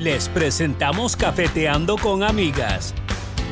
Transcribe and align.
Les 0.00 0.30
presentamos 0.30 1.14
Cafeteando 1.14 1.98
con 1.98 2.22
Amigas, 2.22 2.94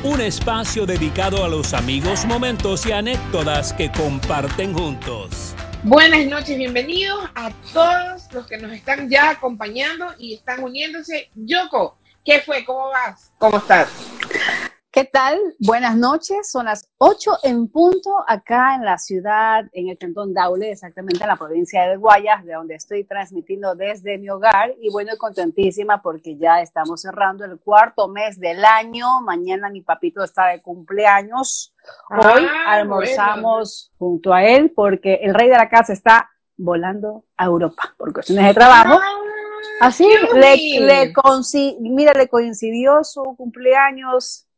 un 0.03 0.19
espacio 0.19 0.87
dedicado 0.87 1.45
a 1.45 1.47
los 1.47 1.75
amigos, 1.75 2.25
momentos 2.25 2.87
y 2.87 2.91
anécdotas 2.91 3.71
que 3.71 3.91
comparten 3.91 4.73
juntos. 4.73 5.53
Buenas 5.83 6.25
noches, 6.25 6.57
bienvenidos 6.57 7.23
a 7.35 7.51
todos 7.71 8.33
los 8.33 8.47
que 8.47 8.57
nos 8.57 8.71
están 8.71 9.07
ya 9.11 9.29
acompañando 9.29 10.07
y 10.17 10.33
están 10.33 10.63
uniéndose. 10.63 11.29
Yoko, 11.35 11.99
¿qué 12.25 12.41
fue? 12.41 12.65
¿Cómo 12.65 12.87
vas? 12.87 13.31
¿Cómo 13.37 13.59
estás? 13.59 13.87
¿Qué 14.99 15.05
tal? 15.05 15.39
Buenas 15.59 15.95
noches. 15.95 16.51
Son 16.51 16.65
las 16.65 16.85
8 16.97 17.31
en 17.43 17.69
punto 17.69 18.09
acá 18.27 18.75
en 18.75 18.83
la 18.83 18.97
ciudad, 18.97 19.63
en 19.71 19.87
el 19.87 19.97
cantón 19.97 20.33
Daule, 20.33 20.71
exactamente 20.71 21.23
en 21.23 21.29
la 21.29 21.37
provincia 21.37 21.87
de 21.87 21.95
Guayas, 21.95 22.43
de 22.43 22.51
donde 22.51 22.75
estoy 22.75 23.05
transmitiendo 23.05 23.75
desde 23.75 24.17
mi 24.17 24.29
hogar. 24.29 24.73
Y 24.81 24.91
bueno, 24.91 25.13
contentísima 25.17 26.01
porque 26.01 26.35
ya 26.35 26.59
estamos 26.59 26.99
cerrando 26.99 27.45
el 27.45 27.61
cuarto 27.61 28.09
mes 28.09 28.41
del 28.41 28.65
año. 28.65 29.21
Mañana 29.21 29.69
mi 29.69 29.79
papito 29.79 30.21
está 30.21 30.47
de 30.47 30.61
cumpleaños. 30.61 31.73
Hoy 32.09 32.45
Ah, 32.49 32.73
almorzamos 32.73 33.93
junto 33.97 34.33
a 34.33 34.43
él 34.43 34.73
porque 34.75 35.21
el 35.23 35.33
rey 35.33 35.47
de 35.47 35.55
la 35.55 35.69
casa 35.69 35.93
está 35.93 36.29
volando 36.57 37.23
a 37.37 37.45
Europa 37.45 37.95
por 37.97 38.11
cuestiones 38.11 38.47
de 38.47 38.53
trabajo. 38.53 38.99
Así, 39.79 40.05
qué 40.33 40.37
le, 40.37 40.81
le 40.81 41.13
mira, 41.79 42.13
le 42.13 42.27
coincidió 42.27 43.01
su 43.05 43.23
cumpleaños 43.37 44.48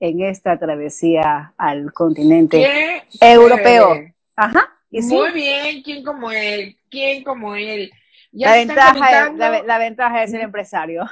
en 0.00 0.22
esta 0.22 0.58
travesía 0.58 1.52
al 1.58 1.92
continente 1.92 2.58
¿Qué? 2.58 3.02
europeo. 3.20 3.96
Ajá, 4.36 4.68
y 4.90 5.02
sí, 5.02 5.14
Muy 5.14 5.32
bien, 5.32 5.82
¿quién 5.82 6.04
como 6.04 6.30
él? 6.30 6.76
¿Quién 6.90 7.24
como 7.24 7.54
él? 7.56 7.90
Ya 8.30 8.50
la 8.50 8.56
ventaja, 8.56 8.92
conectando. 8.94 9.38
la, 9.38 9.50
ve- 9.50 9.62
la 9.66 9.78
ventaja 9.78 10.20
de 10.20 10.28
ser 10.28 10.40
empresario. 10.42 11.04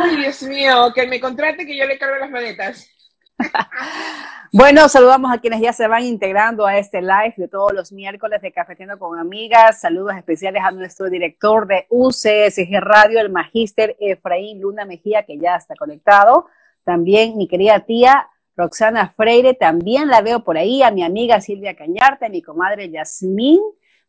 Ay, 0.00 0.16
Dios 0.16 0.42
mío, 0.42 0.92
que 0.94 1.06
me 1.06 1.20
contrate 1.20 1.64
que 1.66 1.76
yo 1.76 1.86
le 1.86 1.98
cargo 1.98 2.16
las 2.16 2.30
maletas. 2.30 2.88
Bueno, 4.54 4.86
saludamos 4.90 5.32
a 5.32 5.38
quienes 5.38 5.62
ya 5.62 5.72
se 5.72 5.86
van 5.88 6.02
integrando 6.04 6.66
a 6.66 6.76
este 6.76 7.00
live 7.00 7.32
de 7.38 7.48
todos 7.48 7.72
los 7.72 7.90
miércoles 7.90 8.42
de 8.42 8.52
Cafetiendo 8.52 8.98
con 8.98 9.18
Amigas. 9.18 9.80
Saludos 9.80 10.14
especiales 10.14 10.62
a 10.62 10.70
nuestro 10.72 11.08
director 11.08 11.66
de 11.66 11.86
UCSG 11.88 12.68
Radio, 12.82 13.18
el 13.20 13.30
magíster 13.30 13.96
Efraín 13.98 14.60
Luna 14.60 14.84
Mejía, 14.84 15.22
que 15.22 15.38
ya 15.38 15.56
está 15.56 15.74
conectado. 15.74 16.48
También 16.84 17.36
mi 17.36 17.48
querida 17.48 17.80
tía 17.80 18.28
Roxana 18.56 19.08
Freire, 19.16 19.54
también 19.54 20.08
la 20.08 20.20
veo 20.20 20.44
por 20.44 20.58
ahí, 20.58 20.82
a 20.82 20.90
mi 20.90 21.02
amiga 21.02 21.40
Silvia 21.40 21.74
Cañarte, 21.74 22.26
a 22.26 22.28
mi 22.28 22.42
comadre 22.42 22.90
Yasmín. 22.90 23.60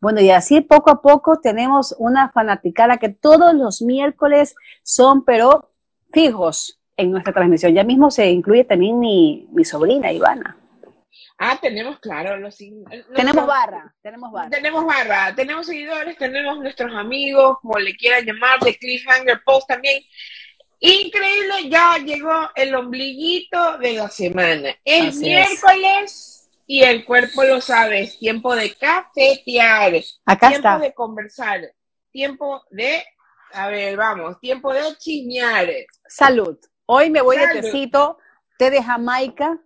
Bueno, 0.02 0.19
y 0.19 0.31
así 0.31 0.59
poco 0.61 0.91
a 0.91 1.01
poco 1.01 1.39
tenemos 1.39 1.95
una 1.97 2.29
fanaticada 2.29 2.97
que 2.97 3.09
todos 3.09 3.53
los 3.53 3.81
miércoles 3.81 4.55
son, 4.83 5.23
pero 5.23 5.69
fijos 6.11 6.79
en 6.97 7.11
nuestra 7.11 7.31
transmisión. 7.33 7.73
Ya 7.73 7.83
mismo 7.83 8.11
se 8.11 8.29
incluye 8.29 8.66
también 8.66 8.99
mi, 8.99 9.47
mi 9.51 9.63
sobrina 9.63 10.11
Ivana. 10.11 10.57
Ah, 11.38 11.57
tenemos, 11.61 11.99
claro, 11.99 12.38
los 12.38 12.55
sin- 12.55 12.83
Tenemos 13.16 13.47
barra, 13.47 13.94
tenemos 14.01 14.31
barra. 14.31 14.49
Tenemos 14.49 14.85
barra, 14.85 15.35
tenemos 15.35 15.66
seguidores, 15.66 16.17
tenemos 16.17 16.59
nuestros 16.59 16.94
amigos, 16.95 17.57
como 17.61 17.79
le 17.79 17.95
quieran 17.95 18.25
llamar, 18.25 18.59
de 18.59 18.77
Cliffhanger 18.77 19.41
Post 19.44 19.67
también. 19.67 20.01
Increíble, 20.86 21.70
ya 21.70 21.98
llegó 21.98 22.50
el 22.56 22.76
ombliguito 22.76 23.78
de 23.78 23.94
la 23.94 24.09
semana. 24.09 24.76
Es 24.84 25.16
Así 25.16 25.31
es. 25.34 25.50
miércoles 25.70 26.50
y 26.67 26.84
el 26.84 27.06
cuerpo 27.06 27.42
lo 27.45 27.62
sabe, 27.62 28.02
es 28.02 28.20
tiempo 28.20 28.53
de 28.53 28.73
cafetear, 28.75 29.94
Acá 30.25 30.50
tiempo 30.50 30.67
está. 30.67 30.80
de 30.80 30.94
conversar, 30.94 31.62
tiempo 32.12 32.64
de, 32.70 33.02
a 33.53 33.70
ver, 33.70 33.95
vamos, 33.95 34.38
tiempo 34.42 34.73
de 34.73 34.81
chismear. 34.98 35.70
Salud. 36.06 36.58
Hoy 36.86 37.09
me 37.09 37.22
voy 37.22 37.38
Salud. 37.38 37.53
de 37.56 37.62
tecito, 37.62 38.18
té 38.58 38.70
de 38.70 38.84
Jamaica, 38.84 39.58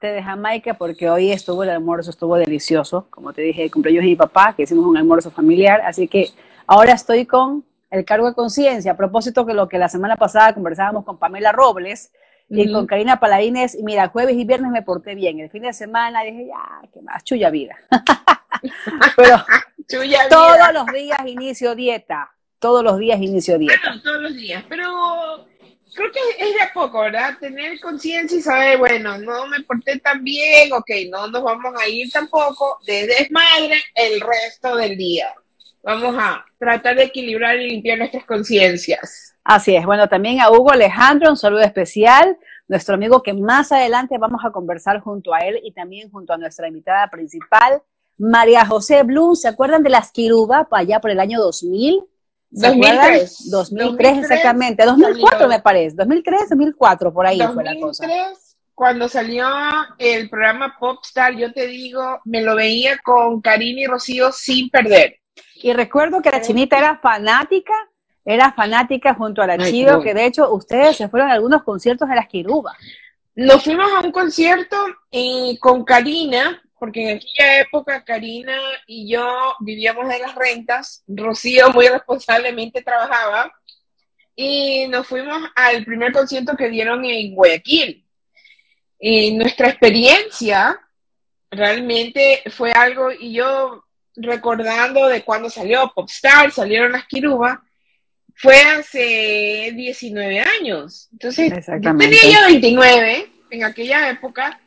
té 0.00 0.06
de 0.06 0.22
Jamaica, 0.22 0.72
porque 0.72 1.10
hoy 1.10 1.32
estuvo 1.32 1.64
el 1.64 1.68
almuerzo, 1.70 2.08
estuvo 2.08 2.36
delicioso. 2.38 3.08
Como 3.10 3.34
te 3.34 3.42
dije, 3.42 3.70
cumpleaños 3.70 4.04
de 4.04 4.08
mi 4.08 4.16
papá, 4.16 4.54
que 4.56 4.62
hicimos 4.62 4.86
un 4.86 4.96
almuerzo 4.96 5.30
familiar. 5.30 5.82
Así 5.82 6.08
que 6.08 6.30
ahora 6.66 6.94
estoy 6.94 7.26
con 7.26 7.62
el 7.94 8.04
cargo 8.04 8.28
de 8.28 8.34
conciencia. 8.34 8.92
A 8.92 8.96
propósito 8.96 9.46
que 9.46 9.54
lo 9.54 9.68
que 9.68 9.78
la 9.78 9.88
semana 9.88 10.16
pasada 10.16 10.52
conversábamos 10.54 11.04
con 11.04 11.18
Pamela 11.18 11.52
Robles 11.52 12.12
y 12.48 12.70
con 12.72 12.86
Karina 12.86 13.20
Paladines. 13.20 13.74
Y 13.74 13.82
mira, 13.82 14.08
jueves 14.08 14.36
y 14.36 14.44
viernes 14.44 14.70
me 14.70 14.82
porté 14.82 15.14
bien. 15.14 15.40
El 15.40 15.50
fin 15.50 15.62
de 15.62 15.72
semana 15.72 16.22
dije, 16.22 16.46
ya, 16.46 16.88
qué 16.92 17.00
más, 17.02 17.22
chulla 17.24 17.50
vida. 17.50 17.76
Pero 19.16 19.36
Chuya 19.88 20.24
vida. 20.24 20.28
todos 20.28 20.72
los 20.72 20.86
días 20.86 21.18
inicio 21.26 21.74
dieta. 21.74 22.30
Todos 22.58 22.82
los 22.82 22.98
días 22.98 23.20
inicio 23.20 23.58
dieta. 23.58 24.00
Todos 24.02 24.22
los 24.22 24.34
días, 24.34 24.64
pero 24.68 25.46
creo 25.94 26.10
que 26.10 26.20
es 26.38 26.54
de 26.54 26.62
a 26.62 26.72
poco, 26.72 27.00
¿verdad? 27.00 27.36
Tener 27.38 27.78
conciencia 27.78 28.38
y 28.38 28.40
saber, 28.40 28.78
bueno, 28.78 29.18
no 29.18 29.46
me 29.46 29.60
porté 29.60 29.98
tan 29.98 30.24
bien, 30.24 30.72
ok, 30.72 30.90
no 31.10 31.26
nos 31.26 31.42
vamos 31.42 31.74
a 31.78 31.86
ir 31.86 32.10
tampoco 32.10 32.78
de 32.86 33.06
desmadre 33.06 33.82
el 33.94 34.20
resto 34.20 34.76
del 34.76 34.96
día. 34.96 35.28
Vamos 35.84 36.16
a 36.18 36.42
tratar 36.58 36.96
de 36.96 37.04
equilibrar 37.04 37.56
y 37.56 37.68
limpiar 37.68 37.98
nuestras 37.98 38.24
conciencias. 38.24 39.34
Así 39.44 39.76
es. 39.76 39.84
Bueno, 39.84 40.08
también 40.08 40.40
a 40.40 40.50
Hugo 40.50 40.72
Alejandro, 40.72 41.28
un 41.28 41.36
saludo 41.36 41.60
especial. 41.60 42.38
Nuestro 42.66 42.94
amigo 42.94 43.22
que 43.22 43.34
más 43.34 43.70
adelante 43.70 44.16
vamos 44.16 44.40
a 44.42 44.50
conversar 44.50 45.00
junto 45.00 45.34
a 45.34 45.40
él 45.40 45.60
y 45.62 45.72
también 45.72 46.10
junto 46.10 46.32
a 46.32 46.38
nuestra 46.38 46.68
invitada 46.68 47.08
principal, 47.10 47.82
María 48.16 48.64
José 48.64 49.02
Blum. 49.02 49.34
¿Se 49.34 49.48
acuerdan 49.48 49.82
de 49.82 49.90
las 49.90 50.10
para 50.70 50.80
allá 50.80 51.00
por 51.00 51.10
el 51.10 51.20
año 51.20 51.38
2000? 51.38 52.02
¿Se 52.54 52.66
2003. 52.68 52.96
acuerdan? 52.96 53.28
2003, 53.50 54.18
exactamente. 54.18 54.86
2004 54.86 55.30
salió. 55.30 55.48
me 55.48 55.60
parece. 55.60 55.96
2003, 55.96 56.48
2004, 56.48 57.12
por 57.12 57.26
ahí 57.26 57.38
fue 57.52 57.62
la 57.62 57.78
cosa. 57.78 58.06
2003, 58.06 58.56
cuando 58.74 59.08
salió 59.10 59.46
el 59.98 60.30
programa 60.30 60.76
Popstar, 60.80 61.36
yo 61.36 61.52
te 61.52 61.66
digo, 61.66 62.20
me 62.24 62.40
lo 62.40 62.56
veía 62.56 62.96
con 63.04 63.42
Karina 63.42 63.82
y 63.82 63.86
Rocío 63.86 64.32
sin 64.32 64.70
perder. 64.70 65.18
Y 65.56 65.72
recuerdo 65.72 66.20
que 66.20 66.30
la 66.30 66.42
chinita 66.42 66.78
era 66.78 66.96
fanática, 66.96 67.74
era 68.24 68.52
fanática 68.52 69.14
junto 69.14 69.42
a 69.42 69.46
la 69.46 69.54
Ay, 69.54 69.70
Chido, 69.70 70.02
que 70.02 70.14
de 70.14 70.26
hecho 70.26 70.52
ustedes 70.52 70.96
se 70.96 71.08
fueron 71.08 71.30
a 71.30 71.34
algunos 71.34 71.62
conciertos 71.62 72.08
de 72.08 72.14
las 72.14 72.28
Kiruba. 72.28 72.76
Nos 73.36 73.64
fuimos 73.64 73.90
a 73.92 74.00
un 74.00 74.12
concierto 74.12 74.76
eh, 75.10 75.58
con 75.60 75.84
Karina, 75.84 76.62
porque 76.78 77.02
en 77.02 77.16
aquella 77.16 77.60
época 77.60 78.04
Karina 78.04 78.56
y 78.86 79.10
yo 79.10 79.54
vivíamos 79.60 80.08
de 80.08 80.18
las 80.18 80.34
rentas, 80.34 81.02
Rocío 81.08 81.70
muy 81.70 81.88
responsablemente 81.88 82.82
trabajaba, 82.82 83.52
y 84.36 84.86
nos 84.88 85.06
fuimos 85.06 85.42
al 85.54 85.84
primer 85.84 86.12
concierto 86.12 86.56
que 86.56 86.68
dieron 86.68 87.04
en 87.04 87.34
Guayaquil. 87.34 88.04
Y 88.98 89.34
nuestra 89.34 89.68
experiencia 89.68 90.80
realmente 91.50 92.42
fue 92.50 92.72
algo, 92.72 93.10
y 93.12 93.32
yo 93.32 93.83
recordando 94.16 95.06
de 95.08 95.22
cuando 95.24 95.50
salió 95.50 95.92
Popstar, 95.94 96.50
salieron 96.52 96.92
las 96.92 97.06
Kiruba, 97.06 97.62
fue 98.36 98.56
hace 98.62 99.72
19 99.74 100.40
años. 100.40 101.08
Entonces, 101.12 101.50
yo 101.80 101.90
tenía 101.98 102.40
yo 102.40 102.46
29 102.46 103.30
en 103.50 103.64
aquella 103.64 104.10
época 104.10 104.60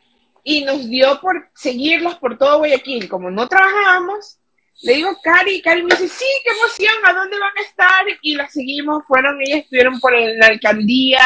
y 0.44 0.64
nos 0.64 0.88
dio 0.90 1.20
por 1.20 1.50
seguirlas 1.56 2.16
por 2.16 2.38
todo 2.38 2.60
Guayaquil. 2.60 3.10
Como 3.10 3.30
no 3.30 3.48
trabajábamos, 3.48 4.40
le 4.84 4.94
digo, 4.94 5.10
Cari, 5.22 5.62
Cari 5.62 5.84
me 5.84 5.90
dice, 5.96 6.08
sí, 6.08 6.26
qué 6.46 6.52
emoción, 6.52 6.96
¿a 7.06 7.14
dónde 7.14 7.38
van 7.40 7.58
a 7.58 7.62
estar? 7.68 8.06
Y 8.22 8.36
las 8.36 8.54
seguimos, 8.54 9.04
fueron, 9.06 9.42
ellas 9.42 9.64
estuvieron 9.64 10.00
por 10.00 10.14
el- 10.16 10.38
la 10.38 10.48
alcaldía, 10.48 11.20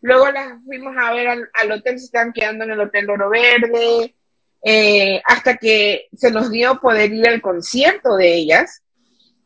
luego 0.00 0.30
las 0.30 0.62
fuimos 0.64 0.96
a 0.96 1.12
ver 1.12 1.28
al, 1.28 1.48
al 1.54 1.72
hotel, 1.72 1.98
se 1.98 2.04
estaban 2.06 2.32
quedando 2.32 2.64
en 2.64 2.70
el 2.72 2.80
Hotel 2.80 3.10
Oro 3.10 3.30
Verde, 3.30 4.14
eh, 4.62 5.20
hasta 5.24 5.56
que 5.56 6.08
se 6.14 6.30
nos 6.30 6.50
dio 6.50 6.80
poder 6.80 7.12
ir 7.12 7.28
al 7.28 7.40
concierto 7.40 8.16
de 8.16 8.34
ellas. 8.34 8.82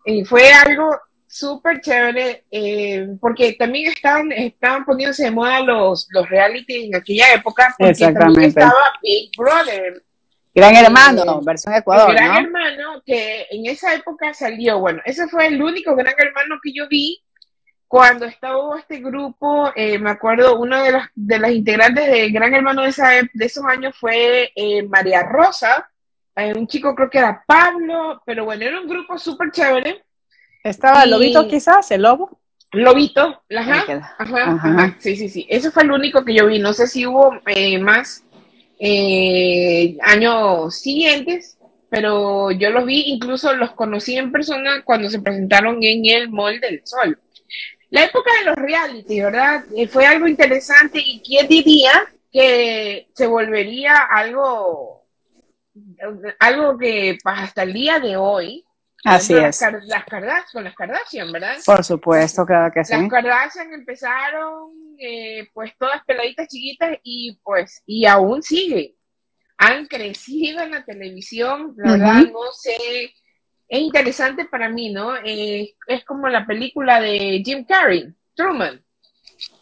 Y 0.04 0.24
fue 0.24 0.52
algo 0.52 0.98
súper 1.26 1.80
chévere, 1.80 2.44
eh, 2.50 3.08
porque 3.20 3.54
también 3.54 3.90
estaban, 3.90 4.32
estaban 4.32 4.84
poniéndose 4.84 5.24
de 5.24 5.30
moda 5.30 5.60
los, 5.60 6.06
los 6.10 6.28
reality 6.28 6.86
en 6.86 6.96
aquella 6.96 7.32
época, 7.34 7.74
porque 7.78 7.92
Exactamente. 7.92 8.46
estaba 8.48 8.74
Big 9.02 9.30
Brother, 9.36 10.02
Gran 10.54 10.74
Eh, 10.74 10.80
hermano, 10.80 11.40
versión 11.40 11.74
Ecuador, 11.74 12.12
gran 12.12 12.28
¿no? 12.28 12.40
hermano 12.40 13.02
que 13.06 13.46
en 13.50 13.66
esa 13.66 13.94
época 13.94 14.34
salió, 14.34 14.78
bueno, 14.80 15.00
ese 15.06 15.26
fue 15.28 15.46
el 15.46 15.62
único 15.62 15.96
gran 15.96 16.14
hermano 16.18 16.56
que 16.62 16.72
yo 16.74 16.86
vi 16.88 17.22
cuando 17.92 18.24
estaba 18.24 18.78
este 18.78 19.00
grupo, 19.00 19.70
eh, 19.76 19.98
me 19.98 20.08
acuerdo, 20.08 20.58
una 20.58 20.82
de 20.82 20.92
las, 20.92 21.08
de 21.14 21.38
las 21.38 21.50
integrantes 21.52 22.10
de 22.10 22.30
Gran 22.30 22.54
Hermano 22.54 22.84
de, 22.84 22.88
esa, 22.88 23.10
de 23.34 23.44
esos 23.44 23.62
años 23.66 23.94
fue 24.00 24.50
eh, 24.56 24.82
María 24.84 25.24
Rosa, 25.24 25.90
eh, 26.34 26.54
un 26.56 26.66
chico 26.66 26.94
creo 26.94 27.10
que 27.10 27.18
era 27.18 27.44
Pablo, 27.46 28.22
pero 28.24 28.46
bueno, 28.46 28.64
era 28.64 28.80
un 28.80 28.88
grupo 28.88 29.18
súper 29.18 29.50
chévere. 29.50 30.02
Estaba 30.64 31.04
Y- 31.04 31.10
Lobito 31.10 31.46
quizás, 31.46 31.90
el 31.90 32.00
lobo. 32.00 32.40
Lobito, 32.72 33.42
ajá, 33.54 33.84
ajá, 33.84 34.14
Ajá. 34.18 34.52
ajá, 34.54 34.96
sí, 34.98 35.14
sí, 35.14 35.28
sí, 35.28 35.46
ese 35.50 35.70
fue 35.70 35.82
el 35.82 35.92
único 35.92 36.24
que 36.24 36.32
yo 36.32 36.46
vi, 36.46 36.60
no 36.60 36.72
sé 36.72 36.86
si 36.86 37.04
hubo 37.06 37.38
eh, 37.44 37.78
más 37.78 38.24
años 40.00 40.74
siguientes, 40.76 41.58
pero 41.90 42.50
yo 42.52 42.70
los 42.70 42.86
vi, 42.86 43.02
incluso 43.08 43.52
los 43.52 43.72
conocí 43.72 44.16
en 44.16 44.32
persona 44.32 44.82
cuando 44.82 45.10
se 45.10 45.20
presentaron 45.20 45.76
en 45.82 46.06
el 46.06 46.30
Mall 46.30 46.58
del 46.58 46.80
Sol. 46.86 47.18
La 47.92 48.04
época 48.04 48.30
de 48.38 48.46
los 48.46 48.56
reality, 48.56 49.20
¿verdad? 49.20 49.64
Eh, 49.76 49.86
fue 49.86 50.06
algo 50.06 50.26
interesante 50.26 50.98
y 50.98 51.20
quién 51.20 51.46
diría 51.46 51.92
que 52.32 53.10
se 53.14 53.26
volvería 53.26 53.94
algo, 54.10 55.04
algo 56.38 56.78
que 56.78 57.18
hasta 57.22 57.64
el 57.64 57.74
día 57.74 57.98
de 57.98 58.16
hoy. 58.16 58.64
Así 59.04 59.34
es. 59.34 59.60
Las, 59.84 60.04
Kardashian, 60.06 60.44
con 60.54 60.64
las 60.64 60.74
Kardashian, 60.74 61.32
¿verdad? 61.32 61.58
Por 61.66 61.84
supuesto, 61.84 62.46
claro 62.46 62.72
que 62.72 62.82
sí. 62.82 62.94
Las 62.94 63.10
Kardashian 63.10 63.74
empezaron, 63.74 64.70
eh, 64.98 65.50
pues 65.52 65.76
todas 65.76 66.02
peladitas 66.06 66.48
chiquitas 66.48 66.96
y 67.02 67.38
pues, 67.44 67.82
y 67.84 68.06
aún 68.06 68.42
siguen. 68.42 68.94
Han 69.58 69.84
crecido 69.84 70.62
en 70.62 70.70
la 70.70 70.82
televisión, 70.82 71.74
la 71.76 71.92
verdad, 71.92 72.22
no 72.32 72.52
sé 72.52 73.12
es 73.72 73.80
interesante 73.80 74.44
para 74.44 74.68
mí, 74.68 74.92
¿no? 74.92 75.16
Eh, 75.24 75.76
es 75.86 76.04
como 76.04 76.28
la 76.28 76.44
película 76.44 77.00
de 77.00 77.40
Jim 77.42 77.64
Carrey, 77.64 78.12
Truman. 78.34 78.84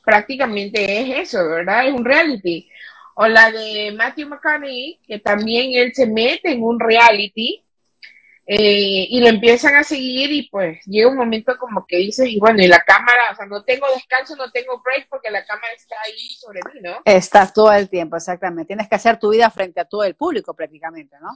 Prácticamente 0.04 1.00
es 1.00 1.28
eso, 1.28 1.48
¿verdad? 1.48 1.86
Es 1.86 1.94
un 1.94 2.04
reality. 2.04 2.68
O 3.14 3.28
la 3.28 3.52
de 3.52 3.92
Matthew 3.96 4.30
McConaughey, 4.30 4.98
que 5.06 5.20
también 5.20 5.74
él 5.74 5.94
se 5.94 6.08
mete 6.08 6.50
en 6.50 6.64
un 6.64 6.80
reality 6.80 7.64
eh, 8.46 9.06
y 9.10 9.20
lo 9.20 9.28
empiezan 9.28 9.76
a 9.76 9.84
seguir 9.84 10.32
y 10.32 10.48
pues 10.50 10.84
llega 10.86 11.08
un 11.08 11.16
momento 11.16 11.56
como 11.56 11.86
que 11.86 11.98
dices, 11.98 12.26
y 12.30 12.40
bueno, 12.40 12.60
y 12.64 12.66
la 12.66 12.80
cámara, 12.80 13.22
o 13.30 13.36
sea, 13.36 13.46
no 13.46 13.62
tengo 13.62 13.86
descanso, 13.94 14.34
no 14.34 14.50
tengo 14.50 14.82
break 14.82 15.06
porque 15.08 15.30
la 15.30 15.44
cámara 15.44 15.72
está 15.76 15.94
ahí 16.04 16.34
sobre 16.36 16.58
mí, 16.74 16.80
¿no? 16.82 17.00
Estás 17.04 17.54
todo 17.54 17.72
el 17.72 17.88
tiempo, 17.88 18.16
exactamente. 18.16 18.66
Tienes 18.66 18.88
que 18.88 18.96
hacer 18.96 19.20
tu 19.20 19.30
vida 19.30 19.48
frente 19.50 19.78
a 19.78 19.84
todo 19.84 20.02
el 20.02 20.16
público 20.16 20.52
prácticamente, 20.52 21.16
¿no? 21.20 21.28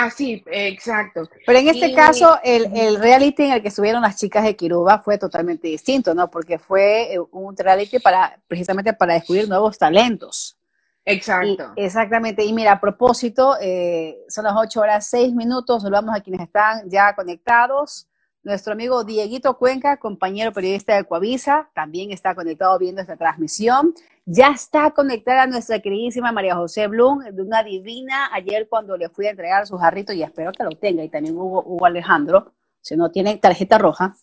Ah, 0.00 0.10
sí, 0.10 0.44
exacto. 0.46 1.28
Pero 1.44 1.58
en 1.58 1.66
este 1.66 1.92
caso, 1.92 2.38
el, 2.44 3.00
reality 3.00 3.42
en 3.42 3.52
el 3.54 3.62
que 3.62 3.66
estuvieron 3.66 4.00
las 4.00 4.16
chicas 4.16 4.44
de 4.44 4.54
Kiruba 4.54 5.00
fue 5.00 5.18
totalmente 5.18 5.66
distinto, 5.66 6.14
¿no? 6.14 6.30
Porque 6.30 6.56
fue 6.56 7.14
eh, 7.14 7.18
un 7.32 7.56
reality 7.56 7.98
para, 7.98 8.38
precisamente 8.46 8.92
para 8.92 9.14
descubrir 9.14 9.48
nuevos 9.48 9.76
talentos. 9.76 10.56
Exacto. 11.04 11.72
exactamente. 11.74 12.44
Y 12.44 12.52
mira, 12.52 12.72
a 12.72 12.80
propósito, 12.80 13.56
eh, 13.60 14.24
son 14.28 14.44
las 14.44 14.54
8 14.56 14.80
horas 14.80 15.04
6 15.06 15.34
minutos, 15.34 15.82
saludamos 15.82 16.14
a 16.14 16.20
quienes 16.20 16.42
están 16.42 16.88
ya 16.88 17.12
conectados. 17.16 18.06
Nuestro 18.48 18.72
amigo 18.72 19.04
Dieguito 19.04 19.58
Cuenca, 19.58 19.98
compañero 19.98 20.54
periodista 20.54 20.96
de 20.96 21.04
Coavisa, 21.04 21.68
también 21.74 22.12
está 22.12 22.34
conectado 22.34 22.78
viendo 22.78 23.02
esta 23.02 23.14
transmisión. 23.14 23.92
Ya 24.24 24.52
está 24.52 24.90
conectada 24.90 25.46
nuestra 25.46 25.80
queridísima 25.80 26.32
María 26.32 26.56
José 26.56 26.86
Blum, 26.86 27.18
de 27.18 27.42
una 27.42 27.62
divina, 27.62 28.30
ayer 28.32 28.66
cuando 28.66 28.96
le 28.96 29.10
fui 29.10 29.26
a 29.26 29.32
entregar 29.32 29.66
su 29.66 29.76
jarrito, 29.76 30.14
y 30.14 30.22
espero 30.22 30.50
que 30.52 30.64
lo 30.64 30.70
tenga, 30.70 31.04
y 31.04 31.10
también 31.10 31.36
Hugo, 31.36 31.84
Alejandro, 31.84 32.54
si 32.80 32.96
no 32.96 33.10
tiene 33.10 33.36
tarjeta 33.36 33.76
roja. 33.76 34.16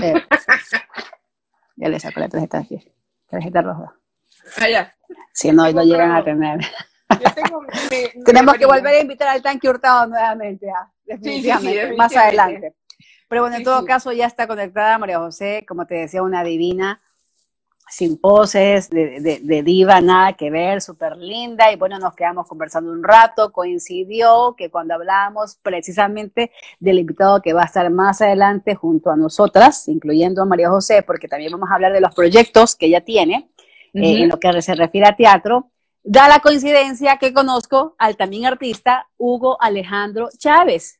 Eh, 0.00 0.14
ya 1.76 1.88
le 1.90 2.00
saco 2.00 2.20
la 2.20 2.30
tarjeta 2.30 2.60
aquí, 2.60 2.90
tarjeta 3.28 3.60
roja. 3.60 3.94
Ah, 4.78 4.90
Si 5.34 5.52
no, 5.52 5.70
lo 5.70 5.82
llegan 5.82 6.12
a 6.12 6.24
tener. 6.24 6.60
Tenemos 8.24 8.54
que 8.56 8.64
volver 8.64 8.94
a 8.94 9.00
invitar 9.02 9.28
al 9.28 9.42
tanque 9.42 9.68
hurtado 9.68 10.06
nuevamente, 10.06 10.70
ah, 10.70 10.90
definitivamente, 11.04 11.96
más 11.96 12.16
adelante. 12.16 12.77
Pero 13.28 13.42
bueno, 13.42 13.56
en 13.56 13.64
todo 13.64 13.84
caso 13.84 14.12
ya 14.12 14.26
está 14.26 14.46
conectada 14.46 14.98
María 14.98 15.18
José, 15.18 15.64
como 15.68 15.86
te 15.86 15.96
decía, 15.96 16.22
una 16.22 16.42
divina, 16.42 17.00
sin 17.90 18.18
poses, 18.18 18.90
de, 18.90 19.62
diva, 19.64 20.00
nada 20.00 20.34
que 20.34 20.50
ver, 20.50 20.80
súper 20.80 21.16
linda. 21.16 21.72
Y 21.72 21.76
bueno, 21.76 21.98
nos 21.98 22.14
quedamos 22.14 22.46
conversando 22.46 22.90
un 22.92 23.02
rato. 23.02 23.52
Coincidió 23.52 24.54
que 24.56 24.70
cuando 24.70 24.94
hablábamos 24.94 25.56
precisamente 25.62 26.52
del 26.80 26.98
invitado 26.98 27.40
que 27.40 27.52
va 27.52 27.62
a 27.62 27.66
estar 27.66 27.90
más 27.90 28.20
adelante 28.20 28.74
junto 28.74 29.10
a 29.10 29.16
nosotras, 29.16 29.88
incluyendo 29.88 30.42
a 30.42 30.46
María 30.46 30.70
José, 30.70 31.02
porque 31.02 31.28
también 31.28 31.52
vamos 31.52 31.70
a 31.70 31.74
hablar 31.74 31.92
de 31.92 32.00
los 32.00 32.14
proyectos 32.14 32.76
que 32.76 32.86
ella 32.86 33.00
tiene 33.00 33.48
eh, 33.94 34.22
en 34.22 34.28
lo 34.28 34.38
que 34.38 34.62
se 34.62 34.74
refiere 34.74 35.06
a 35.06 35.16
teatro. 35.16 35.70
Da 36.02 36.28
la 36.28 36.40
coincidencia 36.40 37.16
que 37.18 37.32
conozco 37.32 37.94
al 37.98 38.16
también 38.16 38.46
artista 38.46 39.08
Hugo 39.16 39.60
Alejandro 39.60 40.28
Chávez, 40.36 40.97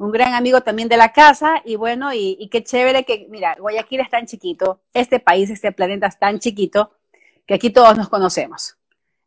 un 0.00 0.10
gran 0.10 0.32
amigo 0.32 0.62
también 0.62 0.88
de 0.88 0.96
la 0.96 1.12
casa 1.12 1.60
y 1.62 1.76
bueno, 1.76 2.12
y, 2.14 2.48
qué 2.50 2.64
chévere 2.64 3.04
que, 3.04 3.26
mira, 3.28 3.54
Guayaquil 3.60 4.00
es 4.00 4.08
tan 4.08 4.24
chiquito, 4.24 4.80
este 4.94 5.20
país, 5.20 5.50
este 5.50 5.72
planeta 5.72 6.06
es 6.06 6.18
tan 6.18 6.38
chiquito, 6.38 6.92
que 7.46 7.54
aquí 7.54 7.68
todos 7.68 7.98
nos 7.98 8.08
conocemos. 8.08 8.78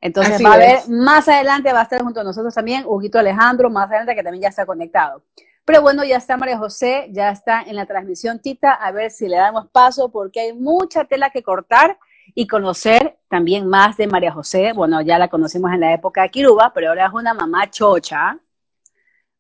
Entonces 0.02 0.44
va 0.44 0.50
a 0.50 0.56
haber, 0.56 0.90
más 0.90 1.30
adelante 1.30 1.72
va 1.72 1.82
a 1.82 1.84
estar 1.84 2.02
junto 2.02 2.22
a 2.22 2.24
nosotros 2.24 2.56
también 2.56 2.86
Huguito 2.88 3.20
Alejandro, 3.20 3.70
más 3.70 3.88
adelante 3.88 4.16
que 4.16 4.24
también 4.24 4.42
ya 4.42 4.50
está 4.50 4.66
conectado. 4.66 5.24
Pero 5.64 5.84
bueno, 5.84 6.04
ya 6.04 6.18
está 6.18 6.38
María 6.38 6.58
José, 6.58 7.08
ya 7.12 7.30
está 7.30 7.62
en 7.62 7.76
la 7.76 7.86
transmisión 7.86 8.40
Tita, 8.40 8.74
a 8.74 8.92
ver 8.92 9.12
si 9.12 9.28
le 9.28 9.38
damos 9.38 9.68
paso 9.70 10.10
porque 10.12 10.40
hay 10.40 10.54
mucha 10.54 11.06
tela 11.06 11.30
que 11.30 11.44
cortar 11.44 12.00
y 12.34 12.48
conocer 12.48 13.20
también 13.30 13.68
más 13.68 13.96
de 13.96 14.08
María 14.08 14.32
José. 14.32 14.74
Bueno, 14.74 15.02
ya 15.02 15.20
la 15.20 15.28
conocimos 15.28 15.72
en 15.72 15.82
la 15.82 15.94
época 15.94 16.24
de 16.24 16.32
Kiruba, 16.32 16.74
pero 16.74 16.90
ahora 16.90 17.06
es 17.06 17.14
una 17.14 17.36
mamá 17.36 17.70
chocha, 17.70 18.40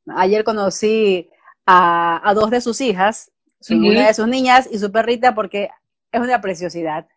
Ayer 0.07 0.43
conocí 0.43 1.29
a, 1.65 2.31
dos 2.35 2.49
de 2.49 2.61
sus 2.61 2.81
hijas, 2.81 3.31
una 3.69 4.07
de 4.07 4.13
sus 4.13 4.27
niñas 4.27 4.67
y 4.71 4.77
su 4.79 4.91
perrita, 4.91 5.33
porque 5.33 5.69
es 6.11 6.21
una 6.21 6.41
preciosidad. 6.41 7.07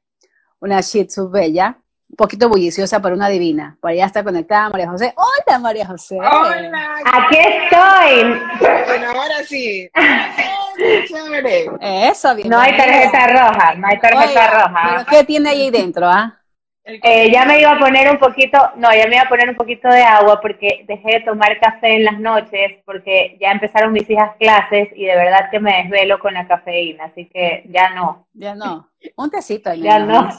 Una 0.59 0.81
Shih 0.81 1.05
Tzu 1.05 1.29
bella, 1.29 1.79
un 2.09 2.17
poquito 2.17 2.49
bulliciosa, 2.49 3.00
pero 3.00 3.15
una 3.15 3.29
divina. 3.29 3.77
Por 3.81 3.91
allá 3.91 4.06
está 4.06 4.25
conectada 4.25 4.71
María 4.71 4.88
José. 4.88 5.15
Hola, 5.17 5.59
María 5.59 5.87
José. 5.87 6.17
Hola. 6.19 6.97
Aquí 7.05 7.37
estoy. 7.37 8.41
Bueno, 8.87 9.09
ahora 9.09 9.44
sí. 9.47 9.91
Eso, 11.81 12.35
bien. 12.35 12.49
No 12.49 12.59
hay 12.59 12.77
tarjeta 12.77 13.27
roja, 13.27 13.75
no 13.75 13.87
hay 13.87 13.99
tarjeta 13.99 14.50
roja. 14.50 14.88
¿Pero 14.91 15.06
qué 15.11 15.25
tiene 15.25 15.50
ahí 15.50 15.71
dentro, 15.71 16.09
ah? 16.09 16.41
Eh, 16.88 17.33
ya 17.33 17.44
me 17.44 17.61
iba 17.61 17.73
a 17.73 17.79
poner 17.81 18.09
un 18.09 18.19
poquito, 18.19 18.59
no, 18.77 18.94
ya 18.94 19.09
me 19.09 19.17
iba 19.17 19.25
a 19.25 19.29
poner 19.29 19.49
un 19.50 19.56
poquito 19.56 19.88
de 19.88 20.03
agua 20.03 20.41
porque 20.41 20.85
dejé 20.87 21.19
de 21.19 21.21
tomar 21.21 21.59
café 21.59 21.97
en 21.97 22.05
las 22.05 22.21
noches 22.21 22.81
porque 22.85 23.37
ya 23.41 23.50
empezaron 23.50 23.93
mis 23.93 24.09
hijas 24.09 24.37
clases 24.38 24.88
y 24.94 25.05
de 25.05 25.17
verdad 25.17 25.50
que 25.50 25.59
me 25.59 25.83
desvelo 25.83 26.21
con 26.21 26.35
la 26.35 26.47
cafeína, 26.47 27.06
así 27.06 27.27
que 27.27 27.65
ya 27.71 27.91
no. 27.91 28.29
Ya 28.35 28.55
no. 28.55 28.88
Un 29.17 29.31
tecito. 29.31 29.75
Ya 29.75 29.99
no. 29.99 30.31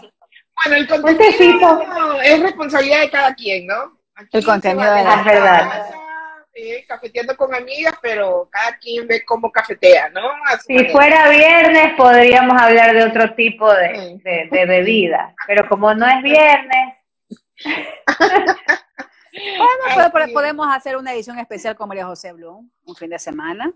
Bueno, 0.63 0.77
el 0.77 0.88
contenido 0.88 1.81
es 2.23 2.39
responsabilidad 2.41 3.01
de 3.01 3.09
cada 3.09 3.35
quien, 3.35 3.67
¿no? 3.67 3.97
el 4.31 4.44
contenido 4.44 4.91
de 4.94 5.03
la 5.03 5.21
verdad 5.23 5.88
cafeteando 6.88 7.36
con 7.36 7.54
amigas, 7.54 7.94
pero 8.01 8.48
cada 8.51 8.77
quien 8.77 9.07
ve 9.07 9.24
cómo 9.25 9.51
cafetea, 9.51 10.09
¿no? 10.09 10.21
si 10.65 10.86
fuera 10.89 11.30
viernes 11.30 11.94
podríamos 11.95 12.62
hablar 12.62 12.94
de 12.94 13.04
otro 13.04 13.33
tipo 13.36 13.71
de, 13.74 14.19
de, 14.51 14.65
bebida, 14.65 15.33
pero 15.45 15.68
como 15.68 15.94
no 15.94 16.07
es 16.07 16.21
viernes... 16.23 16.95
bueno, 19.57 20.11
pues, 20.11 20.31
podemos 20.31 20.68
hacer 20.76 20.97
una 20.97 21.14
edición 21.14 21.40
especial 21.40 21.76
con 21.76 21.87
María 21.87 22.06
José 22.06 22.33
Blum, 22.33 22.69
un 22.85 22.95
fin 22.95 23.09
de 23.09 23.19
semana. 23.19 23.71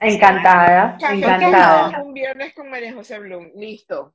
Encantada, 0.00 0.96
encantada. 1.00 2.02
Un 2.02 2.14
viernes 2.14 2.54
con 2.54 2.70
María 2.70 2.92
José 2.94 3.18
Blum, 3.18 3.50
listo. 3.56 4.14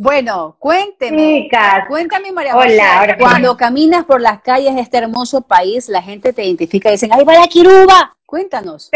Bueno, 0.00 0.54
cuénteme. 0.60 1.48
Cuéntame, 1.88 2.30
María 2.30 2.56
Hola, 2.56 3.16
cuando 3.18 3.56
caminas 3.56 4.04
por 4.04 4.20
las 4.20 4.40
calles 4.42 4.76
de 4.76 4.80
este 4.80 4.98
hermoso 4.98 5.40
país, 5.40 5.88
la 5.88 6.00
gente 6.00 6.32
te 6.32 6.44
identifica 6.44 6.88
y 6.88 6.92
dicen, 6.92 7.10
¡ay, 7.12 7.24
va 7.24 7.34
la 7.34 7.48
Kiruba! 7.48 8.14
Cuéntanos. 8.24 8.92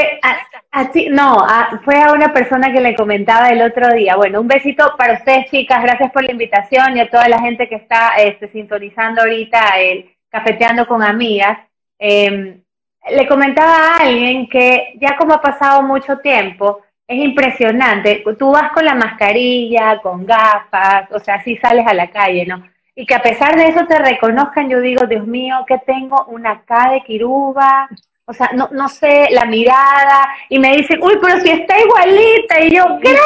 Así, 0.70 1.08
no, 1.10 1.44
fue 1.84 2.00
a 2.00 2.12
una 2.12 2.32
persona 2.32 2.72
que 2.72 2.80
le 2.80 2.94
comentaba 2.94 3.48
el 3.48 3.62
otro 3.62 3.92
día. 3.92 4.14
Bueno, 4.14 4.40
un 4.40 4.46
besito 4.46 4.94
para 4.96 5.14
ustedes, 5.14 5.50
chicas. 5.50 5.82
Gracias 5.82 6.12
por 6.12 6.22
la 6.22 6.30
invitación 6.30 6.96
y 6.96 7.00
a 7.00 7.10
toda 7.10 7.28
la 7.28 7.40
gente 7.40 7.68
que 7.68 7.74
está 7.74 8.10
este, 8.18 8.48
sintonizando 8.52 9.22
ahorita 9.22 9.80
el 9.80 10.08
Cafeteando 10.28 10.86
con 10.86 11.02
Amigas. 11.02 11.58
Em, 11.98 12.62
le 13.10 13.26
comentaba 13.26 13.74
a 13.74 13.96
alguien 13.96 14.48
que 14.48 14.92
ya 15.00 15.16
como 15.16 15.34
ha 15.34 15.42
pasado 15.42 15.82
mucho 15.82 16.18
tiempo, 16.18 16.80
es 17.08 17.18
impresionante. 17.18 18.24
Tú 18.38 18.52
vas 18.52 18.72
con 18.72 18.84
la 18.84 18.94
mascarilla, 18.94 19.98
con 20.02 20.24
gafas, 20.24 21.10
o 21.12 21.18
sea, 21.18 21.36
así 21.36 21.56
sales 21.56 21.86
a 21.86 21.94
la 21.94 22.10
calle, 22.10 22.46
¿no? 22.46 22.64
Y 22.94 23.06
que 23.06 23.14
a 23.14 23.22
pesar 23.22 23.56
de 23.56 23.68
eso 23.68 23.86
te 23.86 23.98
reconozcan, 23.98 24.68
yo 24.68 24.80
digo, 24.80 25.06
Dios 25.06 25.26
mío, 25.26 25.64
que 25.66 25.78
tengo 25.78 26.24
una 26.26 26.62
K 26.62 26.90
de 26.90 27.00
Kiruba, 27.02 27.88
o 28.26 28.32
sea, 28.32 28.50
no, 28.54 28.68
no 28.70 28.88
sé, 28.88 29.28
la 29.30 29.46
mirada, 29.46 30.28
y 30.48 30.58
me 30.58 30.76
dicen, 30.76 31.02
uy, 31.02 31.18
pero 31.20 31.40
si 31.40 31.50
está 31.50 31.78
igualita, 31.80 32.60
y 32.60 32.70
yo, 32.70 32.84
gracias. 32.98 33.20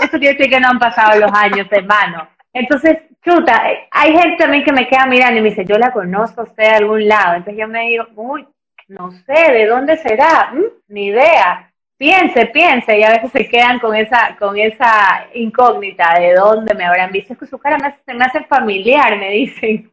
Eso 0.00 0.18
quiere 0.18 0.34
decir 0.36 0.50
que 0.50 0.60
no 0.60 0.68
han 0.68 0.78
pasado 0.78 1.18
los 1.18 1.32
años, 1.32 1.66
hermano. 1.70 2.28
Entonces, 2.52 2.98
chuta, 3.24 3.62
hay 3.90 4.12
gente 4.12 4.36
también 4.36 4.64
que 4.64 4.72
me 4.72 4.88
queda 4.88 5.06
mirando 5.06 5.38
y 5.38 5.42
me 5.42 5.50
dice, 5.50 5.64
yo 5.64 5.78
la 5.78 5.92
conozco 5.92 6.42
usted 6.42 6.64
de 6.64 6.76
algún 6.76 7.06
lado. 7.06 7.36
Entonces 7.36 7.60
yo 7.60 7.68
me 7.68 7.82
digo, 7.82 8.04
uy, 8.16 8.46
no 8.88 9.12
sé, 9.12 9.52
¿de 9.52 9.66
dónde 9.66 9.96
será? 9.96 10.50
¿Mm? 10.52 10.64
Ni 10.88 11.06
idea 11.06 11.69
piense, 12.00 12.46
piense, 12.46 12.98
y 12.98 13.02
a 13.02 13.10
veces 13.10 13.30
se 13.30 13.46
quedan 13.46 13.78
con 13.78 13.94
esa, 13.94 14.34
con 14.38 14.56
esa 14.56 15.28
incógnita 15.34 16.18
de 16.18 16.32
dónde 16.32 16.74
me 16.74 16.86
habrán 16.86 17.12
visto. 17.12 17.34
Es 17.34 17.38
que 17.38 17.46
su 17.46 17.58
cara 17.58 17.76
me 17.76 17.88
hace, 17.88 18.14
me 18.14 18.24
hace 18.24 18.42
familiar, 18.44 19.18
me 19.18 19.30
dicen. 19.32 19.92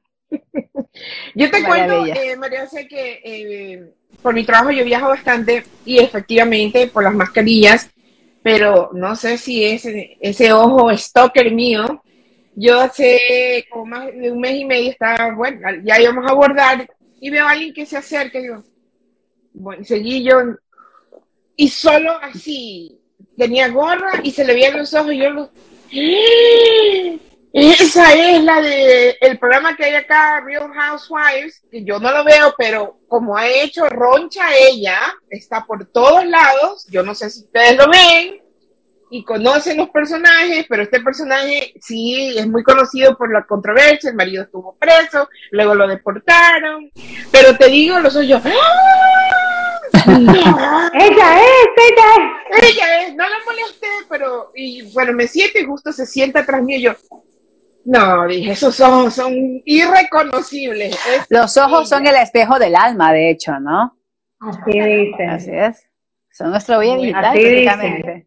Yo 1.36 1.52
te 1.52 1.64
cuento, 1.66 2.06
eh, 2.06 2.38
María 2.38 2.66
sé 2.66 2.88
que 2.88 3.22
eh, 3.26 3.92
por 4.22 4.34
mi 4.34 4.46
trabajo 4.46 4.72
yo 4.72 4.86
viajo 4.86 5.10
bastante 5.10 5.64
y 5.84 6.00
efectivamente 6.00 6.88
por 6.88 7.04
las 7.04 7.14
mascarillas, 7.14 7.92
pero 8.42 8.90
no 8.94 9.14
sé 9.18 9.38
si 9.38 9.66
ese, 9.66 10.18
ese 10.22 10.54
ojo 10.54 10.96
stalker 10.96 11.52
mío, 11.52 12.02
yo 12.56 12.80
hace 12.80 13.66
como 13.70 13.86
más 13.86 14.06
de 14.06 14.32
un 14.32 14.40
mes 14.40 14.56
y 14.56 14.64
medio 14.66 14.92
estaba, 14.92 15.36
bueno, 15.36 15.60
ya 15.84 16.00
íbamos 16.00 16.26
a 16.26 16.32
abordar 16.32 16.88
y 17.20 17.30
veo 17.30 17.46
a 17.46 17.52
alguien 17.52 17.74
que 17.74 17.86
se 17.86 17.98
acerca 17.98 18.40
y 18.40 18.44
digo, 18.44 18.64
bueno, 19.54 19.84
seguí 19.84 20.24
yo, 20.24 20.40
y 21.58 21.70
solo 21.70 22.18
así, 22.22 23.02
tenía 23.36 23.68
gorra 23.70 24.22
y 24.24 24.32
se 24.32 24.46
le 24.46 24.54
veían 24.54 24.78
los 24.78 24.94
ojos 24.94 25.12
y 25.12 25.18
yo 25.18 25.30
lo... 25.32 25.52
Esa 27.52 28.14
es 28.14 28.44
la 28.44 28.62
de 28.62 29.18
programa 29.40 29.76
que 29.76 29.86
hay 29.86 29.96
acá, 29.96 30.42
Real 30.42 30.72
Housewives, 30.72 31.64
que 31.72 31.84
yo 31.84 32.00
no 32.00 32.12
lo 32.12 32.24
veo, 32.24 32.54
pero 32.56 33.00
como 33.08 33.36
ha 33.36 33.48
hecho 33.48 33.90
Roncha 33.90 34.56
ella, 34.56 35.00
está 35.30 35.66
por 35.66 35.86
todos 35.86 36.24
lados. 36.28 36.86
Yo 36.92 37.02
no 37.02 37.16
sé 37.16 37.32
si 37.32 37.46
ustedes 37.46 37.76
lo 37.76 37.90
ven 37.90 38.42
y 39.10 39.24
conocen 39.24 39.78
los 39.78 39.90
personajes, 39.90 40.68
pero 40.70 40.84
este 40.84 41.00
personaje 41.00 41.74
sí 41.82 42.38
es 42.38 42.48
muy 42.48 42.62
conocido 42.62 43.18
por 43.18 43.34
la 43.34 43.44
controversia. 43.48 44.12
El 44.12 44.18
marido 44.18 44.44
estuvo 44.44 44.78
preso, 44.78 45.28
luego 45.50 45.74
lo 45.74 45.88
deportaron. 45.88 46.92
Pero 47.32 47.58
te 47.58 47.70
digo, 47.70 48.00
los 48.00 48.16
ojos 48.16 48.44
¡Ah! 48.46 49.67
ella 50.08 51.41
es, 51.41 51.67
ella 51.77 52.06
es. 52.15 52.63
Ella 52.63 53.01
es, 53.01 53.15
no 53.15 53.24
la 53.27 53.38
molesté, 53.46 53.88
pero, 54.10 54.51
y 54.56 54.91
bueno, 54.94 55.13
me 55.13 55.27
siento 55.27 55.60
y 55.60 55.65
justo 55.65 55.91
se 55.91 56.06
sienta 56.06 56.39
atrás 56.39 56.62
mío 56.62 56.77
y 56.77 56.82
yo, 56.82 56.94
no, 57.88 58.27
dije, 58.27 58.51
esos 58.51 58.79
ojos 58.82 59.13
son 59.13 59.34
irreconocibles. 59.63 61.00
Los 61.29 61.56
ojos 61.56 61.88
son 61.88 62.06
el 62.06 62.15
espejo 62.15 62.60
del 62.60 62.75
alma, 62.75 63.13
de 63.13 63.29
hecho, 63.29 63.58
¿no? 63.62 63.98
Así 64.41 64.79
dicen. 64.79 65.29
Así 65.29 65.51
es. 65.51 65.89
Son 66.29 66.51
nuestro 66.51 66.79
bien 66.79 67.00
digital, 67.00 67.34
prácticamente. 67.34 68.26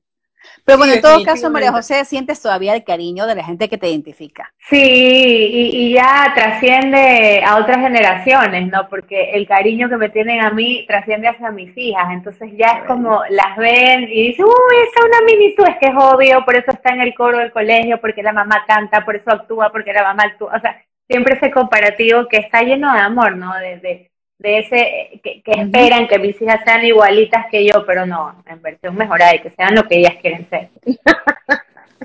Pero 0.64 0.78
bueno, 0.78 0.94
en 0.94 1.00
todo 1.00 1.22
caso, 1.24 1.50
María 1.50 1.72
José, 1.72 2.04
sientes 2.04 2.40
todavía 2.40 2.74
el 2.74 2.84
cariño 2.84 3.26
de 3.26 3.34
la 3.34 3.44
gente 3.44 3.68
que 3.68 3.78
te 3.78 3.88
identifica. 3.88 4.52
Sí, 4.68 4.78
y, 4.78 5.92
ya 5.92 6.32
trasciende 6.34 7.42
a 7.44 7.56
otras 7.56 7.78
generaciones, 7.78 8.70
¿no? 8.70 8.88
Porque 8.88 9.32
el 9.32 9.46
cariño 9.46 9.88
que 9.88 9.96
me 9.96 10.08
tienen 10.08 10.40
a 10.40 10.50
mí 10.50 10.84
trasciende 10.86 11.28
hacia 11.28 11.50
mis 11.50 11.76
hijas. 11.76 12.12
Entonces 12.12 12.50
ya 12.56 12.78
es 12.78 12.84
como 12.84 13.22
las 13.30 13.56
ven 13.56 14.04
y 14.04 14.28
dicen, 14.28 14.44
uy, 14.44 14.76
esa 14.88 15.00
es 15.00 15.04
una 15.06 15.26
minitud, 15.26 15.64
es 15.66 15.76
que 15.78 15.86
es 15.86 15.94
obvio, 15.96 16.44
por 16.44 16.56
eso 16.56 16.70
está 16.70 16.94
en 16.94 17.00
el 17.00 17.14
coro 17.14 17.38
del 17.38 17.52
colegio, 17.52 18.00
porque 18.00 18.22
la 18.22 18.32
mamá 18.32 18.64
canta, 18.66 19.04
por 19.04 19.16
eso 19.16 19.30
actúa, 19.30 19.70
porque 19.72 19.92
la 19.92 20.02
mamá 20.02 20.24
actúa. 20.24 20.56
O 20.56 20.60
sea, 20.60 20.80
siempre 21.08 21.36
ese 21.36 21.50
comparativo 21.50 22.28
que 22.28 22.38
está 22.38 22.62
lleno 22.62 22.92
de 22.92 23.00
amor, 23.00 23.36
¿no? 23.36 23.52
De, 23.54 23.78
de 23.78 24.09
ese 24.42 25.20
que, 25.22 25.42
esperan 25.46 26.08
que 26.08 26.18
mis 26.18 26.40
hijas 26.40 26.60
sean 26.64 26.84
igualitas 26.84 27.46
que 27.50 27.66
yo, 27.66 27.84
pero 27.86 28.06
no, 28.06 28.42
en 28.46 28.60
versión 28.62 28.96
mejorada 28.96 29.34
y 29.34 29.40
que 29.40 29.50
sean 29.50 29.74
lo 29.74 29.84
que 29.86 29.98
ellas 29.98 30.14
quieren 30.20 30.48
ser. 30.48 30.70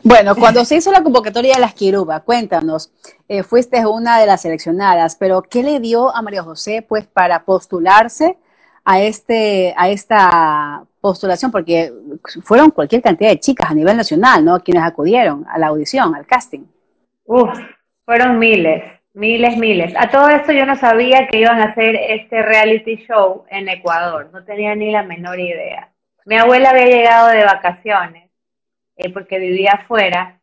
Bueno, 0.03 0.35
cuando 0.35 0.63
se 0.65 0.75
hizo 0.75 0.91
la 0.91 1.01
convocatoria 1.01 1.55
de 1.55 1.61
las 1.61 1.73
Quiruba, 1.73 2.19
cuéntanos, 2.19 2.91
eh, 3.27 3.41
fuiste 3.41 3.83
una 3.87 4.19
de 4.19 4.27
las 4.27 4.41
seleccionadas, 4.41 5.15
pero 5.15 5.41
¿qué 5.41 5.63
le 5.63 5.79
dio 5.79 6.15
a 6.15 6.21
María 6.21 6.43
José 6.43 6.85
pues 6.87 7.07
para 7.07 7.43
postularse 7.43 8.37
a 8.83 9.01
este 9.01 9.73
a 9.75 9.89
esta 9.89 10.83
postulación? 11.01 11.49
Porque 11.49 11.91
fueron 12.43 12.69
cualquier 12.69 13.01
cantidad 13.01 13.29
de 13.29 13.39
chicas 13.39 13.71
a 13.71 13.73
nivel 13.73 13.97
nacional, 13.97 14.45
¿no? 14.45 14.59
Quienes 14.59 14.83
acudieron 14.83 15.45
a 15.49 15.57
la 15.57 15.67
audición, 15.67 16.13
al 16.13 16.27
casting. 16.27 16.65
Uf, 17.25 17.57
fueron 18.05 18.37
miles. 18.37 18.83
Miles, 19.15 19.55
miles. 19.55 19.93
A 19.97 20.09
todo 20.09 20.27
esto 20.27 20.51
yo 20.51 20.65
no 20.65 20.75
sabía 20.75 21.27
que 21.27 21.39
iban 21.39 21.61
a 21.61 21.69
hacer 21.69 21.95
este 21.95 22.41
reality 22.41 22.97
show 23.07 23.45
en 23.49 23.69
Ecuador, 23.69 24.29
no 24.33 24.43
tenía 24.43 24.75
ni 24.75 24.91
la 24.91 25.03
menor 25.03 25.39
idea. 25.39 25.89
Mi 26.25 26.35
abuela 26.35 26.71
había 26.71 26.87
llegado 26.87 27.29
de 27.29 27.45
vacaciones 27.45 28.29
eh, 28.97 29.09
porque 29.13 29.39
vivía 29.39 29.71
afuera 29.71 30.41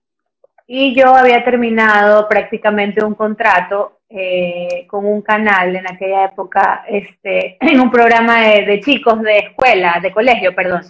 y 0.67 0.95
yo 0.95 1.15
había 1.15 1.45
terminado 1.45 2.27
prácticamente 2.31 3.05
un 3.05 3.15
contrato 3.15 4.01
eh, 4.09 4.87
con 4.89 5.05
un 5.05 5.21
canal 5.21 5.77
en 5.77 5.87
aquella 5.87 6.25
época, 6.25 6.87
este, 6.89 7.59
en 7.61 7.79
un 7.79 7.91
programa 7.91 8.41
de, 8.41 8.81
chicos 8.81 9.21
de 9.21 9.37
escuela, 9.39 9.99
de 10.01 10.13
colegio, 10.13 10.55
perdón. 10.55 10.81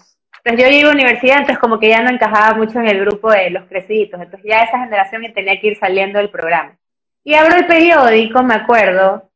Entonces 0.45 0.65
yo 0.65 0.71
llegué 0.71 0.89
a 0.89 0.93
universidad, 0.93 1.39
entonces 1.39 1.59
como 1.59 1.81
que 1.81 1.89
ya 1.89 2.01
no 2.01 2.11
encajaba 2.11 2.57
mucho 2.57 2.79
en 2.79 2.87
el 2.87 3.01
grupo 3.01 3.33
de 3.33 3.51
los 3.51 3.65
crecidos, 3.65 4.21
entonces 4.21 4.49
ya 4.49 4.61
esa 4.61 4.85
generación 4.85 5.25
tenía 5.35 5.61
que 5.61 5.67
ir 5.67 5.77
saliendo 5.79 6.21
del 6.21 6.31
programa. 6.31 6.79
Y 7.25 7.35
abro 7.35 7.57
el 7.57 7.67
periódico, 7.67 8.43
me 8.43 8.55
acuerdo, 8.55 9.29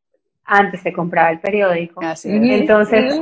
antes 0.44 0.80
se 0.80 0.92
compraba 0.92 1.30
el 1.30 1.40
periódico. 1.40 2.00
Entonces, 2.24 3.20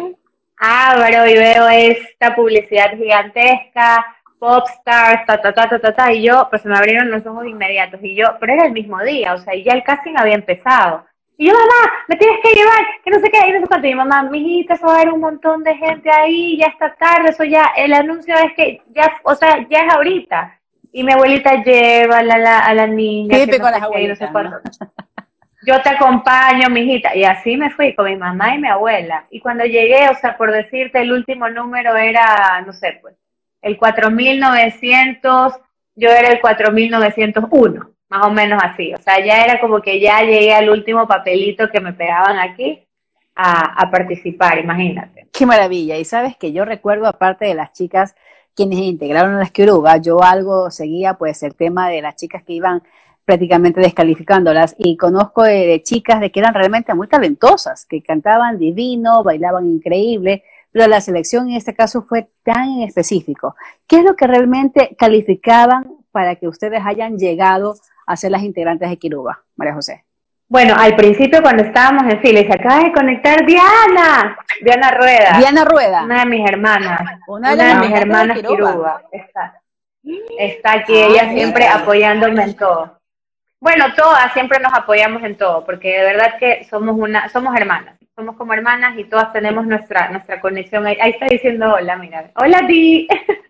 abro 0.59 1.27
y 1.27 1.35
veo 1.35 1.69
esta 1.69 2.35
publicidad 2.35 2.97
gigantesca, 2.97 4.05
Popstars, 4.39 5.25
ta, 5.27 5.41
ta, 5.41 5.55
ta, 5.55 5.69
ta, 5.69 5.79
ta, 5.79 5.95
ta, 5.95 6.13
y 6.13 6.23
yo, 6.23 6.49
pues 6.51 6.63
se 6.63 6.69
me 6.69 6.77
abrieron 6.77 7.11
los 7.11 7.25
ojos 7.25 7.47
inmediatos, 7.47 8.01
y 8.03 8.15
yo, 8.15 8.27
pero 8.39 8.53
era 8.53 8.67
el 8.67 8.73
mismo 8.73 9.03
día, 9.03 9.33
o 9.33 9.39
sea, 9.39 9.55
y 9.55 9.65
ya 9.65 9.73
el 9.73 9.83
casting 9.83 10.15
había 10.17 10.35
empezado. 10.35 11.07
Y 11.39 11.49
yo, 11.49 11.55
mamá, 11.55 11.93
me 12.09 12.17
tienes 12.17 12.39
que 12.43 12.53
llevar, 12.53 12.85
que 13.03 13.11
no 13.11 13.19
sé 13.21 13.31
qué, 13.31 13.39
y 13.49 13.53
no 13.53 13.61
sé 13.61 13.67
cuánto. 13.67 13.87
Y 13.87 13.91
mi 13.91 13.97
mamá, 13.97 14.23
mijita, 14.25 14.75
eso 14.75 14.87
va 14.87 14.93
a 14.93 14.97
haber 14.97 15.13
un 15.13 15.21
montón 15.21 15.65
de 15.65 15.75
gente 15.77 16.11
ahí, 16.11 16.59
ya 16.59 16.67
está 16.67 16.95
tarde, 16.95 17.31
eso 17.31 17.45
ya, 17.45 17.73
el 17.77 17.93
anuncio 17.93 18.35
es 18.35 18.53
que 18.55 18.83
ya, 18.95 19.13
o 19.23 19.35
sea, 19.35 19.67
ya 19.69 19.79
es 19.79 19.95
ahorita. 19.95 20.61
Y 20.97 21.03
mi 21.03 21.13
abuelita 21.13 21.61
lleva 21.65 22.19
a 22.19 22.23
la, 22.23 22.61
a 22.61 22.73
la 22.73 22.87
niña. 22.87 23.37
Yo 25.67 25.83
te 25.83 25.89
acompaño, 25.89 26.71
mijita. 26.71 27.17
Y 27.17 27.25
así 27.25 27.57
me 27.57 27.71
fui 27.71 27.97
con 27.97 28.05
mi 28.05 28.15
mamá 28.15 28.55
y 28.55 28.61
mi 28.61 28.69
abuela. 28.69 29.25
Y 29.29 29.41
cuando 29.41 29.65
llegué, 29.65 30.09
o 30.09 30.15
sea, 30.15 30.37
por 30.37 30.53
decirte, 30.53 31.01
el 31.01 31.11
último 31.11 31.49
número 31.49 31.97
era, 31.97 32.63
no 32.65 32.73
sé, 32.73 33.01
pues, 33.03 33.17
el 33.61 33.77
4900, 33.77 35.55
yo 35.97 36.11
era 36.11 36.29
el 36.29 36.41
4901, 36.41 37.91
más 38.09 38.27
o 38.27 38.31
menos 38.31 38.63
así. 38.63 38.95
O 38.95 38.99
sea, 38.99 39.19
ya 39.19 39.43
era 39.43 39.59
como 39.59 39.83
que 39.83 39.99
ya 39.99 40.21
llegué 40.21 40.55
al 40.55 40.71
último 40.71 41.09
papelito 41.09 41.71
que 41.71 41.81
me 41.81 41.93
pegaban 41.93 42.39
aquí 42.39 42.87
a, 43.35 43.83
a 43.83 43.91
participar, 43.91 44.61
imagínate. 44.61 45.27
Qué 45.33 45.45
maravilla. 45.45 45.97
Y 45.97 46.05
sabes 46.05 46.37
que 46.37 46.53
yo 46.53 46.65
recuerdo, 46.65 47.09
aparte 47.09 47.47
de 47.47 47.55
las 47.55 47.73
chicas 47.73 48.15
quienes 48.55 48.79
integraron 48.79 49.35
a 49.35 49.39
las 49.41 49.51
Quiruba, 49.51 49.97
yo 49.99 50.23
algo 50.23 50.71
seguía 50.71 51.15
pues 51.15 51.43
el 51.43 51.55
tema 51.55 51.89
de 51.89 52.03
las 52.03 52.17
chicas 52.17 52.43
que 52.45 52.53
iban 52.53 52.83
prácticamente 53.25 53.81
descalificándolas 53.81 54.75
y 54.79 54.97
conozco 54.97 55.43
de, 55.43 55.83
chicas 55.83 56.21
de 56.21 56.31
que 56.31 56.41
eran 56.41 56.55
realmente 56.55 56.95
muy 56.95 57.09
talentosas, 57.09 57.87
que 57.87 58.03
cantaban 58.03 58.59
divino, 58.59 59.23
bailaban 59.23 59.67
increíble, 59.67 60.45
pero 60.73 60.87
la 60.87 61.01
selección 61.01 61.49
en 61.49 61.57
este 61.57 61.75
caso 61.75 62.03
fue 62.03 62.29
tan 62.43 62.81
específico. 62.81 63.57
¿Qué 63.87 63.99
es 63.99 64.05
lo 64.05 64.17
que 64.17 64.27
realmente 64.27 64.95
calificaban 64.99 65.97
para 66.13 66.37
que 66.37 66.49
ustedes 66.49 66.83
hayan 66.85 67.19
llegado 67.19 67.77
a 68.07 68.17
ser 68.17 68.31
las 68.31 68.43
integrantes 68.43 68.91
de 68.91 68.97
Quiruba, 68.97 69.43
María 69.57 69.75
José? 69.75 70.05
Bueno, 70.55 70.77
al 70.79 70.95
principio 70.95 71.43
cuando 71.43 71.65
estábamos 71.65 72.05
en 72.13 72.21
fila, 72.21 72.41
se 72.43 72.53
acaba 72.53 72.85
de 72.85 72.93
conectar 72.93 73.45
Diana, 73.45 74.39
Diana 74.61 74.93
Rueda. 74.93 75.37
Diana 75.37 75.65
Rueda. 75.65 76.05
Una 76.05 76.21
de 76.21 76.27
mis 76.27 76.49
hermanas. 76.49 77.01
Una 77.27 77.57
de, 77.57 77.75
mis 77.75 77.91
hermanas 77.91 78.39
Kiruba. 78.41 79.03
Está, 79.11 79.61
está 80.39 80.73
aquí, 80.75 80.95
ella 80.95 81.33
siempre 81.33 81.67
apoyándome 81.67 82.45
en 82.45 82.57
todo. 82.57 83.01
Bueno, 83.59 83.87
todas 83.97 84.33
siempre 84.33 84.61
nos 84.61 84.73
apoyamos 84.73 85.25
en 85.25 85.37
todo, 85.37 85.65
porque 85.67 85.89
de 85.89 86.05
verdad 86.05 86.39
que 86.39 86.63
somos 86.71 86.95
una, 86.97 87.29
somos 87.31 87.57
hermanas, 87.57 87.97
somos 88.15 88.37
como 88.37 88.55
hermanas 88.55 88.97
y 88.97 89.03
todas 89.03 89.33
tenemos 89.33 89.67
nuestra, 89.67 90.09
nuestra 90.11 90.41
conexión. 90.41 90.87
Ahí, 90.87 90.97
está 91.01 91.27
diciendo 91.27 91.75
hola, 91.75 91.97
mira. 91.97 92.31
Hola 92.37 92.65
ti. 92.65 93.09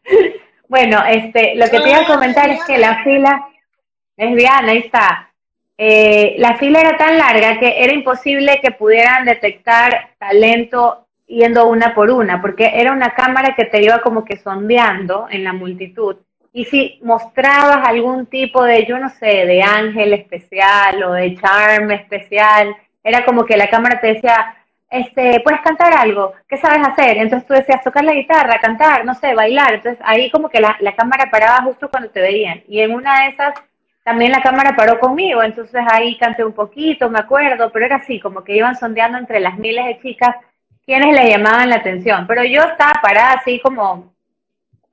bueno, 0.68 1.04
este, 1.06 1.54
lo 1.56 1.66
que 1.68 1.80
te 1.80 1.90
iba 1.90 1.98
a 1.98 2.06
comentar 2.06 2.48
es 2.48 2.64
que 2.64 2.78
la 2.78 3.04
fila 3.04 3.46
es 4.16 4.34
Diana, 4.34 4.72
ahí 4.72 4.78
está 4.78 5.33
eh, 5.76 6.36
la 6.38 6.56
fila 6.56 6.80
era 6.80 6.96
tan 6.96 7.18
larga 7.18 7.58
que 7.58 7.82
era 7.82 7.92
imposible 7.92 8.60
que 8.62 8.70
pudieran 8.70 9.24
detectar 9.24 10.10
talento 10.18 11.06
yendo 11.26 11.66
una 11.66 11.94
por 11.94 12.10
una, 12.10 12.40
porque 12.40 12.70
era 12.74 12.92
una 12.92 13.14
cámara 13.14 13.54
que 13.56 13.64
te 13.64 13.82
iba 13.82 14.00
como 14.00 14.24
que 14.24 14.36
sondeando 14.36 15.26
en 15.30 15.42
la 15.42 15.52
multitud. 15.52 16.16
Y 16.52 16.66
si 16.66 17.00
mostrabas 17.02 17.86
algún 17.88 18.26
tipo 18.26 18.62
de, 18.62 18.86
yo 18.86 18.98
no 18.98 19.10
sé, 19.10 19.26
de 19.26 19.62
ángel 19.62 20.12
especial 20.12 21.02
o 21.02 21.12
de 21.12 21.34
charm 21.36 21.90
especial, 21.90 22.76
era 23.02 23.24
como 23.24 23.44
que 23.44 23.56
la 23.56 23.68
cámara 23.68 24.00
te 24.00 24.14
decía, 24.14 24.54
este, 24.88 25.40
¿puedes 25.40 25.60
cantar 25.62 25.92
algo? 25.94 26.34
¿Qué 26.48 26.56
sabes 26.56 26.86
hacer? 26.86 27.16
Entonces 27.16 27.48
tú 27.48 27.54
decías, 27.54 27.82
tocar 27.82 28.04
la 28.04 28.14
guitarra, 28.14 28.60
cantar, 28.60 29.04
no 29.04 29.14
sé, 29.14 29.34
bailar. 29.34 29.74
Entonces 29.74 30.00
ahí 30.06 30.30
como 30.30 30.48
que 30.48 30.60
la, 30.60 30.76
la 30.80 30.94
cámara 30.94 31.28
paraba 31.30 31.62
justo 31.62 31.90
cuando 31.90 32.10
te 32.10 32.20
veían. 32.20 32.62
Y 32.68 32.80
en 32.80 32.94
una 32.94 33.22
de 33.22 33.28
esas 33.30 33.54
también 34.04 34.32
la 34.32 34.42
cámara 34.42 34.76
paró 34.76 35.00
conmigo, 35.00 35.42
entonces 35.42 35.82
ahí 35.90 36.16
canté 36.18 36.44
un 36.44 36.52
poquito, 36.52 37.08
me 37.08 37.18
acuerdo, 37.18 37.72
pero 37.72 37.86
era 37.86 37.96
así, 37.96 38.20
como 38.20 38.44
que 38.44 38.54
iban 38.54 38.76
sondeando 38.76 39.16
entre 39.16 39.40
las 39.40 39.58
miles 39.58 39.86
de 39.86 40.00
chicas 40.00 40.36
quienes 40.84 41.14
le 41.14 41.30
llamaban 41.30 41.70
la 41.70 41.76
atención. 41.76 42.26
Pero 42.26 42.44
yo 42.44 42.60
estaba 42.62 43.00
parada 43.02 43.32
así 43.32 43.58
como, 43.60 44.12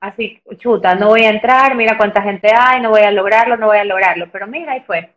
así, 0.00 0.40
chuta, 0.56 0.94
no 0.94 1.08
voy 1.08 1.24
a 1.24 1.30
entrar, 1.30 1.74
mira 1.74 1.98
cuánta 1.98 2.22
gente 2.22 2.50
hay, 2.56 2.80
no 2.80 2.88
voy 2.88 3.02
a 3.02 3.10
lograrlo, 3.10 3.58
no 3.58 3.66
voy 3.66 3.76
a 3.76 3.84
lograrlo. 3.84 4.28
Pero 4.32 4.46
mira, 4.46 4.72
ahí 4.72 4.80
fue. 4.80 5.12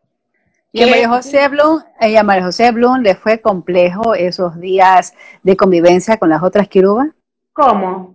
Y 0.73 0.83
a 0.83 0.87
María 0.87 1.07
José 1.07 1.47
Blum, 1.47 1.81
a 1.97 2.23
María 2.23 2.43
José 2.43 2.71
Blum 2.71 3.01
le 3.01 3.15
fue 3.15 3.39
complejo 3.39 4.13
esos 4.13 4.59
días 4.59 5.13
de 5.41 5.55
convivencia 5.55 6.17
con 6.17 6.29
las 6.29 6.43
otras 6.43 6.67
quirubas. 6.67 7.07
¿Cómo? 7.53 8.14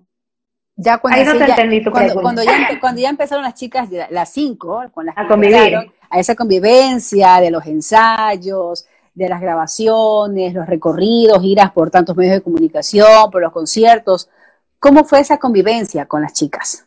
Ya 0.82 0.96
cuando, 0.98 1.20
Ahí 1.20 1.26
no 1.26 1.32
te 1.32 1.38
ya- 1.40 1.46
entendí 1.48 1.82
tu 1.84 1.90
cuando, 1.90 2.14
cuando 2.22 2.42
ya, 2.42 2.80
cuando 2.80 3.00
ya 3.02 3.10
empezaron 3.10 3.44
las 3.44 3.54
chicas, 3.54 3.88
las 4.10 4.32
cinco, 4.32 4.82
con 4.94 5.04
las 5.04 5.16
A 5.18 5.22
que 5.22 5.28
convivir. 5.28 5.76
a 6.08 6.18
esa 6.18 6.34
convivencia 6.34 7.38
de 7.40 7.50
los 7.50 7.66
ensayos, 7.66 8.86
de 9.14 9.28
las 9.28 9.40
grabaciones, 9.42 10.54
los 10.54 10.66
recorridos, 10.66 11.44
iras 11.44 11.70
por 11.72 11.90
tantos 11.90 12.16
medios 12.16 12.34
de 12.36 12.40
comunicación, 12.40 13.30
por 13.30 13.42
los 13.42 13.52
conciertos. 13.52 14.30
¿Cómo 14.78 15.04
fue 15.04 15.20
esa 15.20 15.36
convivencia 15.38 16.06
con 16.06 16.22
las 16.22 16.32
chicas? 16.32 16.86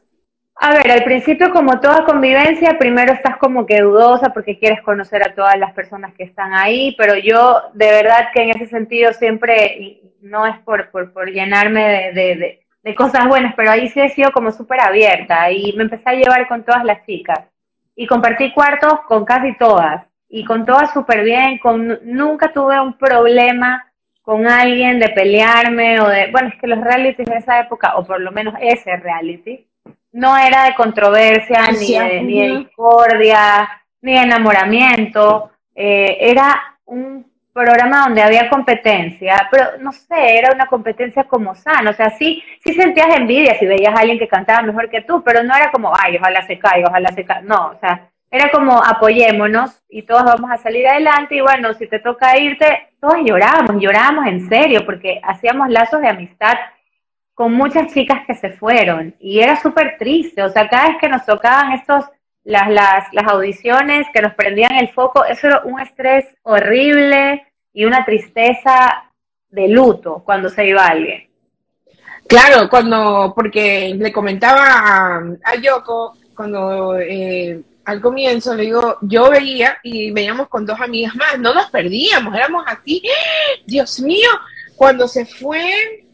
A 0.55 0.71
ver, 0.73 0.89
al 0.91 1.03
principio 1.03 1.51
como 1.51 1.79
toda 1.79 2.05
convivencia, 2.05 2.77
primero 2.79 3.13
estás 3.13 3.37
como 3.37 3.65
que 3.67 3.81
dudosa 3.81 4.33
porque 4.33 4.57
quieres 4.57 4.81
conocer 4.81 5.21
a 5.21 5.35
todas 5.35 5.57
las 5.59 5.73
personas 5.73 6.13
que 6.15 6.23
están 6.23 6.53
ahí, 6.53 6.95
pero 6.97 7.15
yo 7.15 7.61
de 7.73 7.87
verdad 7.91 8.29
que 8.33 8.43
en 8.43 8.49
ese 8.51 8.67
sentido 8.67 9.13
siempre, 9.13 9.99
no 10.21 10.47
es 10.47 10.57
por, 10.59 10.89
por, 10.89 11.11
por 11.13 11.29
llenarme 11.29 11.81
de, 11.83 12.13
de, 12.13 12.35
de- 12.35 12.62
de 12.83 12.95
cosas 12.95 13.27
buenas, 13.27 13.53
pero 13.55 13.71
ahí 13.71 13.87
sí 13.89 14.01
he 14.01 14.09
sido 14.09 14.31
como 14.31 14.51
súper 14.51 14.81
abierta 14.81 15.49
y 15.51 15.73
me 15.73 15.83
empecé 15.83 16.09
a 16.09 16.13
llevar 16.13 16.47
con 16.47 16.63
todas 16.63 16.83
las 16.83 17.05
chicas 17.05 17.39
y 17.95 18.05
compartí 18.07 18.51
cuartos 18.51 19.01
con 19.07 19.23
casi 19.25 19.55
todas 19.57 20.05
y 20.29 20.43
con 20.43 20.65
todas 20.65 20.91
súper 20.91 21.23
bien, 21.23 21.59
con, 21.59 21.99
nunca 22.03 22.51
tuve 22.51 22.79
un 22.79 22.97
problema 22.97 23.85
con 24.21 24.47
alguien 24.47 24.99
de 24.99 25.09
pelearme 25.09 25.99
o 25.99 26.07
de, 26.07 26.31
bueno, 26.31 26.47
es 26.49 26.55
que 26.59 26.67
los 26.67 26.81
realities 26.81 27.27
de 27.27 27.37
esa 27.37 27.59
época, 27.59 27.95
o 27.97 28.03
por 28.03 28.19
lo 28.19 28.31
menos 28.31 28.55
ese 28.59 28.95
reality, 28.97 29.67
no 30.11 30.37
era 30.37 30.65
de 30.65 30.75
controversia, 30.75 31.67
ni 31.71 31.75
Sí, 31.75 31.97
de, 31.97 32.21
ni 32.21 32.41
de 32.41 32.51
ujú. 32.51 32.59
discordia, 32.59 33.69
ni 34.01 34.13
de 34.13 34.19
enamoramiento, 34.19 35.51
eh, 35.75 36.17
era 36.19 36.77
un 36.85 37.32
programa 37.53 38.05
donde 38.05 38.23
había 38.23 38.49
competencia, 38.49 39.47
pero 39.51 39.77
no 39.79 39.91
sé, 39.91 40.37
era 40.37 40.51
una 40.51 40.65
competencia 40.65 41.25
como 41.25 41.53
sana, 41.55 41.91
o 41.91 41.93
sea, 41.93 42.09
sí, 42.17 42.43
sí 42.63 42.73
sentías 42.73 43.15
envidia 43.15 43.57
si 43.59 43.65
veías 43.65 43.95
a 43.95 43.99
alguien 43.99 44.17
que 44.17 44.27
cantaba 44.27 44.63
mejor 44.63 44.89
que 44.89 45.01
tú, 45.01 45.23
pero 45.23 45.43
no 45.43 45.55
era 45.55 45.71
como, 45.71 45.93
ay, 45.95 46.17
ojalá 46.17 46.41
se 46.47 46.57
caiga, 46.57 46.89
ojalá 46.89 47.11
se 47.11 47.23
caiga, 47.23 47.41
no, 47.43 47.67
o 47.67 47.79
sea, 47.79 48.09
era 48.33 48.49
como 48.49 48.83
apoyémonos 48.83 49.83
y 49.87 50.01
todos 50.01 50.23
vamos 50.23 50.49
a 50.49 50.57
salir 50.57 50.87
adelante 50.87 51.35
y 51.35 51.41
bueno, 51.41 51.71
si 51.75 51.85
te 51.85 51.99
toca 51.99 52.35
irte, 52.39 52.89
todos 52.99 53.17
llorábamos, 53.23 53.79
llorábamos 53.79 54.25
en 54.25 54.49
serio 54.49 54.83
porque 54.87 55.21
hacíamos 55.23 55.69
lazos 55.69 56.01
de 56.01 56.07
amistad 56.07 56.55
con 57.35 57.53
muchas 57.53 57.93
chicas 57.93 58.25
que 58.25 58.33
se 58.33 58.49
fueron 58.49 59.15
y 59.19 59.39
era 59.39 59.55
súper 59.57 59.97
triste, 59.99 60.41
o 60.41 60.49
sea, 60.49 60.67
cada 60.67 60.87
vez 60.87 60.97
que 60.99 61.09
nos 61.09 61.23
tocaban 61.25 61.73
estos, 61.73 62.05
las, 62.43 62.69
las, 62.69 63.13
las 63.13 63.27
audiciones 63.27 64.07
que 64.13 64.21
nos 64.21 64.33
prendían 64.33 64.75
el 64.75 64.89
foco, 64.89 65.25
eso 65.25 65.47
era 65.47 65.61
un 65.63 65.79
estrés 65.79 66.25
horrible 66.43 67.45
y 67.73 67.85
una 67.85 68.05
tristeza 68.05 69.09
de 69.49 69.67
luto 69.67 70.21
cuando 70.25 70.49
se 70.49 70.67
iba 70.67 70.85
alguien. 70.85 71.29
Claro, 72.27 72.69
cuando, 72.69 73.33
porque 73.35 73.93
le 73.95 74.11
comentaba 74.11 75.21
a, 75.43 75.55
Yoko, 75.61 76.13
cuando 76.35 76.97
eh, 76.97 77.61
al 77.85 78.01
comienzo 78.01 78.55
le 78.55 78.63
digo, 78.63 78.97
yo 79.01 79.29
veía 79.29 79.77
y 79.83 80.11
veíamos 80.11 80.47
con 80.47 80.65
dos 80.65 80.79
amigas 80.79 81.15
más, 81.15 81.37
no 81.37 81.53
nos 81.53 81.69
perdíamos, 81.69 82.33
éramos 82.33 82.63
así, 82.65 83.03
¡Ah! 83.05 83.61
Dios 83.65 83.99
mío, 83.99 84.29
cuando 84.75 85.07
se 85.07 85.25
fue, 85.25 86.05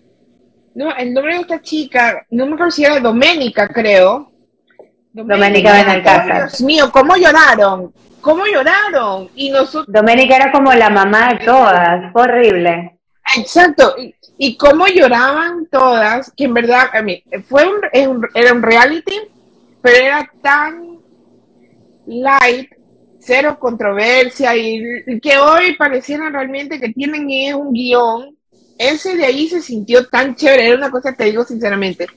no, 0.76 0.96
el 0.96 1.14
nombre 1.14 1.36
de 1.36 1.42
esta 1.42 1.62
chica, 1.62 2.26
no 2.32 2.46
me 2.46 2.54
acuerdo 2.54 2.72
si 2.72 2.84
era 2.84 3.00
Doménica, 3.00 3.68
creo. 3.68 4.32
Doménica 5.12 5.74
Benalcázar. 5.74 6.48
Dios 6.50 6.62
mío, 6.62 6.92
cómo 6.92 7.16
lloraron, 7.16 7.92
cómo 8.22 8.46
lloraron, 8.46 9.30
y 9.36 9.50
nosotros 9.50 9.86
Doménica 9.88 10.36
era 10.36 10.52
como 10.52 10.72
la 10.74 10.90
mamá 10.90 11.34
de 11.34 11.46
todas, 11.46 12.12
fue 12.14 12.22
horrible. 12.24 13.00
Exacto, 13.38 13.96
y, 13.98 14.14
y 14.38 14.58
cómo 14.58 14.86
lloraban 14.88 15.68
todas, 15.72 16.32
que 16.36 16.46
en 16.46 16.54
verdad, 16.54 16.90
a 16.94 17.02
mí, 17.02 17.24
fue 17.48 17.68
un, 17.68 17.82
es 17.92 18.08
un- 18.08 18.28
era 18.34 18.54
un 18.54 18.62
reality, 18.62 19.20
pero 19.82 19.98
era 20.06 20.32
tan 20.42 20.98
light, 22.08 22.70
cero 23.20 23.58
controversia, 23.60 24.56
y, 24.56 24.82
y 25.08 25.20
que 25.20 25.38
hoy 25.38 25.76
pareciera 25.76 26.30
realmente 26.30 26.80
que 26.80 26.90
tienen 26.90 27.30
es 27.30 27.54
un 27.54 27.74
guion. 27.74 28.36
Ese 28.78 29.16
de 29.18 29.26
ahí 29.26 29.48
se 29.50 29.62
sintió 29.62 30.08
tan 30.08 30.36
chévere, 30.36 30.68
era 30.68 30.78
una 30.78 30.90
cosa, 30.90 31.14
te 31.14 31.26
digo 31.26 31.44
sinceramente, 31.44 32.08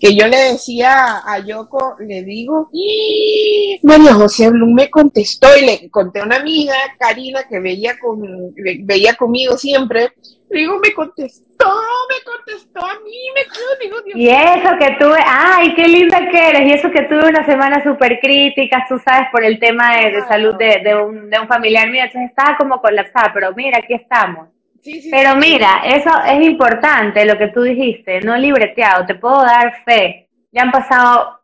que 0.00 0.14
yo 0.14 0.26
le 0.28 0.36
decía 0.52 1.18
a 1.24 1.38
Yoko, 1.40 1.96
le 2.00 2.22
digo, 2.22 2.68
"¡Ih! 2.72 3.80
María 3.82 4.14
José 4.14 4.50
Blum 4.50 4.74
me 4.74 4.90
contestó 4.90 5.48
y 5.60 5.66
le 5.66 5.90
conté 5.90 6.20
a 6.20 6.24
una 6.24 6.36
amiga, 6.36 6.74
Karina, 6.98 7.40
que 7.48 7.58
veía, 7.60 7.98
con, 7.98 8.20
ve- 8.54 8.80
veía 8.82 9.14
conmigo 9.14 9.56
siempre, 9.56 10.12
le 10.50 10.60
digo, 10.60 10.78
me 10.82 10.92
contestó, 10.94 11.66
me 12.08 12.24
contestó 12.24 12.80
a 12.84 12.94
mí, 13.00 13.18
me 13.34 13.42
quedo, 13.42 13.66
digo, 13.82 13.96
Dios 14.02 14.16
Y 14.18 14.28
eso 14.28 14.70
que 14.78 14.96
tuve, 14.98 15.18
ay, 15.26 15.74
qué 15.74 15.86
linda 15.88 16.28
que 16.30 16.48
eres, 16.48 16.68
y 16.68 16.72
eso 16.72 16.90
que 16.90 17.02
tuve 17.02 17.28
una 17.28 17.44
semana 17.44 17.82
súper 17.84 18.18
crítica, 18.20 18.86
tú 18.88 18.98
sabes, 19.04 19.28
por 19.30 19.44
el 19.44 19.58
tema 19.58 19.96
de, 19.98 20.10
de 20.12 20.22
salud 20.26 20.54
de, 20.56 20.80
de 20.82 20.94
un, 20.96 21.28
de 21.28 21.38
un 21.40 21.48
familiar 21.48 21.90
mío, 21.90 22.02
entonces 22.04 22.30
estaba 22.30 22.56
como 22.56 22.80
colapsada, 22.80 23.30
pero 23.34 23.52
mira, 23.54 23.78
aquí 23.78 23.94
estamos. 23.94 24.48
Sí, 24.88 25.02
sí, 25.02 25.10
Pero 25.10 25.32
sí. 25.32 25.38
mira, 25.38 25.82
eso 25.84 26.10
es 26.26 26.40
importante, 26.46 27.24
lo 27.26 27.36
que 27.36 27.48
tú 27.48 27.62
dijiste, 27.62 28.20
no 28.22 28.36
libreteado, 28.36 29.04
te 29.06 29.14
puedo 29.14 29.42
dar 29.42 29.82
fe. 29.84 30.28
Ya 30.50 30.62
han 30.62 30.70
pasado 30.70 31.40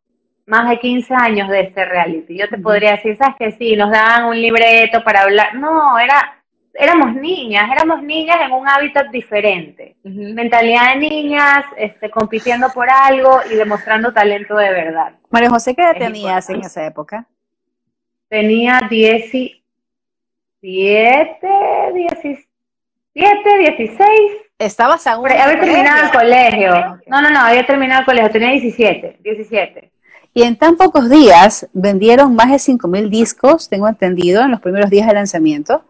más 0.46 0.68
de 0.68 0.78
15 0.78 1.14
años 1.14 1.48
de 1.48 1.60
este 1.60 1.84
reality. 1.84 2.38
Yo 2.38 2.48
te 2.48 2.56
podría 2.58 2.92
decir, 2.92 3.16
¿sabes 3.16 3.36
que 3.38 3.52
Sí, 3.52 3.76
nos 3.76 3.90
daban 3.90 4.24
un 4.26 4.40
libreto 4.40 5.04
para 5.04 5.22
hablar. 5.22 5.54
No, 5.54 5.98
era, 5.98 6.42
éramos 6.72 7.14
niñas, 7.14 7.70
éramos 7.70 8.02
niñas 8.02 8.38
en 8.44 8.52
un 8.52 8.66
hábitat 8.68 9.10
diferente. 9.10 9.96
Mentalidad 10.02 10.94
de 10.94 11.00
niñas, 11.00 11.64
este, 11.76 12.10
compitiendo 12.10 12.70
por 12.70 12.88
algo 12.90 13.40
y 13.50 13.54
demostrando 13.56 14.12
talento 14.12 14.56
de 14.56 14.70
verdad. 14.70 15.12
María 15.30 15.50
José, 15.50 15.74
¿qué 15.74 15.82
edad 15.82 15.96
tenías 15.98 16.48
en 16.50 16.60
esa 16.60 16.86
época? 16.86 17.26
Tenía 18.28 18.80
17, 18.88 19.62
17, 23.14 23.58
16, 23.58 24.08
Estabas 24.58 25.06
aún. 25.06 25.30
Había 25.30 25.60
terminado 25.60 26.04
el 26.06 26.12
colegio. 26.12 27.00
No, 27.06 27.20
no, 27.20 27.30
no, 27.30 27.40
había 27.40 27.66
terminado 27.66 28.00
el 28.00 28.06
colegio, 28.06 28.30
tenía 28.30 28.50
17, 28.50 29.18
17. 29.20 29.90
Y 30.32 30.42
en 30.42 30.56
tan 30.56 30.76
pocos 30.76 31.10
días 31.10 31.68
vendieron 31.72 32.34
más 32.34 32.50
de 32.50 32.56
5.000 32.56 33.08
discos, 33.08 33.68
tengo 33.68 33.88
entendido, 33.88 34.42
en 34.42 34.50
los 34.50 34.60
primeros 34.60 34.90
días 34.90 35.06
de 35.06 35.14
lanzamiento. 35.14 35.84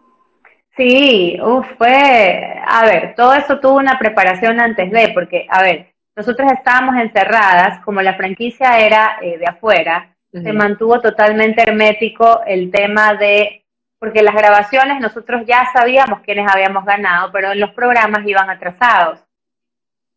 Sí, 0.76 1.38
uf, 1.40 1.66
fue, 1.78 2.60
a 2.66 2.84
ver, 2.84 3.14
todo 3.14 3.34
eso 3.34 3.60
tuvo 3.60 3.76
una 3.76 3.98
preparación 3.98 4.60
antes 4.60 4.90
de, 4.90 5.10
porque, 5.14 5.46
a 5.48 5.62
ver, 5.62 5.94
nosotros 6.16 6.50
estábamos 6.52 6.96
encerradas, 6.96 7.82
como 7.84 8.02
la 8.02 8.14
franquicia 8.14 8.78
era 8.78 9.18
eh, 9.22 9.38
de 9.38 9.46
afuera, 9.46 10.10
se 10.32 10.52
mantuvo 10.52 11.00
totalmente 11.00 11.62
hermético 11.62 12.40
el 12.44 12.72
tema 12.72 13.14
de, 13.14 13.63
porque 14.04 14.22
las 14.22 14.34
grabaciones 14.34 15.00
nosotros 15.00 15.46
ya 15.46 15.64
sabíamos 15.72 16.20
quiénes 16.20 16.46
habíamos 16.46 16.84
ganado, 16.84 17.32
pero 17.32 17.52
en 17.52 17.60
los 17.60 17.70
programas 17.70 18.20
iban 18.26 18.50
atrasados. 18.50 19.24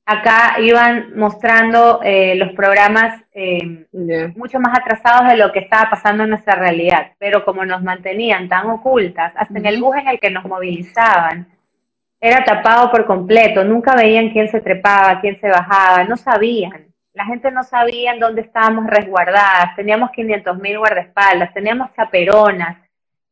Acá 0.06 0.60
iban 0.60 1.16
mostrando 1.16 2.02
eh, 2.04 2.36
los 2.36 2.52
programas 2.52 3.24
eh, 3.34 3.86
Ya. 3.94 4.28
mucho 4.36 4.60
más 4.60 4.78
atrasados 4.78 5.30
de 5.30 5.38
lo 5.38 5.54
que 5.54 5.60
estaba 5.60 5.90
pasando 5.90 6.26
en 6.26 6.32
nuestra 6.32 6.56
realidad, 6.56 7.14
pero 7.18 7.46
como 7.46 7.64
nos 7.64 7.82
mantenían 7.82 8.50
tan 8.50 8.70
ocultas, 8.70 9.32
hasta 9.38 9.58
en 9.58 9.66
el 9.66 9.80
bus 9.82 9.96
en 9.96 10.10
el 10.10 10.20
que 10.20 10.32
nos 10.32 10.44
movilizaban, 10.44 11.48
era 12.20 12.44
tapado 12.44 12.92
por 12.92 13.06
completo, 13.06 13.64
nunca 13.64 13.96
veían 13.96 14.32
quién 14.32 14.50
se 14.50 14.60
trepaba, 14.60 15.22
quién 15.22 15.40
se 15.40 15.48
bajaba, 15.48 16.04
no 16.04 16.18
sabían. 16.18 16.88
La 17.14 17.24
gente 17.24 17.52
no 17.52 17.64
sabía 17.64 18.12
en 18.12 18.20
dónde 18.20 18.42
estábamos 18.42 18.86
resguardadas, 18.88 19.78
teníamos 19.78 20.12
500 20.12 20.58
mil 20.60 20.78
guardaespaldas, 20.78 21.54
teníamos 21.54 21.94
chaperonas, 21.96 22.76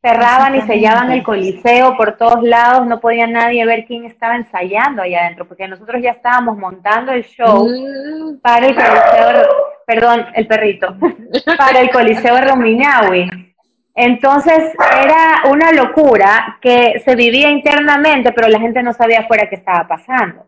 cerraban 0.06 0.56
y 0.56 0.62
sellaban 0.62 1.12
el 1.12 1.24
coliseo 1.24 1.98
por 1.98 2.16
todos 2.16 2.44
lados, 2.44 2.86
no 2.86 3.00
podía 3.00 3.26
nadie 3.26 3.66
ver 3.66 3.86
quién 3.86 4.06
estaba 4.06 4.36
ensayando 4.36 5.02
allá 5.02 5.22
adentro, 5.22 5.48
porque 5.48 5.68
nosotros 5.68 6.00
ya 6.02 6.12
estábamos 6.12 6.58
montando 6.58 7.12
el 7.12 7.24
show 7.24 7.66
Mm, 7.68 8.40
para 8.42 8.68
el 8.68 8.76
Coliseo, 8.76 9.48
perdón, 9.86 10.26
el 10.34 10.48
perrito, 10.48 10.96
para 11.58 11.82
el 11.82 11.90
Coliseo 11.90 12.40
Rumiñahui. 12.40 13.30
Entonces 13.96 14.74
era 14.80 15.50
una 15.50 15.72
locura 15.72 16.58
que 16.62 17.02
se 17.04 17.16
vivía 17.16 17.50
internamente, 17.50 18.32
pero 18.34 18.48
la 18.50 18.60
gente 18.60 18.84
no 18.84 18.94
sabía 18.94 19.22
afuera 19.22 19.48
qué 19.50 19.56
estaba 19.56 19.88
pasando. 19.88 20.48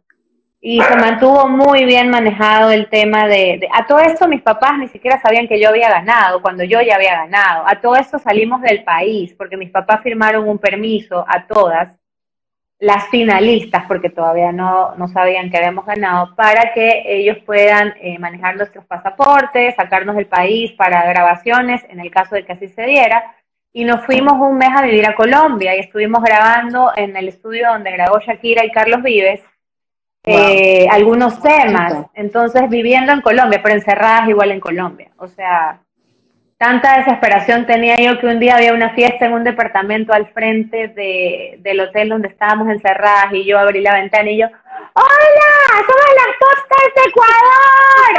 Y 0.70 0.82
se 0.82 0.98
mantuvo 0.98 1.48
muy 1.48 1.86
bien 1.86 2.10
manejado 2.10 2.72
el 2.72 2.90
tema 2.90 3.26
de, 3.26 3.58
de- 3.62 3.70
A 3.74 3.86
todo 3.88 4.00
esto 4.00 4.28
mis 4.28 4.42
papás 4.42 4.78
ni 4.78 4.90
siquiera 4.90 5.18
sabían 5.22 5.48
que 5.48 5.62
yo 5.62 5.70
había 5.70 5.90
ganado, 5.90 6.42
cuando 6.42 6.62
yo 6.66 6.82
ya 6.82 6.96
había 6.96 7.16
ganado. 7.16 7.64
A 7.66 7.80
todo 7.80 7.96
esto 7.96 8.20
salimos 8.20 8.62
del 8.62 8.84
país, 8.84 9.34
porque 9.38 9.56
mis 9.56 9.70
papás 9.72 10.02
firmaron 10.04 10.46
un 10.46 10.58
permiso 10.58 11.24
a 11.26 11.48
todas 11.48 11.96
las 12.80 13.08
finalistas, 13.08 13.86
porque 13.88 14.10
todavía 14.10 14.52
no, 14.52 14.94
no 14.96 15.08
sabían 15.08 15.50
que 15.50 15.56
habíamos 15.58 15.86
ganado, 15.86 16.36
para 16.36 16.74
que 16.74 17.04
ellos 17.06 17.38
puedan 17.46 17.94
eh, 18.02 18.20
manejar 18.20 18.58
nuestros 18.58 18.84
pasaportes, 18.86 19.74
sacarnos 19.76 20.18
del 20.18 20.28
país 20.28 20.74
para 20.74 21.06
grabaciones, 21.08 21.82
en 21.90 22.02
el 22.02 22.12
caso 22.12 22.36
de 22.36 22.44
que 22.46 22.52
así 22.52 22.68
se 22.68 22.84
diera. 22.86 23.36
Y 23.72 23.86
nos 23.86 24.06
fuimos 24.06 24.34
un 24.34 24.58
mes 24.58 24.72
a 24.76 24.82
vivir 24.82 25.06
a 25.08 25.16
Colombia 25.16 25.78
y 25.78 25.80
estuvimos 25.80 26.22
grabando 26.22 26.92
en 26.98 27.16
el 27.16 27.30
estudio 27.30 27.70
donde 27.70 27.92
grabó 27.92 28.20
Shakira 28.20 28.66
y 28.66 28.72
Carlos 28.72 29.02
Vives, 29.02 29.42
eh, 30.28 30.88
algunos 30.92 31.42
temas. 31.42 32.06
Entonces, 32.14 32.70
viviendo 32.70 33.14
en 33.14 33.22
Colombia, 33.22 33.62
pero 33.64 33.76
encerradas 33.76 34.28
igual 34.28 34.52
en 34.52 34.60
Colombia. 34.60 35.10
O 35.18 35.28
sea, 35.28 35.80
tanta 36.58 36.98
desesperación 36.98 37.66
tenía 37.66 38.00
yo 38.00 38.20
que 38.20 38.28
un 38.28 38.40
día 38.40 38.56
había 38.56 38.74
una 38.74 38.94
fiesta 38.94 39.26
en 39.26 39.34
un 39.34 39.44
departamento 39.44 40.14
al 40.14 40.28
frente 40.28 40.90
de, 40.90 41.60
del 41.60 41.80
hotel 41.80 42.10
donde 42.10 42.28
estábamos 42.28 42.70
encerradas 42.70 43.34
y 43.34 43.46
yo 43.46 43.58
abrí 43.58 43.82
la 43.82 43.94
ventana 43.94 44.30
y 44.30 44.40
yo, 44.40 44.48
¡Hola! 44.94 45.86
¡Somos 45.86 46.12
las 46.18 46.34
costas 46.40 46.84
de 46.96 47.02
Ecuador! 47.10 48.14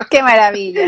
¡Qué 0.10 0.22
maravilla! 0.22 0.86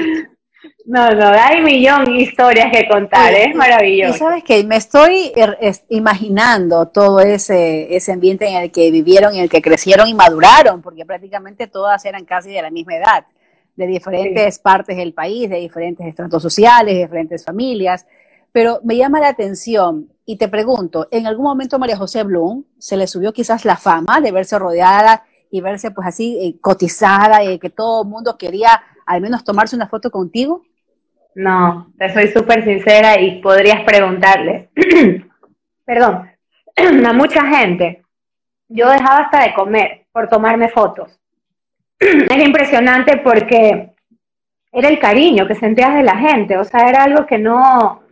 No, 0.87 1.11
no, 1.11 1.29
hay 1.29 1.63
millón 1.63 2.05
de 2.05 2.13
historias 2.13 2.71
que 2.71 2.87
contar, 2.87 3.33
es 3.33 3.55
maravilloso. 3.55 4.15
Y 4.15 4.19
sabes 4.19 4.45
que 4.45 4.63
me 4.65 4.77
estoy 4.77 5.33
er, 5.35 5.59
imaginando 5.89 6.89
todo 6.89 7.21
ese, 7.21 7.97
ese 7.97 8.13
ambiente 8.13 8.47
en 8.47 8.57
el 8.57 8.71
que 8.71 8.91
vivieron, 8.91 9.35
en 9.35 9.41
el 9.41 9.49
que 9.49 9.63
crecieron 9.63 10.09
y 10.09 10.15
maduraron, 10.15 10.83
porque 10.83 11.07
prácticamente 11.07 11.69
todas 11.69 12.05
eran 12.05 12.25
casi 12.25 12.51
de 12.51 12.61
la 12.61 12.71
misma 12.71 12.97
edad, 12.97 13.27
de 13.77 13.87
diferentes 13.87 14.59
partes 14.59 14.97
del 14.97 15.15
país, 15.15 15.49
de 15.49 15.57
diferentes 15.57 16.07
estratos 16.07 16.43
sociales, 16.43 16.95
de 16.95 17.01
diferentes 17.01 17.45
familias. 17.45 18.07
Pero 18.53 18.81
me 18.85 18.97
llama 18.97 19.21
la 19.21 19.29
atención 19.29 20.11
y 20.27 20.37
te 20.37 20.49
pregunto, 20.49 21.09
¿en 21.11 21.27
algún 21.27 21.45
momento 21.45 21.79
María 21.79 21.97
José 21.97 22.23
Blum 22.25 22.65
se 22.79 22.97
le 22.97 23.07
subió 23.07 23.33
quizás 23.33 23.65
la 23.65 23.77
fama 23.77 24.21
de 24.21 24.33
verse 24.33 24.59
rodeada 24.59 25.25
y 25.51 25.61
verse 25.61 25.91
pues 25.91 26.07
así 26.07 26.39
eh, 26.41 26.61
cotizada 26.61 27.43
y 27.43 27.59
que 27.59 27.71
todo 27.71 28.03
el 28.03 28.09
mundo 28.09 28.37
quería 28.37 28.83
al 29.07 29.21
menos 29.21 29.45
tomarse 29.45 29.77
una 29.77 29.89
foto 29.89 30.11
contigo? 30.11 30.63
No, 31.35 31.93
te 31.99 32.13
soy 32.13 32.29
súper 32.29 32.65
sincera 32.65 33.21
y 33.21 33.41
podrías 33.41 33.83
preguntarle, 33.83 34.71
perdón, 35.85 36.31
a 37.07 37.13
mucha 37.13 37.45
gente, 37.47 38.05
yo 38.69 38.89
dejaba 38.89 39.21
hasta 39.21 39.43
de 39.43 39.55
comer 39.55 40.07
por 40.13 40.29
tomarme 40.29 40.69
fotos. 40.69 41.19
Era 41.99 42.43
impresionante 42.43 43.17
porque 43.19 43.91
era 44.75 44.89
el 44.89 44.99
cariño 44.99 45.47
que 45.47 45.55
sentías 45.55 45.95
de 45.95 46.03
la 46.03 46.17
gente, 46.17 46.57
o 46.57 46.65
sea, 46.65 46.89
era 46.89 47.05
algo 47.05 47.27
que 47.27 47.39
no, 47.39 48.03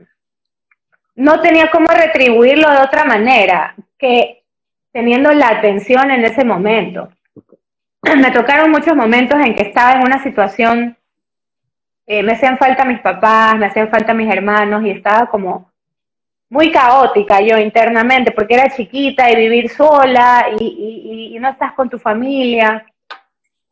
no 1.16 1.40
tenía 1.40 1.68
cómo 1.72 1.88
retribuirlo 1.88 2.70
de 2.70 2.78
otra 2.78 3.04
manera 3.04 3.74
que 3.98 4.44
teniendo 4.92 5.32
la 5.32 5.48
atención 5.48 6.12
en 6.12 6.24
ese 6.24 6.44
momento. 6.44 7.08
Me 8.16 8.30
tocaron 8.30 8.70
muchos 8.70 8.94
momentos 8.96 9.38
en 9.44 9.54
que 9.54 9.62
estaba 9.62 9.92
en 9.92 10.02
una 10.02 10.22
situación, 10.22 10.96
eh, 12.06 12.22
me 12.22 12.32
hacían 12.32 12.58
falta 12.58 12.84
mis 12.84 13.00
papás, 13.00 13.56
me 13.56 13.66
hacían 13.66 13.88
falta 13.88 14.12
mis 14.12 14.30
hermanos 14.30 14.84
y 14.84 14.90
estaba 14.90 15.26
como 15.26 15.70
muy 16.50 16.70
caótica 16.70 17.40
yo 17.40 17.56
internamente 17.56 18.32
porque 18.32 18.54
era 18.54 18.74
chiquita 18.74 19.30
y 19.30 19.36
vivir 19.36 19.70
sola 19.70 20.46
y 20.58 21.36
no 21.40 21.48
estás 21.48 21.72
con 21.72 21.88
tu 21.88 21.98
familia. 21.98 22.84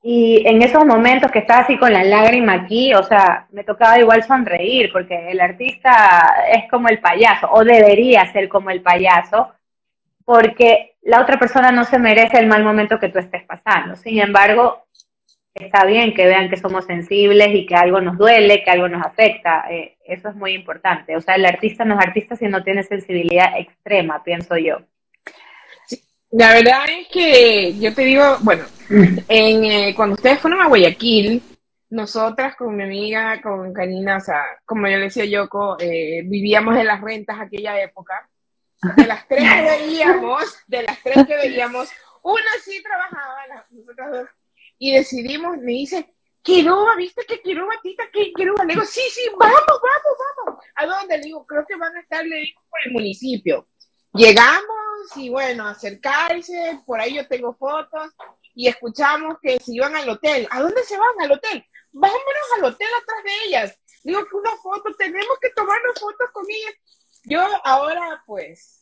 Y 0.03 0.43
en 0.47 0.63
esos 0.63 0.87
momentos 0.87 1.31
que 1.31 1.41
estaba 1.41 1.61
así 1.61 1.77
con 1.77 1.93
la 1.93 2.03
lágrima 2.03 2.55
aquí, 2.55 2.95
o 2.95 3.03
sea, 3.03 3.47
me 3.51 3.65
tocaba 3.65 3.99
igual 3.99 4.23
sonreír, 4.25 4.91
porque 4.93 5.31
el 5.31 5.41
artista 5.41 6.47
es 6.51 6.71
como 6.71 6.89
el 6.89 7.01
payaso, 7.01 7.51
o 7.53 7.63
debería 7.65 8.31
ser 8.33 8.49
como 8.49 8.71
el 8.71 8.81
payaso, 8.81 9.51
porque 10.25 10.90
la 11.03 11.21
otra 11.21 11.39
persona 11.39 11.73
no 11.73 11.85
se 11.85 11.99
merece 11.99 12.39
el 12.39 12.47
mal 12.47 12.65
momento 12.65 12.99
que 12.99 13.09
tú 13.09 13.19
estés 13.19 13.45
pasando. 13.45 13.97
Sin 13.97 14.21
embargo, 14.21 14.85
está 15.55 15.85
bien 15.85 16.15
que 16.15 16.27
vean 16.27 16.51
que 16.51 16.57
somos 16.57 16.85
sensibles 16.85 17.49
y 17.55 17.67
que 17.67 17.75
algo 17.75 18.01
nos 18.01 18.19
duele, 18.19 18.63
que 18.63 18.71
algo 18.71 18.89
nos 18.89 19.05
afecta. 19.05 19.65
Eh, 19.71 19.97
eso 20.05 20.29
es 20.29 20.35
muy 20.35 20.53
importante. 20.53 21.17
O 21.17 21.21
sea, 21.21 21.35
el 21.37 21.47
artista 21.47 21.85
no 21.85 21.99
es 21.99 22.07
artista 22.07 22.37
si 22.37 22.47
no 22.47 22.63
tiene 22.63 22.83
sensibilidad 22.83 23.59
extrema, 23.59 24.23
pienso 24.23 24.57
yo. 24.57 24.79
La 26.33 26.53
verdad 26.53 26.85
es 26.89 27.09
que 27.09 27.79
yo 27.79 27.93
te 27.93 28.03
digo, 28.03 28.37
bueno, 28.43 28.65
en, 29.29 29.65
eh, 29.65 29.95
cuando 29.97 30.15
ustedes 30.15 30.39
fueron 30.39 30.61
a 30.61 30.69
Guayaquil, 30.69 31.43
nosotras 31.91 32.55
con 32.55 32.77
mi 32.77 32.85
amiga, 32.85 33.41
con 33.43 33.73
Karina, 33.73 34.19
o 34.19 34.21
sea, 34.21 34.43
como 34.65 34.87
yo 34.87 34.97
le 34.97 35.05
decía 35.05 35.25
Yoko, 35.25 35.77
eh, 35.81 36.23
vivíamos 36.25 36.77
en 36.77 36.87
las 36.87 37.01
rentas 37.01 37.41
aquella 37.41 37.81
época. 37.83 38.30
De 38.97 39.07
las 39.07 39.29
tres 39.29 39.43
que 39.43 39.63
veíamos, 39.63 40.59
de 40.67 40.83
las 40.83 41.03
tres 41.03 41.27
que 41.27 41.37
veíamos, 41.37 41.91
una 42.23 42.51
sí 42.65 42.83
trabajaba, 42.83 43.47
nosotras 43.71 44.11
dos, 44.11 44.29
y 44.79 44.93
decidimos, 44.93 45.59
me 45.59 45.73
dice, 45.73 46.07
Quiroba, 46.43 46.97
¿viste 46.97 47.27
que 47.27 47.43
Quiroba, 47.43 47.75
tita, 47.83 48.05
que 48.11 48.33
Quiroba? 48.33 48.65
Le 48.65 48.75
digo, 48.75 48.87
sí, 48.87 49.03
sí, 49.13 49.29
vamos, 49.39 49.61
vamos, 49.67 50.47
vamos. 50.47 50.65
¿A 50.75 50.87
dónde? 50.87 51.19
Le 51.19 51.25
digo, 51.25 51.45
creo 51.45 51.65
que 51.67 51.77
van 51.77 51.95
a 51.95 52.01
estar, 52.01 52.25
le 52.25 52.37
digo, 52.37 52.61
por 52.71 52.81
el 52.87 52.93
municipio. 52.93 53.67
Llegamos 54.15 55.17
y 55.17 55.29
bueno, 55.29 55.69
acercarse, 55.69 56.81
por 56.87 56.99
ahí 56.99 57.15
yo 57.15 57.29
tengo 57.29 57.55
fotos 57.55 58.11
y 58.55 58.69
escuchamos 58.69 59.37
que 59.41 59.61
se 59.61 59.75
iban 59.75 59.95
al 59.95 60.09
hotel. 60.09 60.49
¿A 60.51 60.61
dónde 60.61 60.83
se 60.85 60.97
van? 60.97 61.21
Al 61.21 61.33
hotel. 61.33 61.65
Vámonos 61.93 62.23
al 62.57 62.65
hotel 62.65 62.89
atrás 63.03 63.25
de 63.25 63.49
ellas. 63.49 63.81
Digo 64.03 64.25
que 64.25 64.37
una 64.37 64.57
foto, 64.57 64.95
tenemos 64.97 65.39
que 65.41 65.51
tomarnos 65.51 66.01
fotos 66.01 66.31
con 66.33 66.45
ellas. 66.49 66.75
Yo 67.25 67.41
ahora 67.65 68.23
pues 68.27 68.81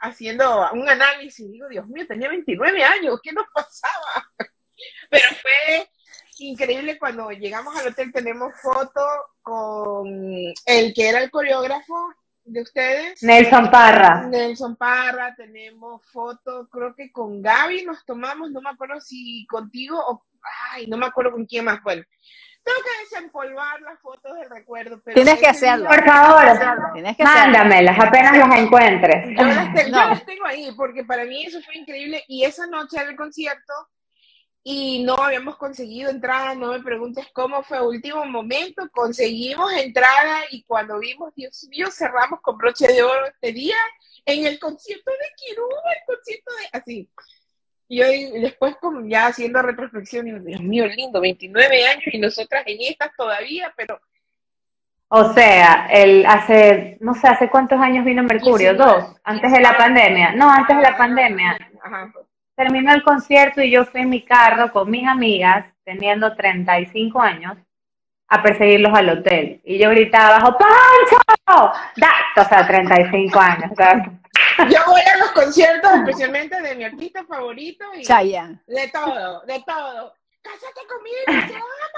haciendo 0.00 0.70
un 0.72 0.88
análisis, 0.88 1.50
digo, 1.50 1.68
Dios 1.68 1.86
mío, 1.88 2.06
tenía 2.06 2.28
29 2.28 2.84
años, 2.84 3.20
¿qué 3.22 3.32
nos 3.32 3.46
pasaba? 3.54 4.30
Pero 5.10 5.28
fue 5.40 5.88
increíble 6.38 6.98
cuando 6.98 7.30
llegamos 7.30 7.74
al 7.76 7.88
hotel, 7.88 8.12
tenemos 8.12 8.52
foto 8.60 9.00
con 9.42 10.06
el 10.66 10.94
que 10.94 11.08
era 11.08 11.22
el 11.22 11.30
coreógrafo 11.30 12.12
de 12.44 12.60
ustedes. 12.60 13.22
Nelson 13.22 13.70
Parra. 13.70 14.26
Nelson 14.26 14.76
Parra, 14.76 15.34
tenemos 15.34 16.04
fotos, 16.12 16.68
creo 16.70 16.94
que 16.94 17.10
con 17.10 17.40
Gaby 17.40 17.84
nos 17.84 18.04
tomamos, 18.04 18.50
no 18.50 18.60
me 18.60 18.70
acuerdo 18.70 19.00
si 19.00 19.46
contigo 19.46 19.98
o, 19.98 20.24
ay, 20.72 20.86
no 20.86 20.98
me 20.98 21.06
acuerdo 21.06 21.32
con 21.32 21.46
quién 21.46 21.64
más, 21.64 21.82
bueno. 21.82 22.04
Tengo 22.64 22.78
que 22.82 23.04
desempolvar 23.04 23.80
las 23.82 24.00
fotos 24.00 24.34
del 24.38 24.48
recuerdo. 24.48 24.98
Pero 25.04 25.14
Tienes 25.14 25.38
que 25.38 25.46
hacerlo. 25.46 25.86
Por 25.86 26.02
favor, 26.04 26.92
Tienes 26.94 27.16
que 27.16 27.22
mándamelas 27.22 27.98
apenas 27.98 28.38
las 28.38 28.58
encuentres. 28.58 29.36
Yo 29.36 29.44
las, 29.44 29.74
tengo, 29.74 29.90
yo 29.90 30.08
las 30.08 30.24
tengo 30.24 30.46
ahí, 30.46 30.72
porque 30.74 31.04
para 31.04 31.24
mí 31.24 31.44
eso 31.44 31.60
fue 31.62 31.76
increíble. 31.76 32.24
Y 32.26 32.44
esa 32.44 32.66
noche 32.66 33.04
del 33.04 33.16
concierto, 33.16 33.74
y 34.62 35.04
no 35.04 35.16
habíamos 35.16 35.58
conseguido 35.58 36.08
entrada, 36.08 36.54
no 36.54 36.72
me 36.72 36.80
preguntes 36.80 37.26
cómo 37.34 37.62
fue 37.62 37.86
último 37.86 38.24
momento, 38.24 38.88
conseguimos 38.92 39.70
entrada 39.74 40.40
y 40.50 40.64
cuando 40.64 40.98
vimos, 40.98 41.34
Dios 41.34 41.66
mío, 41.68 41.90
cerramos 41.90 42.40
con 42.40 42.56
broche 42.56 42.86
de 42.86 43.02
oro 43.02 43.26
este 43.26 43.52
día 43.52 43.76
en 44.24 44.46
el 44.46 44.58
concierto 44.58 45.10
de 45.10 45.26
Kiruba, 45.36 45.92
el 45.92 46.16
concierto 46.16 46.50
de 46.54 46.78
así. 46.78 47.10
Y 47.88 48.02
hoy, 48.02 48.40
después 48.40 48.76
como 48.80 49.06
ya 49.06 49.26
haciendo 49.26 49.60
retrospección, 49.62 50.26
Dios 50.44 50.60
mío, 50.60 50.86
lindo, 50.86 51.20
29 51.20 51.86
años 51.86 52.04
y 52.06 52.18
nosotras 52.18 52.64
en 52.66 52.78
estas 52.80 53.10
todavía, 53.16 53.72
pero... 53.76 54.00
O 55.08 55.32
sea, 55.32 55.86
el 55.92 56.26
hace, 56.26 56.96
no 57.00 57.14
sé, 57.14 57.28
¿hace 57.28 57.48
cuántos 57.48 57.78
años 57.78 58.04
vino 58.04 58.22
Mercurio? 58.22 58.74
Dos, 58.74 59.16
antes 59.22 59.52
de 59.52 59.60
la 59.60 59.76
pandemia. 59.76 60.32
No, 60.32 60.50
antes 60.50 60.76
de 60.76 60.82
la 60.82 60.96
pandemia. 60.96 61.56
Ajá 61.82 62.12
terminó 62.54 62.92
el 62.92 63.02
concierto 63.02 63.60
y 63.62 63.70
yo 63.70 63.84
fui 63.84 64.02
en 64.02 64.10
mi 64.10 64.22
carro 64.22 64.72
con 64.72 64.90
mis 64.90 65.06
amigas, 65.06 65.66
teniendo 65.84 66.34
35 66.34 67.20
años, 67.20 67.56
a 68.28 68.42
perseguirlos 68.42 68.96
al 68.96 69.10
hotel. 69.10 69.60
Y 69.64 69.78
yo 69.78 69.90
gritaba 69.90 70.36
abajo, 70.36 70.56
¡Pancho! 70.58 71.72
Da! 71.96 72.12
O 72.36 72.44
sea, 72.44 72.66
35 72.66 73.38
años. 73.38 73.70
Yo 74.70 74.78
voy 74.86 75.00
a 75.00 75.16
los 75.18 75.32
conciertos, 75.32 75.90
especialmente 75.94 76.60
de 76.60 76.74
mi 76.74 76.84
artista 76.84 77.24
favorito. 77.24 77.84
Y 77.94 78.02
Chaya. 78.02 78.62
De 78.66 78.88
todo, 78.88 79.42
de 79.46 79.62
todo. 79.66 80.14
¡Cásate 80.42 80.80
conmigo! 80.86 81.46
¡Te 81.46 81.54
amo! 81.54 81.94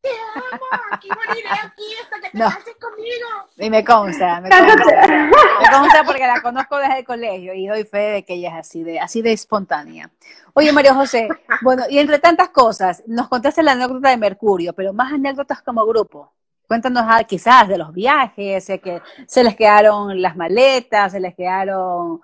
te 0.00 0.08
amo, 0.08 0.64
aquí 0.92 1.08
moriré 1.08 1.48
aquí 1.48 1.94
hasta 2.02 2.20
que 2.20 2.30
te 2.30 2.38
cases 2.38 2.76
conmigo. 2.80 3.28
Y 3.58 3.70
me 3.70 3.84
consta, 3.84 4.40
me 4.40 4.48
consta. 4.48 5.06
me 5.06 5.70
consta 5.70 6.04
porque 6.04 6.26
la 6.26 6.40
conozco 6.40 6.78
desde 6.78 6.98
el 7.00 7.04
colegio 7.04 7.54
y 7.54 7.66
doy 7.66 7.84
fe 7.84 7.98
de 7.98 8.24
que 8.24 8.34
ella 8.34 8.50
es 8.50 8.66
así 8.66 8.82
de, 8.82 8.98
así 8.98 9.22
de 9.22 9.32
espontánea. 9.32 10.10
Oye, 10.54 10.72
María 10.72 10.94
José, 10.94 11.28
bueno, 11.62 11.84
y 11.88 11.98
entre 11.98 12.18
tantas 12.18 12.48
cosas, 12.50 13.02
nos 13.06 13.28
contaste 13.28 13.62
la 13.62 13.72
anécdota 13.72 14.10
de 14.10 14.16
Mercurio, 14.16 14.72
pero 14.72 14.92
más 14.92 15.12
anécdotas 15.12 15.62
como 15.62 15.84
grupo. 15.86 16.32
Cuéntanos 16.70 17.02
ah, 17.04 17.24
quizás 17.24 17.66
de 17.66 17.76
los 17.76 17.92
viajes, 17.92 18.62
sé 18.62 18.78
que 18.78 19.02
se 19.26 19.42
les 19.42 19.56
quedaron 19.56 20.22
las 20.22 20.36
maletas, 20.36 21.10
se 21.10 21.18
les 21.18 21.34
quedaron 21.34 22.20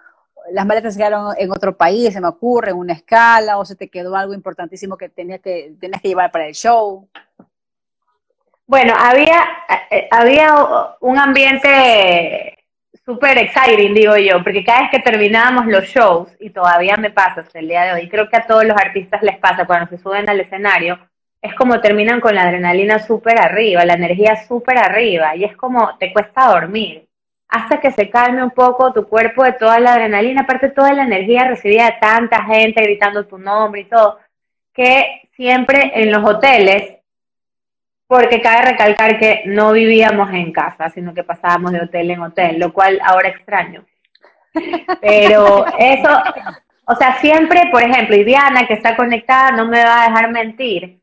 las 0.53 0.65
maletas 0.65 0.95
se 0.95 1.01
quedaron 1.01 1.35
en 1.37 1.51
otro 1.51 1.77
país, 1.77 2.13
se 2.13 2.21
me 2.21 2.29
ocurre, 2.29 2.71
en 2.71 2.77
una 2.77 2.93
escala, 2.93 3.59
o 3.59 3.65
se 3.65 3.75
te 3.75 3.89
quedó 3.89 4.15
algo 4.15 4.35
importantísimo 4.35 4.97
que 4.97 5.09
tenías 5.09 5.41
que, 5.41 5.75
tenías 5.81 6.01
que 6.01 6.07
llevar 6.07 6.31
para 6.31 6.47
el 6.47 6.55
show. 6.55 7.09
Bueno, 8.69 8.95
había, 8.97 9.43
eh, 9.91 10.07
había 10.13 10.55
un 11.01 11.19
ambiente 11.19 12.57
súper 13.05 13.39
exciting, 13.39 13.95
digo 13.95 14.17
yo, 14.17 14.45
porque 14.45 14.63
cada 14.63 14.83
vez 14.83 14.91
que 14.93 15.01
terminábamos 15.01 15.67
los 15.67 15.87
shows, 15.87 16.29
y 16.39 16.51
todavía 16.51 16.97
me 16.97 17.11
pasa 17.11 17.41
hasta 17.41 17.59
el 17.59 17.67
día 17.67 17.83
de 17.83 17.95
hoy, 17.95 18.09
creo 18.09 18.29
que 18.29 18.37
a 18.37 18.47
todos 18.47 18.65
los 18.65 18.77
artistas 18.77 19.25
les 19.25 19.39
pasa 19.39 19.67
cuando 19.67 19.89
se 19.89 19.99
suben 19.99 20.31
al 20.31 20.39
escenario, 20.39 21.01
es 21.43 21.55
como 21.55 21.81
terminan 21.81 22.21
con 22.21 22.35
la 22.35 22.43
adrenalina 22.43 22.99
súper 22.99 23.39
arriba, 23.39 23.85
la 23.85 23.95
energía 23.95 24.37
súper 24.47 24.79
arriba, 24.79 25.37
y 25.37 25.45
es 25.45 25.57
como 25.57 25.97
te 25.99 26.13
cuesta 26.13 26.49
dormir. 26.49 27.07
hasta 27.49 27.81
que 27.81 27.93
se 27.93 28.11
calme 28.11 28.43
un 28.43 28.51
poco 28.51 28.93
tu 28.93 29.07
cuerpo 29.07 29.45
de 29.45 29.53
toda 29.53 29.79
la 29.79 29.95
adrenalina, 29.95 30.43
aparte 30.43 30.71
toda 30.71 30.93
la 30.93 31.05
energía 31.05 31.45
recibida 31.45 31.87
de 31.87 31.97
tanta 32.01 32.43
gente 32.45 32.83
gritando 32.83 33.27
tu 33.27 33.39
nombre 33.39 33.83
y 33.83 33.85
todo, 33.85 34.19
que 34.75 35.29
siempre 35.37 35.93
en 35.95 36.11
los 36.13 36.25
hoteles, 36.29 36.95
porque 38.09 38.41
cabe 38.41 38.71
recalcar 38.71 39.19
que 39.19 39.43
no 39.47 39.73
vivíamos 39.73 40.31
en 40.33 40.53
casa, 40.53 40.91
sino 40.91 41.13
que 41.15 41.25
pasábamos 41.25 41.73
de 41.73 41.81
hotel 41.83 42.11
en 42.11 42.21
hotel, 42.21 42.59
lo 42.59 42.73
cual 42.73 43.01
ahora 43.05 43.29
extraño. 43.29 43.85
Pero 45.01 45.67
eso, 45.79 46.09
o 46.85 46.95
sea, 46.95 47.19
siempre, 47.19 47.63
por 47.71 47.83
ejemplo, 47.83 48.17
y 48.17 48.25
Diana, 48.25 48.67
que 48.67 48.75
está 48.75 48.97
conectada, 48.97 49.51
no 49.53 49.67
me 49.67 49.85
va 49.85 50.05
a 50.05 50.09
dejar 50.09 50.31
mentir. 50.31 51.01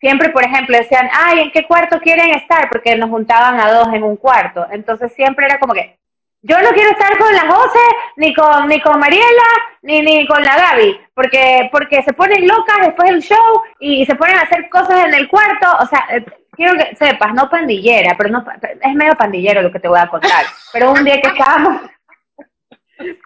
Siempre, 0.00 0.30
por 0.30 0.44
ejemplo, 0.44 0.76
decían, 0.76 1.08
ay, 1.12 1.40
¿en 1.40 1.50
qué 1.50 1.66
cuarto 1.66 2.00
quieren 2.00 2.30
estar? 2.30 2.68
Porque 2.70 2.96
nos 2.96 3.10
juntaban 3.10 3.60
a 3.60 3.70
dos 3.70 3.92
en 3.92 4.02
un 4.02 4.16
cuarto. 4.16 4.66
Entonces 4.70 5.12
siempre 5.12 5.44
era 5.44 5.58
como 5.58 5.74
que, 5.74 5.98
yo 6.42 6.58
no 6.58 6.70
quiero 6.70 6.90
estar 6.90 7.18
con 7.18 7.34
la 7.34 7.52
José, 7.52 7.78
ni 8.16 8.32
con, 8.32 8.66
ni 8.66 8.80
con 8.80 8.98
Mariela, 8.98 9.48
ni, 9.82 10.00
ni 10.00 10.26
con 10.26 10.42
la 10.42 10.56
Gaby, 10.56 10.98
porque, 11.12 11.68
porque 11.70 12.02
se 12.02 12.14
ponen 12.14 12.48
locas 12.48 12.78
después 12.80 13.10
del 13.10 13.22
show 13.22 13.62
y 13.78 14.06
se 14.06 14.14
ponen 14.14 14.38
a 14.38 14.42
hacer 14.42 14.70
cosas 14.70 15.04
en 15.04 15.14
el 15.14 15.28
cuarto. 15.28 15.66
O 15.80 15.86
sea, 15.86 16.06
eh, 16.12 16.24
quiero 16.52 16.74
que 16.78 16.96
sepas, 16.96 17.34
no 17.34 17.50
pandillera, 17.50 18.14
pero 18.16 18.30
no, 18.30 18.44
es 18.80 18.94
medio 18.94 19.12
pandillero 19.16 19.60
lo 19.60 19.70
que 19.70 19.80
te 19.80 19.88
voy 19.88 20.00
a 20.00 20.08
contar. 20.08 20.46
Pero 20.72 20.92
un 20.92 21.04
día 21.04 21.20
que 21.20 21.28
estábamos, 21.28 21.82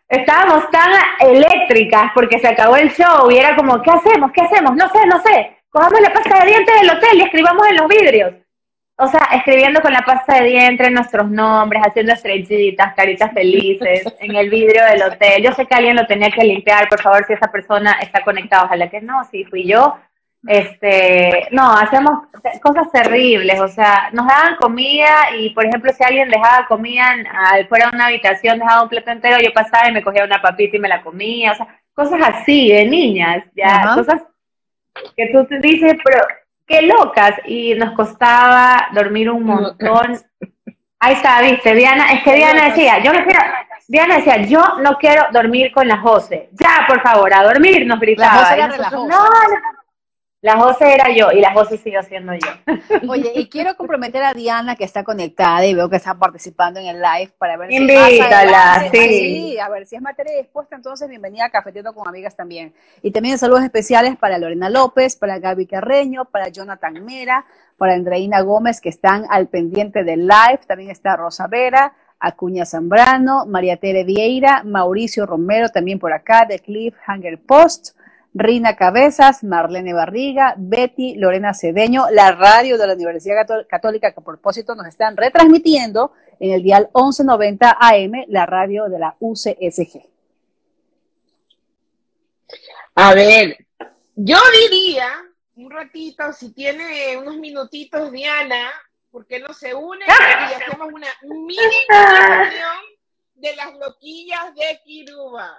estábamos 0.08 0.68
tan 0.70 0.90
eléctricas 1.20 2.10
porque 2.16 2.40
se 2.40 2.48
acabó 2.48 2.76
el 2.76 2.90
show 2.90 3.30
y 3.30 3.38
era 3.38 3.54
como, 3.54 3.80
¿qué 3.80 3.92
hacemos? 3.92 4.32
¿Qué 4.32 4.40
hacemos? 4.40 4.74
No 4.74 4.88
sé, 4.88 5.06
no 5.06 5.20
sé. 5.22 5.53
Cojamos 5.74 6.00
la 6.02 6.12
pasta 6.12 6.38
de 6.38 6.50
dientes 6.50 6.80
del 6.80 6.90
hotel 6.90 7.18
y 7.18 7.22
escribamos 7.22 7.66
en 7.66 7.76
los 7.78 7.88
vidrios. 7.88 8.32
O 8.96 9.08
sea, 9.08 9.22
escribiendo 9.32 9.80
con 9.80 9.92
la 9.92 10.02
pasta 10.02 10.34
de 10.36 10.50
dientes 10.50 10.88
nuestros 10.92 11.28
nombres, 11.28 11.82
haciendo 11.84 12.12
estrellitas, 12.12 12.94
caritas 12.94 13.32
felices 13.32 14.04
en 14.20 14.36
el 14.36 14.50
vidrio 14.50 14.84
del 14.84 15.02
hotel. 15.02 15.42
Yo 15.42 15.50
sé 15.50 15.66
que 15.66 15.74
alguien 15.74 15.96
lo 15.96 16.06
tenía 16.06 16.30
que 16.30 16.44
limpiar, 16.44 16.88
por 16.88 17.02
favor, 17.02 17.26
si 17.26 17.32
esa 17.32 17.50
persona 17.50 17.98
está 18.00 18.22
conectada, 18.22 18.66
ojalá 18.66 18.88
que 18.88 19.00
no, 19.00 19.24
si 19.24 19.44
fui 19.46 19.66
yo. 19.66 19.96
Este, 20.46 21.48
no, 21.50 21.72
hacemos 21.72 22.28
cosas 22.62 22.92
terribles, 22.92 23.58
o 23.58 23.66
sea, 23.66 24.10
nos 24.12 24.28
daban 24.28 24.54
comida 24.54 25.34
y, 25.36 25.50
por 25.50 25.66
ejemplo, 25.66 25.90
si 25.92 26.04
alguien 26.04 26.28
dejaba 26.28 26.68
comida 26.68 27.16
fuera 27.68 27.90
de 27.90 27.96
una 27.96 28.06
habitación, 28.06 28.60
dejaba 28.60 28.84
un 28.84 28.90
plato 28.90 29.10
entero, 29.10 29.38
yo 29.42 29.52
pasaba 29.52 29.88
y 29.88 29.92
me 29.92 30.04
cogía 30.04 30.22
una 30.22 30.40
papita 30.40 30.76
y 30.76 30.80
me 30.80 30.88
la 30.88 31.02
comía, 31.02 31.50
o 31.50 31.54
sea, 31.56 31.66
cosas 31.94 32.20
así 32.22 32.70
de 32.70 32.84
niñas, 32.84 33.42
ya, 33.56 33.92
cosas 33.96 34.22
que 35.16 35.26
tú 35.32 35.44
te 35.46 35.58
dices, 35.58 35.94
pero 36.04 36.24
qué 36.66 36.82
locas, 36.82 37.34
y 37.46 37.74
nos 37.74 37.94
costaba 37.94 38.88
dormir 38.92 39.30
un 39.30 39.44
montón. 39.44 40.18
Ahí 40.98 41.14
está, 41.14 41.42
viste, 41.42 41.74
Diana, 41.74 42.12
es 42.12 42.22
que 42.22 42.34
Diana 42.34 42.66
decía, 42.66 43.02
yo 43.02 43.12
me 43.12 43.24
quiero, 43.24 43.40
Diana 43.88 44.16
decía, 44.16 44.36
yo 44.42 44.62
no 44.80 44.96
quiero 44.98 45.26
dormir 45.32 45.72
con 45.72 45.86
la 45.86 45.98
Jose, 45.98 46.48
ya, 46.52 46.86
por 46.88 47.02
favor, 47.02 47.32
a 47.34 47.42
dormir, 47.42 47.86
nos 47.86 48.00
gritaba. 48.00 48.56
no, 48.56 49.06
no, 49.06 49.28
la 50.44 50.58
José 50.58 50.92
era 50.92 51.10
yo 51.10 51.32
y 51.32 51.40
la 51.40 51.54
José 51.54 51.78
sigue 51.78 52.02
siendo 52.02 52.34
yo. 52.34 52.50
Oye, 53.08 53.32
y 53.34 53.48
quiero 53.48 53.74
comprometer 53.78 54.22
a 54.22 54.34
Diana 54.34 54.76
que 54.76 54.84
está 54.84 55.02
conectada 55.02 55.64
y 55.64 55.72
veo 55.72 55.88
que 55.88 55.96
está 55.96 56.12
participando 56.12 56.78
en 56.78 56.84
el 56.84 57.00
live 57.00 57.32
para 57.38 57.56
ver 57.56 57.70
si 57.70 57.76
Invítala, 57.76 58.90
sí. 58.92 58.98
sí. 59.08 59.58
A 59.58 59.70
ver, 59.70 59.86
si 59.86 59.96
es 59.96 60.02
materia 60.02 60.36
dispuesta, 60.36 60.76
entonces 60.76 61.08
bienvenida 61.08 61.46
a 61.46 61.50
Cafeteando 61.50 61.94
con 61.94 62.06
Amigas 62.06 62.36
también. 62.36 62.74
Y 63.00 63.10
también 63.10 63.38
saludos 63.38 63.62
especiales 63.62 64.18
para 64.18 64.36
Lorena 64.36 64.68
López, 64.68 65.16
para 65.16 65.38
Gaby 65.38 65.64
Carreño, 65.66 66.26
para 66.26 66.48
Jonathan 66.48 67.02
Mera, 67.02 67.46
para 67.78 67.94
Andreina 67.94 68.42
Gómez, 68.42 68.82
que 68.82 68.90
están 68.90 69.24
al 69.30 69.48
pendiente 69.48 70.04
del 70.04 70.26
live. 70.26 70.60
También 70.66 70.90
está 70.90 71.16
Rosa 71.16 71.46
Vera, 71.46 71.94
Acuña 72.20 72.66
Zambrano, 72.66 73.46
María 73.46 73.78
Tere 73.78 74.04
Vieira, 74.04 74.62
Mauricio 74.62 75.24
Romero, 75.24 75.70
también 75.70 75.98
por 75.98 76.12
acá, 76.12 76.44
de 76.44 76.58
Cliffhanger 76.58 77.38
Post. 77.38 77.96
Rina 78.34 78.74
Cabezas, 78.74 79.44
Marlene 79.44 79.94
Barriga, 79.94 80.54
Betty 80.58 81.14
Lorena 81.14 81.54
Cedeño, 81.54 82.10
la 82.10 82.32
radio 82.32 82.76
de 82.76 82.86
la 82.88 82.94
Universidad 82.94 83.46
Católica 83.68 84.12
que 84.12 84.20
a 84.20 84.24
propósito 84.24 84.74
nos 84.74 84.88
están 84.88 85.16
retransmitiendo 85.16 86.12
en 86.40 86.50
el 86.50 86.62
dial 86.64 86.90
1190 86.94 87.78
AM, 87.80 88.24
la 88.26 88.44
radio 88.44 88.88
de 88.88 88.98
la 88.98 89.14
UCSG. 89.20 90.02
A 92.96 93.14
ver, 93.14 93.56
yo 94.16 94.38
diría 94.62 95.08
un 95.54 95.70
ratito, 95.70 96.32
si 96.32 96.52
tiene 96.52 97.16
unos 97.16 97.36
minutitos 97.36 98.10
Diana, 98.10 98.68
¿por 99.12 99.26
qué 99.26 99.38
no 99.38 99.54
se 99.54 99.74
une 99.74 100.04
y 100.06 100.10
hacemos 100.10 100.92
una 100.92 101.06
mini 101.22 101.56
reunión 101.88 102.82
de 103.36 103.54
las 103.54 103.74
loquillas 103.74 104.52
de 104.56 104.80
Kiruba? 104.84 105.56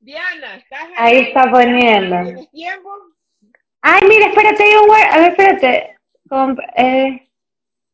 Diana, 0.00 0.56
¿estás 0.56 0.82
ahí? 0.96 1.16
Ahí 1.16 1.16
está 1.28 1.50
poniendo. 1.50 2.22
¿Tienes 2.22 2.50
tiempo? 2.50 2.90
Ay, 3.82 4.00
mira, 4.08 4.26
espérate, 4.26 4.62
hay 4.62 4.74
un 4.76 4.90
A 4.90 5.18
ver, 5.18 5.30
espérate. 5.30 5.96
eh, 6.76 7.28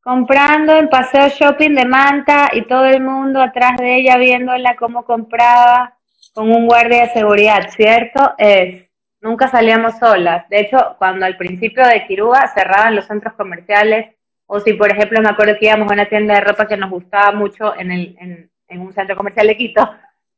comprando 0.03 0.77
en 0.77 0.89
Paseo 0.89 1.29
Shopping 1.29 1.75
de 1.75 1.85
Manta 1.85 2.51
y 2.53 2.63
todo 2.63 2.87
el 2.87 3.01
mundo 3.01 3.41
atrás 3.41 3.77
de 3.77 3.97
ella 3.97 4.17
viéndola 4.17 4.77
cómo 4.77 5.05
compraba 5.05 5.97
con 6.35 6.51
un 6.51 6.67
guardia 6.67 7.03
de 7.03 7.11
seguridad, 7.13 7.69
¿cierto? 7.71 8.35
Es. 8.39 8.89
Nunca 9.21 9.47
salíamos 9.47 9.99
solas. 9.99 10.49
De 10.49 10.61
hecho, 10.61 10.97
cuando 10.99 11.25
al 11.25 11.37
principio 11.37 11.87
de 11.87 12.05
Kirúa 12.07 12.49
cerraban 12.49 12.97
los 12.97 13.05
centros 13.07 13.35
comerciales, 13.35 14.17
o 14.47 14.59
si 14.59 14.73
por 14.73 14.91
ejemplo 14.91 15.21
me 15.23 15.29
acuerdo 15.29 15.55
que 15.59 15.67
íbamos 15.67 15.89
a 15.89 15.95
una 15.95 16.07
tienda 16.09 16.35
de 16.35 16.41
ropa 16.41 16.67
que 16.67 16.77
nos 16.77 16.91
gustaba 16.91 17.31
mucho 17.31 17.79
en, 17.79 17.93
el, 17.93 18.17
en, 18.19 18.51
en 18.67 18.81
un 18.81 18.93
centro 18.93 19.15
comercial 19.17 19.47
de 19.47 19.57
Quito, 19.57 19.89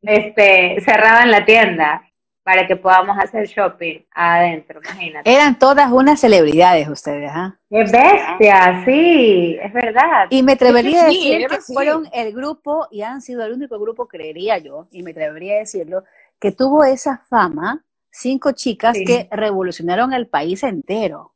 este, 0.06 0.80
cerraban 0.80 1.30
la 1.30 1.44
tienda 1.44 2.02
para 2.42 2.66
que 2.66 2.76
podamos 2.76 3.16
hacer 3.18 3.46
shopping 3.46 4.00
adentro, 4.12 4.80
imagínate. 4.84 5.32
Eran 5.32 5.58
todas 5.58 5.90
unas 5.90 6.20
celebridades 6.20 6.86
ustedes, 6.88 7.30
¿ah? 7.32 7.56
¡Qué 7.70 7.78
bestia! 7.78 8.84
Sí, 8.84 9.56
es 9.60 9.72
verdad. 9.72 10.26
Y 10.28 10.42
me 10.42 10.52
atrevería 10.52 11.04
a 11.04 11.06
decir 11.06 11.46
que 11.46 11.60
fueron 11.60 12.06
el 12.12 12.34
grupo, 12.34 12.86
y 12.90 13.00
han 13.00 13.22
sido 13.22 13.44
el 13.44 13.54
único 13.54 13.78
grupo, 13.78 14.06
creería 14.06 14.58
yo, 14.58 14.86
y 14.92 15.02
me 15.02 15.12
atrevería 15.12 15.54
a 15.54 15.58
decirlo, 15.60 16.04
que 16.38 16.52
tuvo 16.52 16.84
esa 16.84 17.16
fama, 17.16 17.82
cinco 18.10 18.52
chicas 18.52 18.98
que 19.06 19.26
revolucionaron 19.30 20.12
el 20.12 20.26
país 20.26 20.62
entero. 20.62 21.32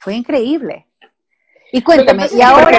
Fue 0.00 0.14
increíble. 0.14 0.86
Y 1.76 1.82
cuéntame, 1.82 2.26
y 2.32 2.40
ahora 2.40 2.70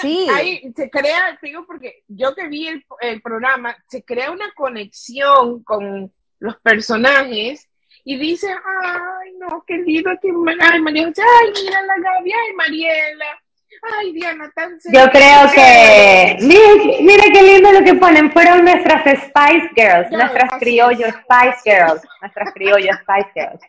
sí. 0.00 0.26
se 0.74 0.88
crea, 0.88 1.38
digo 1.42 1.66
porque 1.66 2.04
yo 2.08 2.34
que 2.34 2.48
vi 2.48 2.68
el, 3.02 3.20
programa, 3.20 3.76
se 3.86 4.02
crea 4.02 4.30
una 4.30 4.50
conexión 4.56 5.62
con 5.62 6.10
los 6.38 6.56
personajes 6.60 7.68
y 8.02 8.16
dice, 8.16 8.48
ay, 8.48 9.32
no, 9.38 9.62
qué 9.66 9.76
lindo, 9.76 10.10
que, 10.22 10.30
ay, 10.58 10.80
María 10.80 11.04
ay, 11.04 11.52
mira 11.62 11.82
la 11.82 11.96
Gaby, 11.96 12.32
ay, 12.32 12.54
Mariela, 12.56 13.26
ay, 13.98 14.12
Diana, 14.14 14.50
tan 14.54 14.78
Yo 14.90 15.10
creo 15.10 15.52
que, 15.54 16.38
mira, 16.40 17.24
qué 17.30 17.42
lindo 17.42 17.72
lo 17.72 17.84
que 17.84 17.92
ponen, 17.92 18.32
fueron 18.32 18.64
nuestras 18.64 19.02
Spice 19.02 19.70
Girls, 19.76 20.10
nuestras 20.10 20.50
criollo 20.58 21.08
Spice 21.08 21.60
Girls, 21.62 22.02
nuestras 22.22 22.54
criollo 22.54 22.90
Spice 23.02 23.30
Girls. 23.34 23.60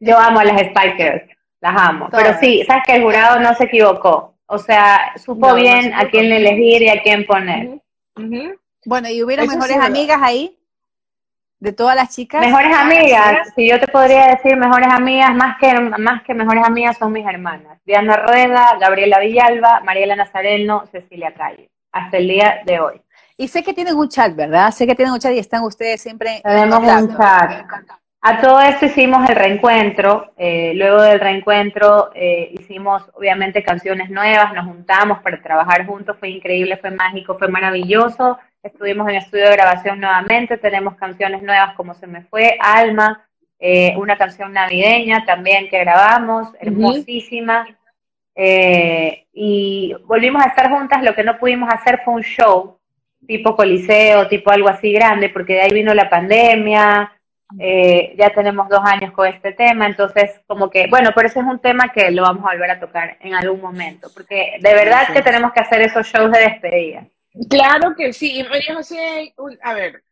Yo 0.00 0.18
amo 0.18 0.40
a 0.40 0.44
las 0.44 0.58
Spice 0.62 0.94
Girls 0.96 1.33
las 1.64 1.80
amo. 1.80 2.08
Pero 2.10 2.38
sí, 2.38 2.62
sabes 2.66 2.82
que 2.86 2.96
el 2.96 3.02
jurado 3.02 3.40
no 3.40 3.54
se 3.54 3.64
equivocó. 3.64 4.34
O 4.46 4.58
sea, 4.58 5.12
supo 5.16 5.54
bien 5.54 5.94
a 5.94 6.10
quién 6.10 6.30
elegir 6.30 6.82
y 6.82 6.90
a 6.90 7.02
quién 7.02 7.24
poner. 7.24 7.80
Bueno, 8.84 9.08
¿y 9.08 9.22
hubiera 9.22 9.46
mejores 9.46 9.78
amigas 9.78 10.18
ahí? 10.22 10.58
De 11.58 11.72
todas 11.72 11.96
las 11.96 12.14
chicas. 12.14 12.42
Mejores 12.42 12.76
amigas, 12.76 13.48
si 13.56 13.66
yo 13.66 13.80
te 13.80 13.88
podría 13.88 14.26
decir 14.26 14.54
mejores 14.58 14.88
amigas, 14.90 15.34
más 15.34 15.56
que, 15.58 15.72
más 15.80 16.22
que 16.22 16.34
mejores 16.34 16.62
amigas 16.64 16.98
son 16.98 17.12
mis 17.12 17.26
hermanas. 17.26 17.78
Diana 17.86 18.16
Rueda, 18.16 18.76
Gabriela 18.78 19.18
Villalba, 19.20 19.80
Mariela 19.80 20.16
Nazareno, 20.16 20.84
Cecilia 20.92 21.32
Calle. 21.32 21.70
Hasta 21.92 22.18
el 22.18 22.28
día 22.28 22.60
de 22.66 22.80
hoy. 22.80 23.00
Y 23.38 23.48
sé 23.48 23.62
que 23.62 23.72
tienen 23.72 23.96
un 23.96 24.08
chat, 24.10 24.34
¿verdad? 24.36 24.70
Sé 24.72 24.86
que 24.86 24.94
tienen 24.94 25.14
un 25.14 25.20
chat 25.20 25.32
y 25.32 25.38
están 25.38 25.62
ustedes 25.62 26.02
siempre. 26.02 26.42
Tenemos 26.44 26.80
un 26.80 27.16
chat. 27.16 27.66
A 28.26 28.40
todo 28.40 28.58
esto 28.58 28.86
hicimos 28.86 29.28
el 29.28 29.36
reencuentro, 29.36 30.32
eh, 30.38 30.72
luego 30.76 31.02
del 31.02 31.20
reencuentro 31.20 32.10
eh, 32.14 32.54
hicimos 32.58 33.02
obviamente 33.12 33.62
canciones 33.62 34.08
nuevas, 34.08 34.54
nos 34.54 34.64
juntamos 34.64 35.18
para 35.18 35.42
trabajar 35.42 35.84
juntos, 35.84 36.16
fue 36.18 36.30
increíble, 36.30 36.78
fue 36.78 36.90
mágico, 36.90 37.36
fue 37.38 37.48
maravilloso, 37.48 38.38
estuvimos 38.62 39.06
en 39.10 39.16
estudio 39.16 39.50
de 39.50 39.56
grabación 39.56 40.00
nuevamente, 40.00 40.56
tenemos 40.56 40.94
canciones 40.94 41.42
nuevas 41.42 41.74
como 41.74 41.92
Se 41.92 42.06
me 42.06 42.22
fue, 42.22 42.56
Alma, 42.60 43.28
eh, 43.58 43.94
una 43.98 44.16
canción 44.16 44.54
navideña 44.54 45.26
también 45.26 45.68
que 45.68 45.80
grabamos, 45.80 46.48
hermosísima, 46.60 47.66
y 48.34 49.94
volvimos 50.06 50.42
a 50.42 50.48
estar 50.48 50.70
juntas, 50.70 51.02
lo 51.02 51.14
que 51.14 51.24
no 51.24 51.36
pudimos 51.36 51.70
hacer 51.70 52.00
fue 52.02 52.14
un 52.14 52.22
show 52.22 52.78
tipo 53.26 53.54
coliseo, 53.54 54.28
tipo 54.28 54.50
algo 54.50 54.70
así 54.70 54.92
grande, 54.92 55.28
porque 55.28 55.52
de 55.54 55.60
ahí 55.60 55.74
vino 55.74 55.92
la 55.92 56.08
pandemia, 56.08 57.13
Eh, 57.58 58.14
ya 58.18 58.30
tenemos 58.30 58.68
dos 58.68 58.80
años 58.84 59.12
con 59.12 59.26
este 59.26 59.52
tema, 59.52 59.86
entonces 59.86 60.40
como 60.46 60.70
que, 60.70 60.86
bueno, 60.88 61.10
pero 61.14 61.28
ese 61.28 61.40
es 61.40 61.46
un 61.46 61.60
tema 61.60 61.92
que 61.92 62.10
lo 62.10 62.22
vamos 62.22 62.44
a 62.44 62.52
volver 62.52 62.70
a 62.70 62.80
tocar 62.80 63.16
en 63.20 63.34
algún 63.34 63.60
momento, 63.60 64.08
porque 64.12 64.56
de 64.60 64.74
verdad 64.74 65.12
que 65.12 65.22
tenemos 65.22 65.52
que 65.52 65.60
hacer 65.60 65.82
esos 65.82 66.06
shows 66.06 66.32
de 66.32 66.40
despedida. 66.40 67.06
Claro 67.48 67.94
que 67.96 68.12
sí. 68.12 68.44
María 68.48 68.74
José, 68.74 69.34
a 69.62 69.74
ver, 69.74 70.02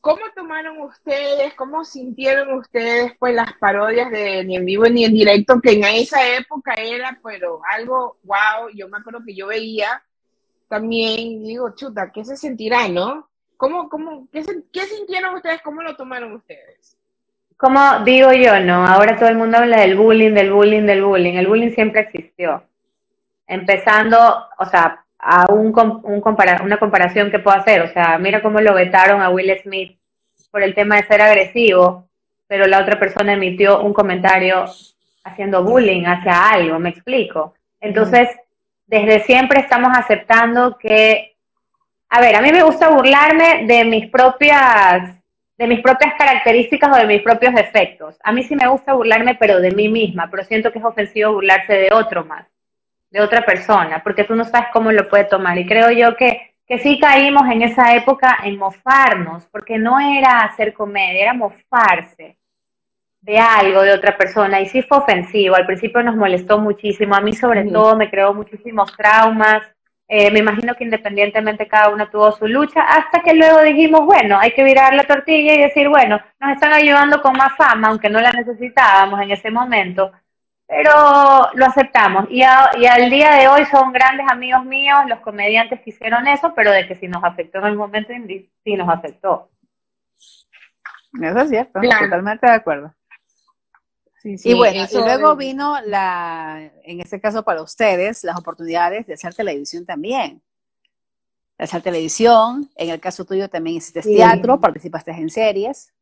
¿cómo 0.00 0.22
tomaron 0.34 0.80
ustedes, 0.80 1.54
cómo 1.54 1.84
sintieron 1.84 2.54
ustedes 2.54 3.12
pues 3.18 3.34
las 3.34 3.52
parodias 3.54 4.10
de 4.10 4.44
ni 4.44 4.56
en 4.56 4.64
vivo 4.64 4.84
ni 4.84 5.04
en 5.04 5.12
directo, 5.12 5.60
que 5.60 5.72
en 5.72 5.84
esa 5.84 6.26
época 6.36 6.74
era, 6.74 7.18
pero 7.22 7.60
algo, 7.70 8.18
wow, 8.22 8.68
yo 8.74 8.88
me 8.88 8.98
acuerdo 8.98 9.20
que 9.24 9.34
yo 9.34 9.48
veía 9.48 10.02
también, 10.68 11.42
digo, 11.42 11.74
chuta, 11.74 12.10
¿qué 12.12 12.24
se 12.24 12.36
sentirá, 12.36 12.88
no? 12.88 13.27
¿Cómo, 13.58 13.88
cómo, 13.88 14.28
qué, 14.32 14.42
sintieron 14.84 15.34
ustedes, 15.34 15.60
cómo 15.62 15.82
lo 15.82 15.96
tomaron 15.96 16.32
ustedes? 16.32 16.96
Como 17.56 17.80
digo 18.04 18.32
yo, 18.32 18.60
¿no? 18.60 18.86
Ahora 18.86 19.16
todo 19.16 19.28
el 19.28 19.36
mundo 19.36 19.58
habla 19.58 19.80
del 19.80 19.96
bullying, 19.96 20.32
del 20.32 20.52
bullying, 20.52 20.86
del 20.86 21.04
bullying. 21.04 21.34
El 21.34 21.48
bullying 21.48 21.72
siempre 21.72 22.02
existió. 22.02 22.62
Empezando, 23.48 24.46
o 24.58 24.64
sea, 24.64 25.04
a 25.18 25.52
un, 25.52 25.76
un 26.04 26.22
una 26.62 26.78
comparación 26.78 27.32
que 27.32 27.40
puedo 27.40 27.56
hacer. 27.56 27.82
O 27.82 27.88
sea, 27.88 28.16
mira 28.18 28.42
cómo 28.42 28.60
lo 28.60 28.74
vetaron 28.74 29.20
a 29.20 29.30
Will 29.30 29.52
Smith 29.60 29.98
por 30.52 30.62
el 30.62 30.76
tema 30.76 30.94
de 30.96 31.08
ser 31.08 31.20
agresivo, 31.20 32.08
pero 32.46 32.66
la 32.68 32.80
otra 32.80 32.98
persona 33.00 33.32
emitió 33.32 33.82
un 33.82 33.92
comentario 33.92 34.66
haciendo 35.24 35.64
bullying 35.64 36.04
hacia 36.04 36.50
algo, 36.50 36.78
me 36.78 36.90
explico. 36.90 37.54
Entonces, 37.80 38.28
desde 38.86 39.24
siempre 39.24 39.60
estamos 39.60 39.90
aceptando 39.98 40.78
que, 40.78 41.36
a 42.08 42.20
ver, 42.20 42.36
a 42.36 42.40
mí 42.40 42.52
me 42.52 42.62
gusta 42.62 42.88
burlarme 42.88 43.66
de 43.66 43.84
mis 43.84 44.10
propias 44.10 45.14
de 45.58 45.66
mis 45.66 45.80
propias 45.80 46.14
características 46.16 46.88
o 46.92 47.00
de 47.00 47.06
mis 47.06 47.20
propios 47.20 47.52
defectos. 47.52 48.16
A 48.22 48.30
mí 48.30 48.44
sí 48.44 48.54
me 48.54 48.68
gusta 48.68 48.92
burlarme, 48.92 49.34
pero 49.34 49.60
de 49.60 49.72
mí 49.72 49.88
misma, 49.88 50.28
pero 50.30 50.44
siento 50.44 50.70
que 50.70 50.78
es 50.78 50.84
ofensivo 50.84 51.32
burlarse 51.32 51.72
de 51.72 51.92
otro 51.92 52.24
más 52.24 52.46
de 53.10 53.20
otra 53.20 53.44
persona, 53.44 54.02
porque 54.02 54.24
tú 54.24 54.34
no 54.34 54.44
sabes 54.44 54.68
cómo 54.72 54.92
lo 54.92 55.08
puede 55.08 55.24
tomar. 55.24 55.58
Y 55.58 55.66
creo 55.66 55.90
yo 55.90 56.16
que, 56.16 56.54
que 56.66 56.78
sí 56.78 56.98
caímos 56.98 57.48
en 57.50 57.62
esa 57.62 57.94
época 57.94 58.38
en 58.44 58.58
mofarnos, 58.58 59.46
porque 59.46 59.78
no 59.78 59.98
era 59.98 60.40
hacer 60.40 60.74
comedia, 60.74 61.22
era 61.22 61.34
mofarse 61.34 62.36
de 63.20 63.38
algo 63.38 63.82
de 63.82 63.92
otra 63.92 64.16
persona. 64.16 64.60
Y 64.60 64.66
sí 64.66 64.82
fue 64.82 64.98
ofensivo, 64.98 65.56
al 65.56 65.66
principio 65.66 66.02
nos 66.02 66.16
molestó 66.16 66.58
muchísimo, 66.58 67.14
a 67.14 67.20
mí 67.20 67.32
sobre 67.32 67.64
todo 67.64 67.96
me 67.96 68.10
creó 68.10 68.34
muchísimos 68.34 68.94
traumas. 68.96 69.62
Eh, 70.10 70.30
me 70.30 70.38
imagino 70.38 70.74
que 70.74 70.84
independientemente 70.84 71.68
cada 71.68 71.90
uno 71.90 72.08
tuvo 72.08 72.32
su 72.32 72.48
lucha, 72.48 72.80
hasta 72.80 73.20
que 73.20 73.34
luego 73.34 73.60
dijimos, 73.60 74.06
bueno, 74.06 74.38
hay 74.38 74.52
que 74.52 74.64
virar 74.64 74.94
la 74.94 75.04
tortilla 75.04 75.52
y 75.52 75.60
decir, 75.60 75.90
bueno, 75.90 76.18
nos 76.40 76.52
están 76.52 76.72
ayudando 76.72 77.20
con 77.20 77.36
más 77.36 77.54
fama, 77.56 77.88
aunque 77.88 78.08
no 78.08 78.18
la 78.18 78.32
necesitábamos 78.32 79.20
en 79.20 79.32
ese 79.32 79.50
momento, 79.50 80.10
pero 80.66 81.50
lo 81.52 81.66
aceptamos. 81.66 82.24
Y, 82.30 82.38
y, 82.38 82.86
al 82.86 83.10
día 83.10 83.32
de 83.32 83.48
hoy 83.48 83.66
son 83.66 83.92
grandes 83.92 84.26
amigos 84.30 84.64
míos 84.64 84.98
los 85.08 85.20
comediantes 85.20 85.80
que 85.82 85.90
hicieron 85.90 86.26
eso, 86.26 86.54
pero 86.54 86.72
de 86.72 86.86
que 86.86 86.94
si 86.94 87.06
nos 87.06 87.22
afectó 87.22 87.58
en 87.58 87.66
el 87.66 87.76
momento, 87.76 88.12
sí 88.64 88.76
nos 88.76 88.88
afectó. 88.88 89.50
Eso 91.20 91.38
es 91.38 91.48
cierto, 91.50 91.80
totalmente 91.80 92.46
de 92.46 92.52
acuerdo. 92.52 92.92
Y 94.24 94.54
bueno, 94.54 94.86
y 94.90 94.96
luego 94.96 95.36
vino 95.36 95.80
la, 95.86 96.70
en 96.84 97.00
este 97.00 97.20
caso 97.20 97.42
para 97.42 97.62
ustedes, 97.62 98.24
las 98.24 98.36
oportunidades 98.36 99.06
de 99.06 99.14
hacer 99.14 99.34
televisión 99.34 99.84
también. 99.86 100.42
De 101.56 101.64
hacer 101.64 101.82
televisión, 101.82 102.70
en 102.76 102.90
el 102.90 103.00
caso 103.00 103.24
tuyo 103.24 103.48
también 103.48 103.76
hiciste 103.76 104.02
teatro, 104.02 104.60
participaste 104.60 105.10
en 105.12 105.30
series 105.30 105.92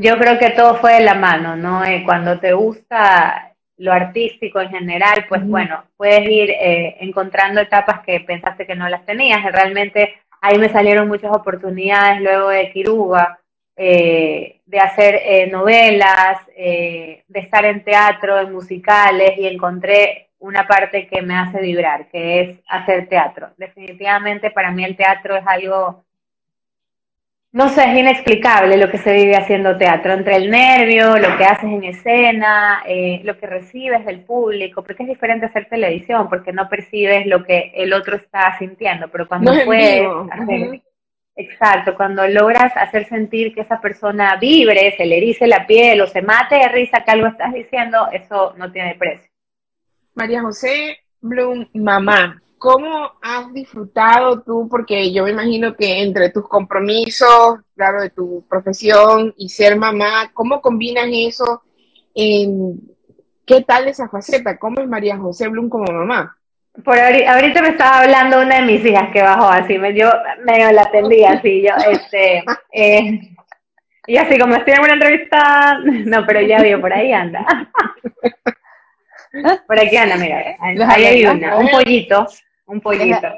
yo 0.00 0.16
creo 0.16 0.38
que 0.38 0.50
todo 0.50 0.76
fue 0.76 0.94
de 0.94 1.00
la 1.00 1.14
mano, 1.14 1.56
¿no? 1.56 1.84
Eh, 1.84 2.02
cuando 2.04 2.38
te 2.38 2.52
gusta 2.52 3.54
lo 3.78 3.92
artístico 3.92 4.60
en 4.60 4.70
general, 4.70 5.26
pues 5.28 5.44
bueno, 5.46 5.84
puedes 5.96 6.28
ir 6.28 6.50
eh, 6.50 6.96
encontrando 7.00 7.60
etapas 7.60 8.00
que 8.04 8.20
pensaste 8.20 8.66
que 8.66 8.76
no 8.76 8.88
las 8.88 9.04
tenías. 9.04 9.42
Realmente 9.52 10.14
ahí 10.40 10.58
me 10.58 10.68
salieron 10.68 11.08
muchas 11.08 11.32
oportunidades 11.32 12.20
luego 12.20 12.48
de 12.48 12.70
Kiruba, 12.72 13.40
eh, 13.78 14.60
de 14.66 14.78
hacer 14.78 15.50
novelas, 15.50 16.44
de 16.56 17.22
estar 17.34 17.64
en 17.64 17.82
teatro, 17.84 18.38
en 18.38 18.52
musicales, 18.52 19.38
y 19.38 19.46
encontré 19.46 20.28
una 20.40 20.66
parte 20.66 21.06
que 21.06 21.22
me 21.22 21.36
hace 21.36 21.60
vibrar, 21.60 22.08
que 22.08 22.40
es 22.40 22.58
hacer 22.68 23.08
teatro. 23.08 23.50
Definitivamente 23.56 24.50
para 24.50 24.70
mí 24.70 24.84
el 24.84 24.96
teatro 24.96 25.36
es 25.36 25.46
algo 25.46 26.04
no 27.50 27.70
sé, 27.70 27.82
es 27.82 27.98
inexplicable 27.98 28.76
lo 28.76 28.90
que 28.90 28.98
se 28.98 29.12
vive 29.12 29.34
haciendo 29.34 29.78
teatro, 29.78 30.12
entre 30.12 30.36
el 30.36 30.50
nervio, 30.50 31.16
lo 31.16 31.36
que 31.38 31.44
haces 31.44 31.64
en 31.64 31.82
escena, 31.84 32.82
eh, 32.86 33.22
lo 33.24 33.38
que 33.38 33.46
recibes 33.46 34.04
del 34.04 34.20
público, 34.20 34.82
porque 34.82 35.04
es 35.04 35.08
diferente 35.08 35.46
hacer 35.46 35.66
televisión, 35.66 36.28
porque 36.28 36.52
no 36.52 36.68
percibes 36.68 37.26
lo 37.26 37.42
que 37.44 37.72
el 37.74 37.94
otro 37.94 38.16
está 38.16 38.56
sintiendo, 38.58 39.08
pero 39.08 39.26
cuando 39.26 39.52
puedes 39.64 40.06
hacer, 40.30 40.82
exacto, 41.38 41.94
cuando 41.96 42.26
logras 42.28 42.76
hacer 42.76 43.08
sentir 43.08 43.54
que 43.54 43.62
esa 43.62 43.80
persona 43.80 44.36
vibre, 44.36 44.94
se 44.96 45.06
le 45.06 45.16
erice 45.16 45.46
la 45.46 45.66
piel 45.66 46.00
o 46.02 46.06
se 46.06 46.20
mate 46.20 46.56
de 46.56 46.68
risa 46.68 47.02
que 47.04 47.10
algo 47.10 47.28
estás 47.28 47.54
diciendo, 47.54 48.08
eso 48.12 48.54
no 48.58 48.70
tiene 48.70 48.94
precio. 48.96 49.30
María 50.14 50.42
José 50.42 50.98
Blum, 51.20 51.66
mamá, 51.74 52.42
¿Cómo 52.58 53.12
has 53.22 53.52
disfrutado 53.52 54.42
tú? 54.42 54.68
Porque 54.68 55.12
yo 55.12 55.22
me 55.22 55.30
imagino 55.30 55.76
que 55.76 56.02
entre 56.02 56.30
tus 56.30 56.48
compromisos, 56.48 57.60
claro, 57.76 58.02
de 58.02 58.10
tu 58.10 58.44
profesión 58.48 59.32
y 59.36 59.48
ser 59.48 59.76
mamá, 59.76 60.32
¿cómo 60.34 60.60
combinas 60.60 61.06
eso? 61.08 61.62
En, 62.14 62.80
¿Qué 63.46 63.62
tal 63.62 63.86
esa 63.86 64.08
faceta? 64.08 64.58
¿Cómo 64.58 64.80
es 64.80 64.88
María 64.88 65.16
José 65.16 65.48
Blum 65.48 65.68
como 65.68 65.90
mamá? 65.90 66.37
Por 66.84 66.98
ahorita, 66.98 67.62
me 67.62 67.70
estaba 67.70 68.00
hablando 68.00 68.40
una 68.40 68.56
de 68.56 68.62
mis 68.62 68.84
hijas 68.84 69.10
que 69.12 69.22
bajó 69.22 69.48
así, 69.48 69.78
me 69.78 69.92
dio, 69.92 70.12
medio 70.44 70.70
la 70.72 70.82
atendía 70.82 71.32
así, 71.32 71.62
yo, 71.62 71.74
este, 71.90 72.44
eh, 72.72 73.20
y 74.06 74.16
así 74.16 74.38
como 74.38 74.54
estoy 74.54 74.74
en 74.74 74.80
una 74.80 74.92
entrevista, 74.94 75.78
no, 76.06 76.24
pero 76.26 76.40
ya 76.40 76.62
vio, 76.62 76.80
por 76.80 76.92
ahí 76.92 77.12
anda. 77.12 77.44
Por 79.66 79.78
aquí 79.78 79.96
anda, 79.96 80.16
mira, 80.16 80.56
ahí 80.60 81.04
hay 81.04 81.26
una, 81.26 81.56
un 81.56 81.68
pollito, 81.68 82.26
un 82.66 82.80
pollito. 82.80 83.28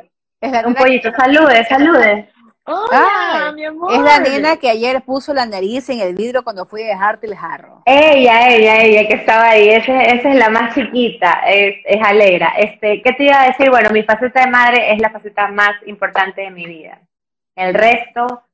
un 0.66 0.74
pollito. 0.74 1.12
Salude, 1.12 1.64
salude. 1.64 2.28
Hola, 2.64 3.52
mi 3.54 3.64
amor. 3.64 3.92
Es 3.92 4.00
la 4.00 4.18
nena 4.20 4.56
que 4.56 4.68
ayer 4.68 5.02
puso 5.02 5.34
la 5.34 5.46
nariz 5.46 5.88
en 5.88 6.00
el 6.00 6.14
vidrio 6.14 6.44
cuando 6.44 6.66
fui 6.66 6.82
a 6.82 6.88
dejarte 6.88 7.26
el 7.26 7.34
jarro. 7.34 7.82
Ella, 7.86 8.48
ella, 8.48 8.82
ella 8.82 9.08
que 9.08 9.14
estaba 9.14 9.50
ahí. 9.50 9.68
Esa, 9.68 10.04
esa 10.04 10.30
es 10.30 10.36
la 10.36 10.50
más 10.50 10.74
chiquita, 10.74 11.42
es, 11.46 11.76
es 11.84 12.02
alegra. 12.02 12.52
Este, 12.58 13.02
¿Qué 13.02 13.12
te 13.12 13.24
iba 13.24 13.40
a 13.40 13.46
decir? 13.46 13.70
Bueno, 13.70 13.90
mi 13.90 14.02
faceta 14.02 14.44
de 14.44 14.50
madre 14.50 14.92
es 14.92 15.00
la 15.00 15.10
faceta 15.10 15.48
más 15.48 15.72
importante 15.86 16.42
de 16.42 16.50
mi 16.50 16.66
vida. 16.66 17.00
El 17.56 17.74
resto 17.74 18.44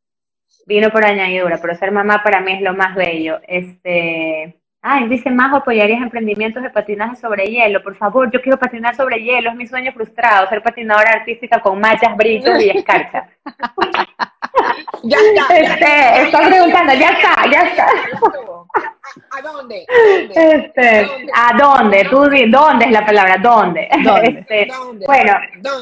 vino 0.67 0.91
por 0.91 1.05
añadidura, 1.05 1.59
pero 1.61 1.77
ser 1.77 1.93
mamá 1.93 2.23
para 2.23 2.41
mí 2.41 2.53
es 2.53 2.63
lo 2.63 2.75
más 2.75 2.95
bello. 2.95 3.41
Este, 3.47 4.57
Ay, 4.89 5.09
dice 5.09 5.33
Majo, 5.33 5.57
apoyarías 5.57 6.01
emprendimientos 6.01 6.63
de 6.63 6.71
patinaje 6.71 7.17
sobre 7.17 7.47
hielo. 7.47 7.83
Por 7.83 7.97
favor, 7.97 8.31
yo 8.31 8.41
quiero 8.41 8.57
patinar 8.57 8.95
sobre 8.95 9.21
hielo, 9.21 9.51
es 9.51 9.57
mi 9.57 9.67
sueño 9.67 9.91
frustrado, 9.91 10.49
ser 10.49 10.63
patinadora 10.63 11.11
artística 11.11 11.61
con 11.61 11.81
machas, 11.81 12.17
brillos 12.17 12.57
y 12.63 12.71
escarcha. 12.71 13.29
ya 15.03 15.17
está. 15.19 15.57
Este, 15.57 16.23
está 16.23 16.39
preguntando, 16.47 16.95
ya 16.95 17.09
está, 17.09 17.51
ya 17.51 17.63
está. 17.63 17.87
¿A 19.33 19.43
dónde? 19.43 19.85
Este, 20.37 21.11
¿A 21.35 21.57
dónde? 21.59 22.05
Tú 22.05 22.19
¿dónde 22.47 22.85
es 22.85 22.93
la 22.93 23.05
palabra? 23.05 23.39
¿Dónde? 23.39 23.89
Este, 24.23 24.69
bueno, 25.05 25.33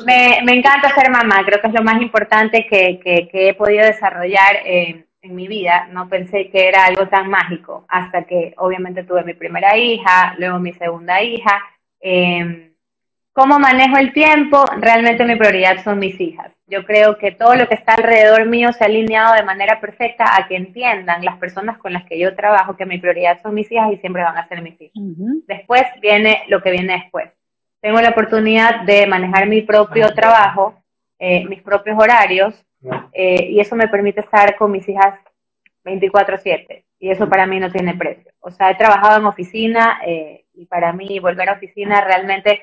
Me, 0.06 0.40
me 0.46 0.52
encanta 0.54 0.94
ser 0.94 1.10
mamá, 1.10 1.44
creo 1.44 1.60
que 1.60 1.66
es 1.66 1.74
lo 1.74 1.82
más 1.82 2.00
importante 2.00 2.66
que, 2.66 2.98
que, 3.04 3.28
que 3.28 3.50
he 3.50 3.54
podido 3.54 3.84
desarrollar. 3.84 4.56
Eh, 4.64 5.04
en 5.24 5.34
mi 5.34 5.48
vida, 5.48 5.88
no 5.90 6.08
pensé 6.08 6.50
que 6.50 6.68
era 6.68 6.84
algo 6.84 7.08
tan 7.08 7.28
mágico, 7.28 7.84
hasta 7.88 8.24
que 8.24 8.54
obviamente 8.58 9.04
tuve 9.04 9.24
mi 9.24 9.34
primera 9.34 9.76
hija, 9.76 10.34
luego 10.38 10.58
mi 10.58 10.72
segunda 10.74 11.22
hija. 11.22 11.62
Eh, 12.00 12.70
¿Cómo 13.32 13.58
manejo 13.58 13.96
el 13.96 14.12
tiempo? 14.12 14.64
Realmente 14.78 15.24
mi 15.24 15.34
prioridad 15.34 15.82
son 15.82 15.98
mis 15.98 16.20
hijas. 16.20 16.52
Yo 16.66 16.84
creo 16.84 17.18
que 17.18 17.32
todo 17.32 17.56
lo 17.56 17.66
que 17.66 17.74
está 17.74 17.94
alrededor 17.94 18.46
mío 18.46 18.72
se 18.72 18.84
ha 18.84 18.86
alineado 18.86 19.34
de 19.34 19.42
manera 19.42 19.80
perfecta 19.80 20.36
a 20.36 20.46
que 20.46 20.56
entiendan 20.56 21.24
las 21.24 21.36
personas 21.38 21.78
con 21.78 21.92
las 21.92 22.04
que 22.04 22.18
yo 22.18 22.36
trabajo 22.36 22.76
que 22.76 22.86
mi 22.86 22.98
prioridad 22.98 23.42
son 23.42 23.54
mis 23.54 23.70
hijas 23.72 23.92
y 23.92 23.96
siempre 23.96 24.22
van 24.22 24.36
a 24.36 24.46
ser 24.46 24.62
mis 24.62 24.80
hijas. 24.80 24.94
Después 25.48 25.82
viene 26.00 26.42
lo 26.48 26.62
que 26.62 26.70
viene 26.70 26.92
después. 26.92 27.30
Tengo 27.80 28.00
la 28.00 28.10
oportunidad 28.10 28.82
de 28.82 29.06
manejar 29.06 29.48
mi 29.48 29.62
propio 29.62 30.14
trabajo, 30.14 30.80
eh, 31.18 31.44
mis 31.46 31.60
propios 31.60 31.98
horarios, 31.98 32.64
eh, 33.12 33.46
y 33.50 33.60
eso 33.60 33.76
me 33.76 33.88
permite 33.88 34.20
estar 34.20 34.56
con 34.56 34.70
mis 34.70 34.88
hijas 34.88 35.18
24/7 35.84 36.84
y 36.98 37.10
eso 37.10 37.28
para 37.28 37.46
mí 37.46 37.60
no 37.60 37.70
tiene 37.70 37.94
precio. 37.94 38.32
O 38.40 38.50
sea, 38.50 38.70
he 38.70 38.76
trabajado 38.76 39.20
en 39.20 39.26
oficina 39.26 40.00
eh, 40.06 40.44
y 40.54 40.66
para 40.66 40.92
mí 40.92 41.18
volver 41.18 41.48
a 41.48 41.54
oficina 41.54 42.00
realmente 42.00 42.62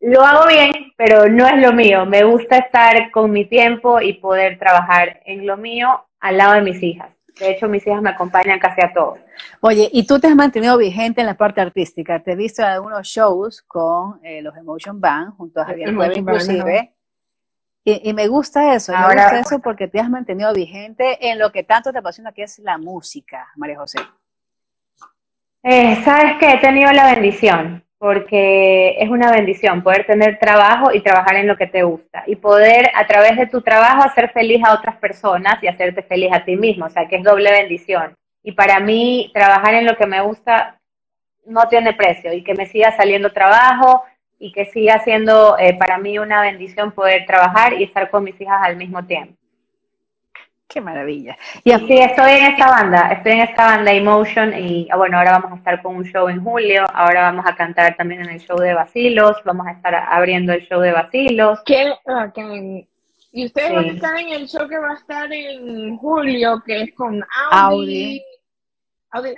lo 0.00 0.22
hago 0.24 0.46
bien, 0.46 0.72
pero 0.96 1.28
no 1.28 1.46
es 1.46 1.60
lo 1.60 1.72
mío. 1.72 2.06
Me 2.06 2.24
gusta 2.24 2.58
estar 2.58 3.10
con 3.10 3.30
mi 3.30 3.44
tiempo 3.44 4.00
y 4.00 4.14
poder 4.14 4.58
trabajar 4.58 5.20
en 5.24 5.46
lo 5.46 5.56
mío 5.56 6.04
al 6.20 6.36
lado 6.36 6.54
de 6.54 6.62
mis 6.62 6.82
hijas. 6.82 7.10
De 7.38 7.50
hecho, 7.50 7.68
mis 7.68 7.86
hijas 7.86 8.02
me 8.02 8.10
acompañan 8.10 8.58
casi 8.58 8.80
a 8.80 8.92
todos. 8.92 9.18
Oye, 9.60 9.88
y 9.92 10.06
tú 10.06 10.18
te 10.18 10.26
has 10.26 10.34
mantenido 10.34 10.76
vigente 10.76 11.20
en 11.20 11.26
la 11.26 11.36
parte 11.36 11.60
artística. 11.60 12.20
Te 12.20 12.32
he 12.32 12.36
visto 12.36 12.62
en 12.62 12.68
algunos 12.68 13.06
shows 13.06 13.62
con 13.62 14.20
eh, 14.24 14.42
los 14.42 14.56
Emotion 14.56 15.00
Band, 15.00 15.36
junto 15.36 15.60
a 15.60 15.64
Javier 15.64 15.94
Cueva 15.94 16.14
inclusive. 16.14 16.90
Y, 17.84 18.12
me 18.12 18.28
gusta 18.28 18.74
eso, 18.74 18.92
me 18.92 19.02
gusta 19.02 19.40
eso 19.40 19.58
porque 19.60 19.88
te 19.88 19.98
has 19.98 20.10
mantenido 20.10 20.52
vigente 20.52 21.30
en 21.30 21.38
lo 21.38 21.50
que 21.50 21.62
tanto 21.62 21.90
te 21.90 21.98
apasiona, 21.98 22.32
que 22.32 22.42
es 22.42 22.58
la 22.58 22.76
música, 22.76 23.48
María 23.56 23.78
José. 23.78 23.98
Eh, 25.62 25.96
Sabes 26.04 26.36
que 26.38 26.50
he 26.50 26.58
tenido 26.58 26.92
la 26.92 27.14
bendición, 27.14 27.82
porque 27.98 28.96
es 28.98 29.08
una 29.08 29.32
bendición 29.32 29.82
poder 29.82 30.06
tener 30.06 30.38
trabajo 30.38 30.92
y 30.92 31.00
trabajar 31.00 31.36
en 31.36 31.46
lo 31.46 31.56
que 31.56 31.66
te 31.66 31.82
gusta 31.82 32.24
y 32.26 32.36
poder 32.36 32.90
a 32.94 33.06
través 33.06 33.36
de 33.36 33.46
tu 33.46 33.62
trabajo 33.62 34.02
hacer 34.02 34.30
feliz 34.30 34.62
a 34.64 34.74
otras 34.74 34.96
personas 34.96 35.62
y 35.62 35.66
hacerte 35.66 36.02
feliz 36.02 36.30
a 36.32 36.44
ti 36.44 36.56
mismo, 36.56 36.86
o 36.86 36.90
sea 36.90 37.08
que 37.08 37.16
es 37.16 37.24
doble 37.24 37.50
bendición. 37.50 38.14
Y 38.42 38.52
para 38.52 38.78
mí 38.80 39.30
trabajar 39.34 39.74
en 39.74 39.86
lo 39.86 39.96
que 39.96 40.06
me 40.06 40.20
gusta 40.20 40.78
no 41.44 41.66
tiene 41.68 41.94
precio 41.94 42.32
y 42.32 42.44
que 42.44 42.54
me 42.54 42.66
siga 42.66 42.96
saliendo 42.96 43.32
trabajo 43.32 44.04
y 44.38 44.52
que 44.52 44.66
siga 44.66 45.00
siendo 45.00 45.58
eh, 45.58 45.74
para 45.74 45.98
mí 45.98 46.18
una 46.18 46.42
bendición 46.42 46.92
poder 46.92 47.26
trabajar 47.26 47.74
y 47.74 47.84
estar 47.84 48.10
con 48.10 48.24
mis 48.24 48.40
hijas 48.40 48.60
al 48.62 48.76
mismo 48.76 49.04
tiempo. 49.04 49.34
Qué 50.68 50.82
maravilla. 50.82 51.34
Y 51.64 51.72
sí, 51.72 51.98
estoy 51.98 52.32
en 52.32 52.52
esta 52.52 52.66
banda, 52.68 53.08
estoy 53.10 53.32
en 53.32 53.40
esta 53.40 53.64
banda 53.64 53.90
Emotion 53.90 54.52
y 54.52 54.86
ah, 54.90 54.96
bueno, 54.96 55.16
ahora 55.16 55.38
vamos 55.38 55.52
a 55.52 55.56
estar 55.56 55.80
con 55.80 55.96
un 55.96 56.04
show 56.04 56.28
en 56.28 56.44
julio, 56.44 56.84
ahora 56.92 57.22
vamos 57.22 57.46
a 57.46 57.56
cantar 57.56 57.96
también 57.96 58.20
en 58.20 58.28
el 58.28 58.40
show 58.40 58.58
de 58.58 58.74
Basilos, 58.74 59.38
vamos 59.46 59.66
a 59.66 59.72
estar 59.72 59.94
abriendo 59.94 60.52
el 60.52 60.68
show 60.68 60.80
de 60.80 60.92
Basilos. 60.92 61.60
¿Qué? 61.64 61.90
Ah, 62.06 62.30
y 63.32 63.46
ustedes 63.46 63.72
van 63.72 63.84
a 63.84 63.92
estar 63.92 64.18
en 64.18 64.28
el 64.28 64.46
show 64.46 64.68
que 64.68 64.78
va 64.78 64.90
a 64.90 64.94
estar 64.94 65.32
en 65.32 65.96
julio, 65.96 66.62
que 66.66 66.82
es 66.82 66.94
con 66.94 67.22
Audi. 67.50 68.22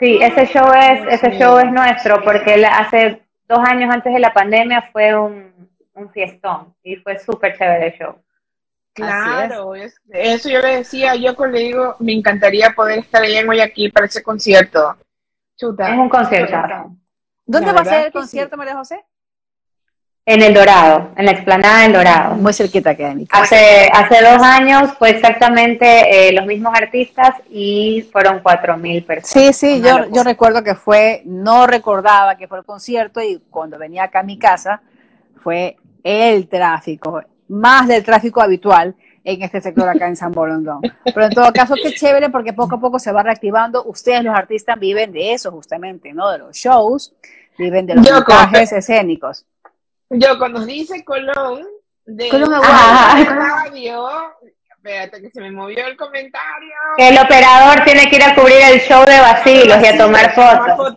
Sí, 0.01 0.19
ese 0.21 0.47
show 0.47 0.67
es, 0.73 1.23
ese 1.23 1.39
show 1.39 1.59
es 1.59 1.71
nuestro, 1.71 2.23
porque 2.25 2.65
hace 2.67 3.23
dos 3.51 3.59
años 3.69 3.93
antes 3.93 4.15
de 4.15 4.21
la 4.21 4.33
pandemia 4.33 4.89
fue 4.93 5.15
un, 5.19 5.69
un 5.95 6.11
fiestón 6.11 6.73
y 6.85 6.97
fue 6.97 7.19
súper 7.19 7.59
chévere 7.59 7.89
el 7.89 7.93
show. 7.95 8.17
Claro, 8.93 9.75
eso 9.75 10.49
yo 10.49 10.61
le 10.61 10.77
decía, 10.79 11.15
yo 11.15 11.35
le 11.47 11.59
digo, 11.59 11.97
me 11.99 12.13
encantaría 12.13 12.71
poder 12.71 13.01
estar 13.01 13.23
ahí 13.23 13.37
en 13.37 13.47
Guayaquil 13.47 13.93
para 13.93 14.07
ese 14.07 14.23
concierto. 14.23 14.97
Chuta. 15.57 15.93
Es 15.93 15.99
un 15.99 16.09
concierto. 16.09 16.57
¿Dónde 17.45 17.73
va 17.73 17.81
a 17.81 17.85
ser 17.85 18.07
el 18.07 18.13
concierto, 18.13 18.57
María 18.57 18.77
José? 18.77 19.05
En 20.33 20.43
El 20.43 20.55
Dorado, 20.55 21.11
en 21.17 21.25
la 21.27 21.33
explanada 21.33 21.83
del 21.83 21.93
Dorado. 21.93 22.37
Muy 22.37 22.53
cerquita 22.53 22.95
que 22.95 23.03
de 23.03 23.27
Hace, 23.33 23.91
hace 23.93 24.23
dos 24.23 24.41
años 24.41 24.93
fue 24.97 25.11
exactamente 25.11 26.29
eh, 26.29 26.33
los 26.33 26.47
mismos 26.47 26.73
artistas 26.73 27.31
y 27.51 28.09
fueron 28.13 28.39
cuatro 28.39 28.77
mil 28.77 29.03
personas. 29.03 29.29
Sí, 29.29 29.53
sí, 29.53 29.83
yo, 29.83 30.09
yo 30.13 30.23
recuerdo 30.23 30.63
que 30.63 30.77
fue, 30.77 31.23
no 31.25 31.67
recordaba 31.67 32.37
que 32.37 32.47
fue 32.47 32.59
el 32.59 32.65
concierto 32.65 33.21
y 33.21 33.43
cuando 33.51 33.77
venía 33.77 34.05
acá 34.05 34.21
a 34.21 34.23
mi 34.23 34.39
casa 34.39 34.83
fue 35.35 35.77
el 36.05 36.47
tráfico, 36.47 37.21
más 37.49 37.89
del 37.89 38.05
tráfico 38.05 38.41
habitual 38.41 38.95
en 39.25 39.43
este 39.43 39.61
sector 39.61 39.89
acá 39.89 40.07
en 40.07 40.15
San 40.15 40.31
Borondón. 40.31 40.81
Pero 41.03 41.27
en 41.27 41.33
todo 41.33 41.53
caso, 41.53 41.75
qué 41.75 41.93
chévere 41.93 42.31
porque 42.31 42.53
poco 42.53 42.77
a 42.77 42.81
poco 42.81 43.01
se 43.01 43.11
va 43.11 43.25
reactivando. 43.25 43.83
Ustedes, 43.83 44.23
los 44.23 44.37
artistas, 44.37 44.79
viven 44.79 45.11
de 45.11 45.33
eso 45.33 45.51
justamente, 45.51 46.13
¿no? 46.13 46.31
De 46.31 46.39
los 46.39 46.57
shows, 46.57 47.17
viven 47.59 47.85
de 47.85 47.97
los 47.97 48.09
montajes 48.09 48.71
escénicos. 48.71 49.45
Yo, 50.11 50.39
cuando 50.39 50.67
dice 50.67 51.05
Colón, 51.05 51.65
de 52.05 52.29
Colón 52.29 52.51
radio, 52.51 54.09
espérate 54.69 55.23
que 55.23 55.31
se 55.31 55.41
me 55.41 55.53
movió 55.53 55.87
el 55.87 55.97
comentario. 55.97 56.75
el 56.99 57.17
operador 57.17 57.85
tiene 57.85 58.11
que 58.11 58.17
ir 58.17 58.25
a 58.25 58.35
cubrir 58.35 58.59
el 58.73 58.81
show 58.81 59.05
de 59.05 59.21
vacilos 59.21 59.81
y 59.81 59.87
a 59.87 59.97
tomar 59.97 60.35
fotos. 60.35 60.97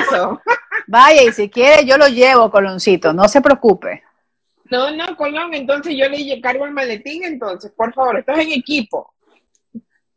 Eso. 0.00 0.40
Vaya, 0.86 1.22
y 1.22 1.32
si 1.32 1.50
quiere, 1.50 1.84
yo 1.84 1.98
lo 1.98 2.08
llevo, 2.08 2.50
Coloncito, 2.50 3.12
no 3.12 3.28
se 3.28 3.42
preocupe. 3.42 4.02
No, 4.70 4.90
no, 4.90 5.16
Colón, 5.16 5.52
entonces 5.52 5.94
yo 5.94 6.08
le 6.08 6.40
cargo 6.40 6.64
el 6.64 6.72
maletín, 6.72 7.24
entonces, 7.24 7.70
por 7.76 7.92
favor, 7.92 8.18
estás 8.18 8.38
en 8.38 8.52
equipo. 8.52 9.12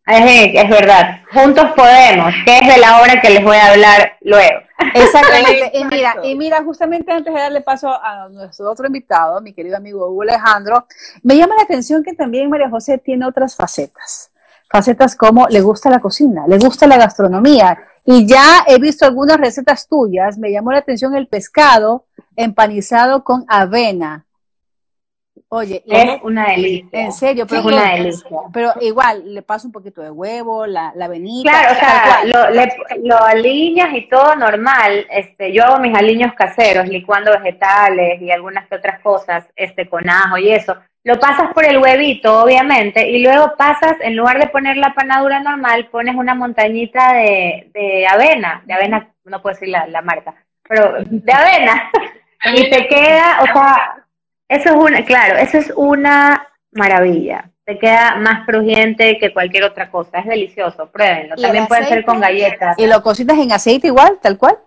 Es, 0.05 0.69
verdad, 0.69 1.21
juntos 1.33 1.65
podemos, 1.77 2.33
que 2.43 2.59
es 2.59 2.67
de 2.67 2.77
la 2.77 2.99
hora 2.99 3.21
que 3.21 3.29
les 3.29 3.41
voy 3.41 3.55
a 3.55 3.71
hablar 3.71 4.17
luego. 4.21 4.59
Exactamente, 4.93 5.71
y 5.77 5.85
mira, 5.85 6.15
y 6.23 6.35
mira, 6.35 6.61
justamente 6.61 7.09
antes 7.09 7.33
de 7.33 7.39
darle 7.39 7.61
paso 7.61 7.87
a 7.89 8.27
nuestro 8.27 8.69
otro 8.69 8.85
invitado, 8.85 9.39
mi 9.39 9.53
querido 9.53 9.77
amigo 9.77 10.09
Hugo 10.09 10.23
Alejandro, 10.23 10.87
me 11.21 11.37
llama 11.37 11.55
la 11.55 11.63
atención 11.63 12.03
que 12.03 12.13
también 12.13 12.49
María 12.49 12.69
José 12.69 12.97
tiene 12.97 13.25
otras 13.25 13.55
facetas, 13.55 14.29
facetas 14.69 15.15
como 15.15 15.47
le 15.47 15.61
gusta 15.61 15.89
la 15.89 15.99
cocina, 15.99 16.47
le 16.47 16.57
gusta 16.57 16.85
la 16.85 16.97
gastronomía, 16.97 17.77
y 18.03 18.27
ya 18.27 18.65
he 18.67 18.79
visto 18.79 19.05
algunas 19.05 19.37
recetas 19.37 19.87
tuyas, 19.87 20.37
me 20.37 20.51
llamó 20.51 20.73
la 20.73 20.79
atención 20.79 21.15
el 21.15 21.27
pescado 21.27 22.07
empanizado 22.35 23.23
con 23.23 23.45
avena, 23.47 24.25
Oye, 25.49 25.83
es 25.85 26.21
una 26.23 26.47
delicia. 26.47 26.99
En 26.99 27.11
serio, 27.11 27.45
pero, 27.47 27.61
es 27.61 27.65
una 27.67 27.93
delicia. 27.93 28.37
pero 28.51 28.73
igual 28.81 29.33
le 29.33 29.41
paso 29.43 29.67
un 29.67 29.71
poquito 29.71 30.01
de 30.01 30.09
huevo, 30.09 30.65
la, 30.65 30.91
la 30.95 31.05
avenida. 31.05 31.51
Claro, 31.51 31.73
o 31.73 31.79
sea, 31.79 32.25
lo, 32.25 33.03
lo, 33.03 33.23
aliñas 33.23 33.95
y 33.95 34.07
todo 34.09 34.35
normal. 34.35 35.05
Este, 35.09 35.51
yo 35.51 35.63
hago 35.63 35.79
mis 35.79 35.95
aliños 35.95 36.33
caseros, 36.33 36.87
licuando 36.87 37.31
vegetales 37.31 38.21
y 38.21 38.31
algunas 38.31 38.71
otras 38.71 38.99
cosas, 39.01 39.47
este, 39.55 39.87
con 39.87 40.09
ajo 40.09 40.37
y 40.37 40.51
eso. 40.51 40.75
Lo 41.03 41.19
pasas 41.19 41.53
por 41.53 41.65
el 41.65 41.79
huevito, 41.79 42.43
obviamente, 42.43 43.09
y 43.09 43.21
luego 43.21 43.53
pasas, 43.57 43.97
en 44.01 44.15
lugar 44.15 44.39
de 44.39 44.47
poner 44.47 44.77
la 44.77 44.93
panadura 44.93 45.39
normal, 45.39 45.89
pones 45.91 46.15
una 46.15 46.33
montañita 46.33 47.13
de, 47.13 47.69
de 47.73 48.07
avena, 48.07 48.63
de 48.65 48.73
avena, 48.73 49.13
no 49.25 49.41
puedo 49.41 49.53
decir 49.53 49.67
la, 49.67 49.85
la 49.87 50.01
marca, 50.01 50.33
pero 50.67 50.95
de 51.03 51.33
avena. 51.33 51.91
y 52.55 52.69
te 52.69 52.87
queda, 52.87 53.39
o 53.41 53.45
sea, 53.45 54.02
eso 54.49 54.69
es 54.69 54.75
una, 54.75 55.05
claro, 55.05 55.37
eso 55.37 55.57
es 55.57 55.73
una 55.75 56.47
maravilla. 56.71 57.49
Te 57.65 57.79
queda 57.79 58.17
más 58.17 58.45
crujiente 58.45 59.17
que 59.17 59.31
cualquier 59.31 59.63
otra 59.63 59.89
cosa. 59.89 60.19
Es 60.19 60.25
delicioso, 60.25 60.91
pruébenlo. 60.91 61.35
También 61.35 61.65
puede 61.67 61.85
ser 61.85 62.03
con 62.03 62.19
galletas. 62.19 62.77
¿Y 62.77 62.87
lo 62.87 63.01
cocinas 63.01 63.37
en 63.37 63.51
aceite 63.53 63.87
igual, 63.87 64.19
tal 64.21 64.37
cual? 64.37 64.57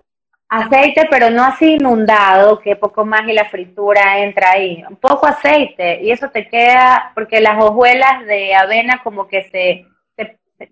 Aceite, 0.48 1.06
pero 1.10 1.28
no 1.28 1.44
así 1.44 1.74
inundado, 1.74 2.60
que 2.60 2.76
poco 2.76 3.04
más 3.04 3.22
y 3.26 3.32
la 3.32 3.46
fritura 3.46 4.20
entra 4.20 4.52
ahí. 4.52 4.82
Un 4.88 4.96
poco 4.96 5.26
aceite 5.26 6.00
y 6.02 6.10
eso 6.10 6.30
te 6.30 6.48
queda, 6.48 7.10
porque 7.14 7.40
las 7.40 7.62
hojuelas 7.62 8.24
de 8.26 8.54
avena 8.54 9.02
como 9.02 9.26
que 9.26 9.42
se, 9.50 9.86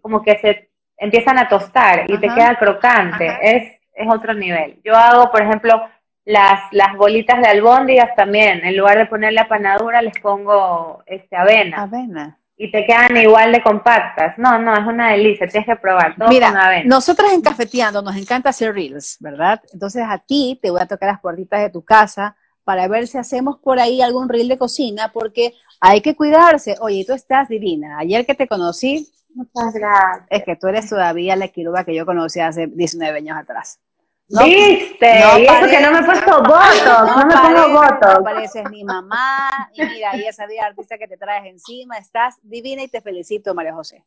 como 0.01 0.23
que 0.23 0.39
se 0.39 0.71
empiezan 0.97 1.39
a 1.39 1.49
tostar 1.49 2.05
y 2.09 2.19
te 2.19 2.29
queda 2.29 2.57
crocante. 2.57 3.37
Es, 3.43 3.81
es 3.93 4.09
otro 4.09 4.33
nivel. 4.33 4.81
Yo 4.85 4.95
hago, 4.95 5.31
por 5.31 5.43
ejemplo, 5.43 5.89
las, 6.25 6.61
las 6.73 6.97
bolitas 6.97 7.41
de 7.41 7.49
albóndigas 7.49 8.15
también, 8.17 8.65
en 8.65 8.77
lugar 8.77 8.99
de 8.99 9.07
poner 9.07 9.33
la 9.33 9.47
panadura, 9.49 10.01
les 10.03 10.19
pongo 10.21 11.03
este 11.07 11.37
avena. 11.37 11.83
Avena. 11.83 12.39
Y 12.57 12.71
te 12.71 12.87
quedan 12.87 13.17
igual 13.17 13.51
de 13.53 13.63
compactas. 13.63 14.39
No, 14.39 14.59
no, 14.59 14.73
es 14.75 14.87
una 14.87 15.11
delicia, 15.11 15.47
tienes 15.49 15.67
que 15.67 15.77
probar. 15.77 16.15
Todo 16.17 16.29
Mira, 16.29 16.49
con 16.51 16.57
avena. 16.59 16.85
nosotras 16.87 17.33
en 17.33 17.41
Cafeteando 17.43 18.01
nos 18.01 18.17
encanta 18.17 18.51
hacer 18.51 18.73
reels, 18.75 19.17
¿verdad? 19.21 19.61
Entonces 19.73 20.05
a 20.09 20.19
ti 20.19 20.59
te 20.63 20.71
voy 20.71 20.81
a 20.81 20.87
tocar 20.87 21.09
las 21.11 21.21
puertitas 21.21 21.61
de 21.61 21.71
tu 21.71 21.85
casa 21.85 22.37
para 22.63 22.87
ver 22.89 23.07
si 23.09 23.19
hacemos 23.19 23.59
por 23.59 23.79
ahí 23.79 24.01
algún 24.01 24.29
reel 24.29 24.49
de 24.49 24.57
cocina, 24.57 25.11
porque 25.13 25.53
hay 25.81 26.01
que 26.01 26.15
cuidarse. 26.15 26.77
Oye, 26.81 27.05
tú 27.07 27.13
estás 27.13 27.49
divina. 27.49 27.99
Ayer 27.99 28.25
que 28.25 28.35
te 28.35 28.47
conocí, 28.49 29.11
Muchas 29.35 29.75
gracias. 29.75 30.27
es 30.31 30.45
que 30.45 30.57
tú 30.57 30.69
eres 30.69 30.89
todavía 30.89 31.35
la 31.37 31.49
quiruba 31.49 31.85
que 31.85 31.95
yo 31.95 32.07
conocí 32.07 32.39
hace 32.41 32.69
19 32.69 33.19
años 33.19 33.37
atrás. 33.37 33.81
¿Viste? 34.27 35.19
y 35.39 35.45
eso 35.45 35.67
que 35.69 35.81
no 35.81 35.93
me 35.93 35.99
he 35.99 36.03
puesto 36.03 36.37
votos, 36.43 37.17
no, 37.17 37.27
me 37.27 37.35
pongo 37.35 37.73
votos. 37.75 38.15
No 38.15 38.25
pareces 38.25 38.65
ni 38.71 38.83
mamá, 38.83 39.69
y 39.75 39.85
mira, 39.85 40.17
y 40.17 40.25
esa 40.25 40.47
vida 40.47 40.65
artista 40.65 40.97
que 40.97 41.07
te 41.07 41.17
traes 41.17 41.45
encima, 41.47 41.99
estás 41.99 42.39
divina 42.43 42.83
y 42.83 42.89
te 42.89 43.01
felicito, 43.01 43.55
María 43.55 43.75
José. 43.75 44.03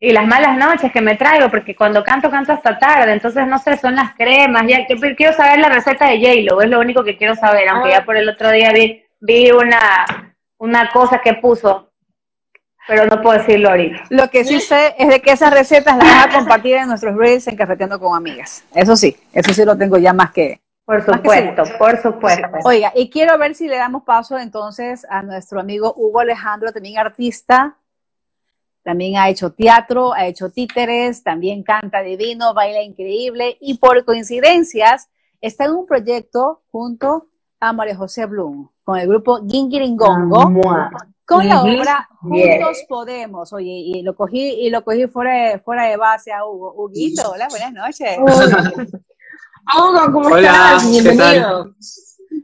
Y 0.00 0.12
las 0.12 0.26
malas 0.26 0.56
noches 0.56 0.92
que 0.92 1.00
me 1.00 1.16
traigo, 1.16 1.50
porque 1.50 1.74
cuando 1.74 2.04
canto, 2.04 2.30
canto 2.30 2.52
hasta 2.52 2.78
tarde, 2.78 3.12
entonces 3.12 3.46
no 3.48 3.58
sé, 3.58 3.76
son 3.78 3.96
las 3.96 4.14
cremas, 4.14 4.64
ya 4.68 4.86
quiero 4.86 5.32
saber 5.32 5.58
la 5.58 5.70
receta 5.70 6.06
de 6.06 6.20
J-Lo, 6.20 6.60
es 6.62 6.68
lo 6.68 6.78
único 6.78 7.02
que 7.02 7.16
quiero 7.16 7.34
saber, 7.34 7.68
aunque 7.68 7.90
ya 7.90 8.04
por 8.04 8.16
el 8.16 8.28
otro 8.28 8.50
día 8.50 8.70
vi, 8.72 9.02
vi 9.18 9.50
una, 9.50 10.36
una 10.58 10.90
cosa 10.90 11.20
que 11.20 11.34
puso, 11.34 11.87
pero 12.88 13.06
no 13.06 13.20
puedo 13.20 13.38
decirlo 13.38 13.68
ahorita. 13.68 14.04
Lo 14.08 14.30
que 14.30 14.44
sí 14.44 14.60
sé 14.60 14.94
es 14.98 15.08
de 15.08 15.20
que 15.20 15.30
esas 15.30 15.52
recetas 15.52 15.96
las 15.98 16.06
vas 16.06 16.26
a 16.26 16.38
compartir 16.38 16.76
en 16.76 16.88
nuestros 16.88 17.14
reels 17.14 17.46
en 17.46 17.54
Cafeteando 17.54 18.00
con 18.00 18.16
Amigas. 18.16 18.64
Eso 18.74 18.96
sí, 18.96 19.14
eso 19.32 19.52
sí 19.52 19.64
lo 19.64 19.76
tengo 19.76 19.98
ya 19.98 20.14
más 20.14 20.32
que. 20.32 20.62
Por 20.86 21.04
supuesto, 21.04 21.64
por 21.78 22.00
supuesto. 22.00 22.48
Oiga, 22.64 22.90
y 22.96 23.10
quiero 23.10 23.36
ver 23.36 23.54
si 23.54 23.68
le 23.68 23.76
damos 23.76 24.04
paso 24.04 24.38
entonces 24.38 25.06
a 25.10 25.20
nuestro 25.20 25.60
amigo 25.60 25.92
Hugo 25.94 26.20
Alejandro, 26.20 26.72
también 26.72 26.96
artista, 26.96 27.76
también 28.82 29.18
ha 29.18 29.28
hecho 29.28 29.52
teatro, 29.52 30.14
ha 30.14 30.24
hecho 30.24 30.48
títeres, 30.48 31.22
también 31.22 31.62
canta 31.62 32.00
divino, 32.00 32.54
baila 32.54 32.80
increíble 32.80 33.58
y 33.60 33.76
por 33.76 34.02
coincidencias 34.06 35.10
está 35.42 35.66
en 35.66 35.72
un 35.72 35.86
proyecto 35.86 36.62
junto 36.70 37.26
a 37.60 37.74
María 37.74 37.94
José 37.94 38.24
Blum 38.24 38.70
con 38.82 38.98
el 38.98 39.06
grupo 39.06 39.46
Gingiringongo 39.46 40.50
con 41.28 41.46
la 41.46 41.62
obra 41.62 42.08
Juntos 42.20 42.78
Podemos. 42.88 43.52
Oye, 43.52 43.70
y 43.70 44.02
lo 44.02 44.16
cogí 44.16 44.40
y 44.40 44.70
lo 44.70 44.82
cogí 44.82 45.06
fuera 45.08 45.50
de, 45.50 45.58
fuera 45.58 45.84
de 45.84 45.98
base 45.98 46.32
a 46.32 46.46
Hugo. 46.46 46.72
Huguito, 46.74 47.30
hola, 47.30 47.48
buenas 47.50 47.72
noches. 47.72 48.16
Hugo, 49.76 50.12
¿cómo 50.12 50.28
Hola, 50.28 50.48
estás? 50.48 50.84
¿qué 50.84 51.02
Bienvenido. 51.02 51.74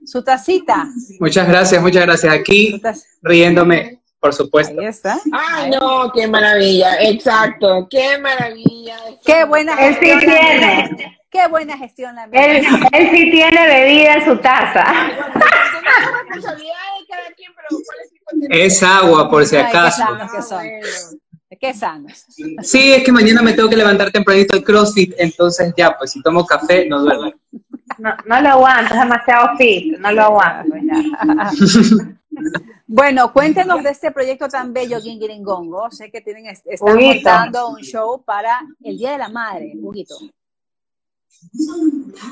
Su 0.05 0.23
tacita. 0.23 0.87
Muchas 1.19 1.49
gracias, 1.49 1.81
muchas 1.81 2.05
gracias. 2.05 2.35
Aquí 2.35 2.81
riéndome, 3.23 4.03
por 4.21 4.35
supuesto. 4.35 4.79
Ahí 4.79 4.87
está. 4.87 5.19
Ay, 5.33 5.71
no, 5.71 6.13
qué 6.13 6.29
maravilla, 6.29 7.01
exacto, 7.01 7.89
qué 7.89 8.19
maravilla. 8.19 8.99
Qué 9.25 9.45
buena 9.45 9.75
Él 9.83 9.95
sí 9.95 10.11
tiene. 10.21 11.21
Qué 11.31 11.49
buena 11.49 11.79
gestión 11.79 12.15
la 12.15 12.27
mía. 12.27 12.45
Él, 12.45 12.67
él 12.93 13.11
sí 13.11 13.31
tiene 13.31 13.67
bebida 13.67 14.15
en 14.15 14.25
su 14.27 14.37
taza. 14.37 14.85
Tenemos 14.85 16.13
responsabilidad 16.21 16.75
de 17.01 17.07
cada 17.09 17.33
quien, 17.35 17.53
pero 17.57 17.69
¿cuál 17.71 17.99
es? 18.05 18.14
Es 18.51 18.83
agua, 18.83 19.29
por 19.31 19.45
si 19.47 19.57
Ay, 19.57 19.63
qué 19.63 19.69
acaso. 19.79 19.97
sanos 19.99 20.31
que 20.31 20.37
Ah, 20.39 20.43
son. 20.43 21.19
Qué 21.61 21.73
sanos. 21.73 22.25
Sí, 22.63 22.93
es 22.93 23.05
que 23.05 23.13
mañana 23.13 23.41
me 23.41 23.53
tengo 23.53 23.69
que 23.71 23.77
levantar 23.77 24.11
tempranito 24.11 24.55
al 24.55 24.65
CrossFit, 24.65 25.15
entonces 25.19 25.73
ya, 25.77 25.97
pues 25.97 26.11
si 26.13 26.21
tomo 26.23 26.45
café, 26.45 26.87
no 26.89 27.01
duermo. 27.03 27.33
No, 27.99 28.11
no 28.27 28.41
lo 28.41 28.49
aguanto, 28.49 28.93
es 28.95 29.01
demasiado 29.01 29.57
fit, 29.57 29.97
no 29.99 30.11
lo 30.13 30.23
aguanto. 30.23 30.75
ya. 30.77 31.51
Bueno, 32.87 33.33
cuéntenos 33.33 33.83
de 33.85 33.91
este 33.91 34.11
proyecto 34.11 34.49
tan 34.49 34.73
bello, 34.73 35.01
Gingiringongo. 35.01 35.89
Sé 35.93 36.11
que 36.11 36.21
tienen, 36.21 36.47
est- 36.47 36.67
están 36.67 36.97
montando 36.99 37.69
un 37.69 37.79
show 37.81 38.23
para 38.25 38.61
el 38.83 38.99
Día 38.99 39.13
de 39.13 39.19
la 39.19 39.29
Madre, 39.29 39.73
Huguito. 39.81 40.17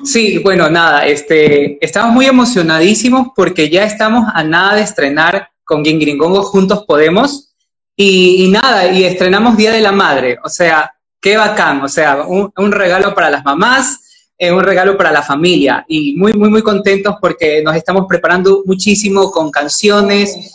Sí, 0.05 0.39
bueno, 0.39 0.69
nada, 0.69 1.07
este, 1.07 1.85
estamos 1.85 2.13
muy 2.13 2.27
emocionadísimos 2.27 3.29
porque 3.37 3.69
ya 3.71 3.85
estamos 3.85 4.25
a 4.35 4.43
nada 4.43 4.75
de 4.75 4.83
estrenar 4.83 5.49
con 5.65 5.85
Gingringongo 5.85 6.43
Juntos 6.43 6.85
Podemos. 6.87 7.53
Y, 7.95 8.49
nada, 8.49 8.91
y 8.91 9.05
estrenamos 9.05 9.57
Día 9.57 9.71
de 9.71 9.81
la 9.81 9.93
Madre, 9.93 10.39
o 10.43 10.49
sea, 10.49 10.93
qué 11.21 11.37
bacán, 11.37 11.83
o 11.83 11.89
sea, 11.89 12.25
un, 12.27 12.53
un 12.57 12.73
regalo 12.73 13.15
para 13.15 13.31
las 13.31 13.45
mamás, 13.45 14.01
eh, 14.39 14.51
un 14.51 14.65
regalo 14.65 14.97
para 14.97 15.13
la 15.13 15.23
familia. 15.23 15.85
Y 15.87 16.17
muy, 16.17 16.33
muy, 16.33 16.49
muy 16.49 16.63
contentos 16.63 17.17
porque 17.21 17.63
nos 17.63 17.77
estamos 17.77 18.07
preparando 18.09 18.63
muchísimo 18.65 19.31
con 19.31 19.51
canciones, 19.51 20.53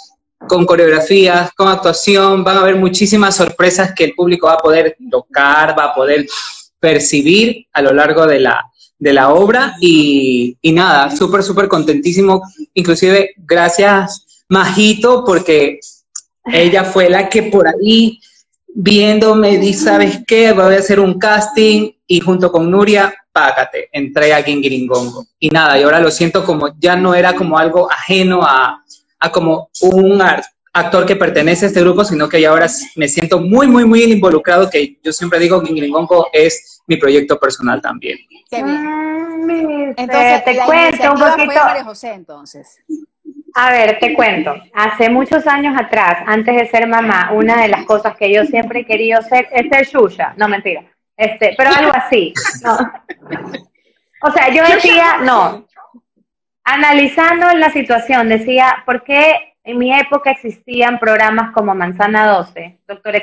con 0.48 0.66
coreografías, 0.66 1.52
con 1.54 1.70
actuación, 1.70 2.44
van 2.44 2.58
a 2.58 2.62
haber 2.62 2.76
muchísimas 2.76 3.36
sorpresas 3.36 3.94
que 3.96 4.04
el 4.04 4.14
público 4.14 4.48
va 4.48 4.54
a 4.54 4.58
poder 4.58 4.98
tocar, 5.10 5.78
va 5.78 5.86
a 5.86 5.96
poder 5.96 6.28
percibir 6.80 7.66
a 7.72 7.82
lo 7.82 7.94
largo 7.94 8.28
de 8.28 8.40
la, 8.40 8.66
de 9.00 9.14
la 9.14 9.30
obra. 9.30 9.76
Y, 9.80 10.58
y 10.62 10.72
nada, 10.74 11.16
súper, 11.16 11.44
súper 11.44 11.70
contentísimo. 11.70 12.42
Inclusive, 12.74 13.36
gracias 13.38 14.27
Majito, 14.50 15.24
porque 15.26 15.80
ella 16.46 16.84
fue 16.84 17.10
la 17.10 17.30
que 17.30 17.44
por 17.44 17.68
ahí 17.68 18.20
viéndome 18.68 19.58
dice, 19.58 19.86
¿sabes 19.86 20.20
qué? 20.26 20.54
Voy 20.54 20.76
a 20.76 20.80
hacer 20.80 21.00
un 21.00 21.18
casting 21.18 21.92
y 22.06 22.20
junto 22.20 22.52
con 22.52 22.70
Nuria, 22.70 23.14
págate, 23.32 23.90
entré 23.92 24.34
aquí 24.34 24.52
en 24.52 24.62
Gringongo. 24.62 25.26
Y 25.40 25.50
nada, 25.50 25.80
y 25.80 25.84
ahora 25.84 26.00
lo 26.00 26.12
siento 26.12 26.46
como 26.46 26.70
ya 26.80 26.96
no 26.96 27.14
era 27.14 27.36
como 27.36 27.58
algo 27.58 27.92
ajeno 27.92 28.44
a, 28.44 28.84
a 29.20 29.32
como 29.32 29.70
un 29.82 30.22
actor 30.74 31.06
que 31.06 31.16
pertenece 31.16 31.66
a 31.66 31.68
este 31.70 31.82
grupo, 31.82 32.06
sino 32.06 32.30
que 32.30 32.40
ya 32.40 32.50
ahora 32.50 32.68
me 32.96 33.08
siento 33.08 33.40
muy, 33.40 33.68
muy, 33.68 33.84
muy 33.86 34.04
involucrado, 34.04 34.70
que 34.70 34.98
yo 35.04 35.12
siempre 35.12 35.40
digo 35.40 35.62
que 35.62 35.74
Gringongo 35.74 36.28
es 36.32 36.82
mi 36.88 36.98
proyecto 36.98 37.40
personal 37.40 37.82
también. 37.82 38.18
Qué 38.50 38.64
bien. 38.64 39.46
Mister, 39.46 39.94
Entonces, 39.98 40.46
te 40.46 40.54
la 40.54 40.66
cuento 40.66 41.12
un 41.14 41.20
poquito. 41.20 41.52
fue 41.52 41.64
María 41.64 41.84
José, 41.84 42.14
entonces. 42.14 42.80
A 43.60 43.72
ver, 43.72 43.98
te 43.98 44.14
cuento. 44.14 44.54
Hace 44.72 45.10
muchos 45.10 45.48
años 45.48 45.76
atrás, 45.76 46.22
antes 46.28 46.56
de 46.56 46.68
ser 46.68 46.86
mamá, 46.86 47.32
una 47.34 47.60
de 47.60 47.68
las 47.68 47.86
cosas 47.86 48.16
que 48.16 48.32
yo 48.32 48.46
siempre 48.46 48.82
he 48.82 48.86
querido 48.86 49.20
ser 49.24 49.48
es 49.52 49.68
ser 49.68 49.88
Shusha. 49.88 50.36
No, 50.38 50.48
mentira. 50.48 50.84
Este, 51.18 51.56
pero 51.58 51.72
algo 51.72 51.92
así. 51.92 52.36
No. 52.64 52.78
O 54.22 54.32
sea, 54.32 54.50
yo 54.50 54.64
decía, 54.64 55.18
no. 55.24 55.66
Analizando 56.66 57.52
la 57.54 57.72
situación, 57.72 58.30
decía, 58.30 58.84
¿por 58.86 59.04
qué 59.04 59.56
en 59.64 59.80
mi 59.80 59.92
época 59.92 60.30
existían 60.30 61.00
programas 61.00 61.52
como 61.52 61.74
Manzana 61.74 62.28
12, 62.28 62.82
Doctor 62.88 63.16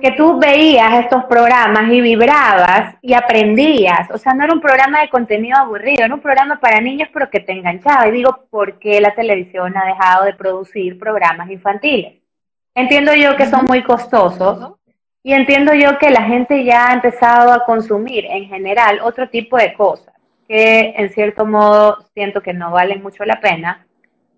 Que 0.00 0.12
tú 0.12 0.38
veías 0.38 1.00
estos 1.00 1.24
programas 1.24 1.90
y 1.90 2.00
vibrabas 2.00 2.96
y 3.02 3.14
aprendías. 3.14 4.10
O 4.10 4.18
sea, 4.18 4.32
no 4.32 4.44
era 4.44 4.52
un 4.52 4.60
programa 4.60 5.00
de 5.00 5.08
contenido 5.08 5.58
aburrido, 5.58 6.04
era 6.04 6.14
un 6.14 6.20
programa 6.20 6.60
para 6.60 6.80
niños 6.80 7.08
pero 7.12 7.28
que 7.30 7.40
te 7.40 7.52
enganchaba. 7.52 8.08
Y 8.08 8.12
digo, 8.12 8.46
¿por 8.50 8.78
qué 8.78 9.00
la 9.00 9.14
televisión 9.14 9.76
ha 9.76 9.86
dejado 9.86 10.24
de 10.24 10.34
producir 10.34 10.98
programas 10.98 11.50
infantiles? 11.50 12.22
Entiendo 12.74 13.14
yo 13.14 13.36
que 13.36 13.46
son 13.46 13.66
muy 13.66 13.82
costosos 13.82 14.76
y 15.22 15.32
entiendo 15.32 15.74
yo 15.74 15.98
que 15.98 16.10
la 16.10 16.22
gente 16.22 16.64
ya 16.64 16.88
ha 16.88 16.94
empezado 16.94 17.52
a 17.52 17.64
consumir 17.64 18.24
en 18.26 18.46
general 18.46 19.00
otro 19.02 19.28
tipo 19.28 19.56
de 19.56 19.74
cosas 19.74 20.14
que 20.50 20.94
en 20.96 21.10
cierto 21.10 21.46
modo 21.46 21.98
siento 22.12 22.42
que 22.42 22.52
no 22.52 22.72
valen 22.72 23.00
mucho 23.04 23.24
la 23.24 23.40
pena. 23.40 23.86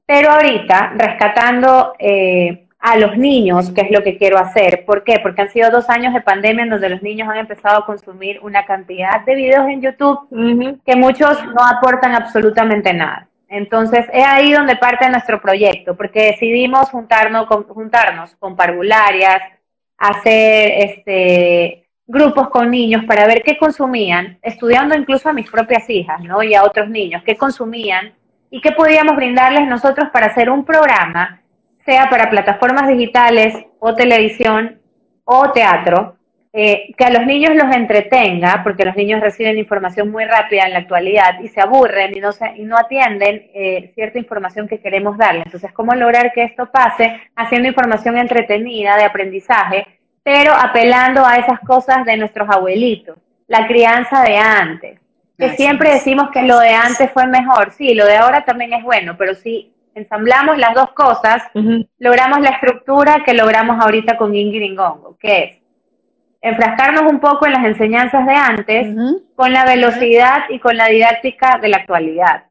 Pero 0.05 0.31
ahorita, 0.31 0.93
rescatando 0.95 1.95
eh, 1.99 2.62
a 2.83 2.97
los 2.97 3.16
niños, 3.16 3.70
que 3.70 3.83
es 3.83 3.91
lo 3.93 4.03
que 4.03 4.18
quiero 4.18 4.39
hacer. 4.39 4.85
¿Por 4.85 5.05
qué? 5.05 5.20
Porque 5.22 5.43
han 5.43 5.51
sido 5.51 5.70
dos 5.70 5.89
años 5.89 6.12
de 6.12 6.20
pandemia 6.20 6.64
en 6.64 6.70
donde 6.70 6.89
los 6.89 7.01
niños 7.01 7.28
han 7.28 7.37
empezado 7.37 7.78
a 7.78 7.87
consumir 7.87 8.41
una 8.43 8.66
cantidad 8.66 9.24
de 9.24 9.37
videos 9.37 9.68
en 9.68 9.80
YouTube 9.80 10.80
que 10.85 10.97
muchos 10.97 11.45
no 11.47 11.64
aportan 11.64 12.14
absolutamente 12.16 12.93
nada. 12.93 13.28
Entonces, 13.49 14.07
es 14.12 14.24
ahí 14.26 14.53
donde 14.53 14.74
parte 14.76 15.09
nuestro 15.09 15.41
proyecto, 15.41 15.95
porque 15.97 16.33
decidimos 16.33 16.91
juntarnos 16.91 17.47
con, 17.47 17.64
juntarnos 17.64 18.35
con 18.37 18.57
parvularias, 18.57 19.43
hacer 19.97 20.72
este, 20.78 21.87
grupos 22.07 22.49
con 22.49 22.70
niños 22.70 23.05
para 23.05 23.26
ver 23.26 23.43
qué 23.45 23.59
consumían, 23.59 24.39
estudiando 24.43 24.97
incluso 24.97 25.28
a 25.28 25.33
mis 25.33 25.49
propias 25.49 25.89
hijas 25.89 26.20
¿no? 26.22 26.43
y 26.43 26.55
a 26.55 26.64
otros 26.64 26.89
niños, 26.89 27.22
qué 27.24 27.37
consumían 27.37 28.12
y 28.51 28.61
qué 28.61 28.72
podíamos 28.72 29.14
brindarles 29.14 29.68
nosotros 29.68 30.09
para 30.12 30.26
hacer 30.26 30.51
un 30.51 30.64
programa, 30.64 31.41
sea 31.85 32.09
para 32.09 32.30
plataformas 32.30 32.89
digitales 32.89 33.55
o 33.78 33.95
televisión 33.95 34.80
o 35.24 35.51
teatro, 35.53 36.16
eh, 36.55 36.93
que 36.99 37.05
a 37.05 37.11
los 37.11 37.24
niños 37.24 37.55
los 37.55 37.74
entretenga, 37.74 38.61
porque 38.62 38.85
los 38.85 38.95
niños 38.95 39.22
reciben 39.22 39.57
información 39.57 40.11
muy 40.11 40.26
rápida 40.26 40.64
en 40.66 40.74
la 40.74 40.80
actualidad 40.80 41.41
y 41.41 41.49
se 41.49 41.62
aburren 41.62 42.14
y 42.14 42.20
no, 42.20 42.33
se, 42.33 42.47
y 42.57 42.64
no 42.64 42.76
atienden 42.76 43.51
eh, 43.55 43.91
cierta 43.95 44.18
información 44.18 44.68
que 44.68 44.78
queremos 44.78 45.16
darles. 45.16 45.47
Entonces, 45.47 45.72
¿cómo 45.72 45.95
lograr 45.95 46.30
que 46.35 46.45
esto 46.45 46.70
pase 46.70 47.18
haciendo 47.37 47.68
información 47.68 48.18
entretenida, 48.18 48.97
de 48.99 49.05
aprendizaje, 49.05 49.87
pero 50.22 50.53
apelando 50.53 51.24
a 51.24 51.37
esas 51.37 51.59
cosas 51.61 52.05
de 52.05 52.18
nuestros 52.18 52.49
abuelitos, 52.51 53.16
la 53.49 53.66
crianza 53.66 54.22
de 54.22 54.37
antes? 54.37 55.01
Que 55.39 55.57
siempre 55.57 55.95
decimos 55.95 56.28
que 56.30 56.43
lo 56.43 56.59
de 56.59 56.74
antes 56.74 57.11
fue 57.11 57.26
mejor. 57.26 57.72
Sí, 57.72 57.95
lo 57.95 58.05
de 58.05 58.16
ahora 58.16 58.45
también 58.45 58.74
es 58.74 58.85
bueno, 58.85 59.16
pero 59.16 59.35
si 59.35 59.72
ensamblamos 59.95 60.59
las 60.59 60.74
dos 60.74 60.90
cosas, 60.93 61.43
logramos 61.99 62.40
la 62.40 62.51
estructura 62.51 63.22
que 63.24 63.34
logramos 63.34 63.80
ahorita 63.82 64.16
con 64.16 64.34
Ingiringongo, 64.34 65.16
que 65.18 65.45
es 65.45 65.59
enfrascarnos 66.40 67.11
un 67.11 67.20
poco 67.20 67.47
en 67.47 67.53
las 67.53 67.64
enseñanzas 67.64 68.26
de 68.26 68.34
antes 68.34 68.86
con 69.36 69.53
la 69.53 69.64
velocidad 69.64 70.45
y 70.49 70.59
con 70.59 70.76
la 70.76 70.86
didáctica 70.88 71.59
de 71.61 71.68
la 71.68 71.76
actualidad. 71.78 72.45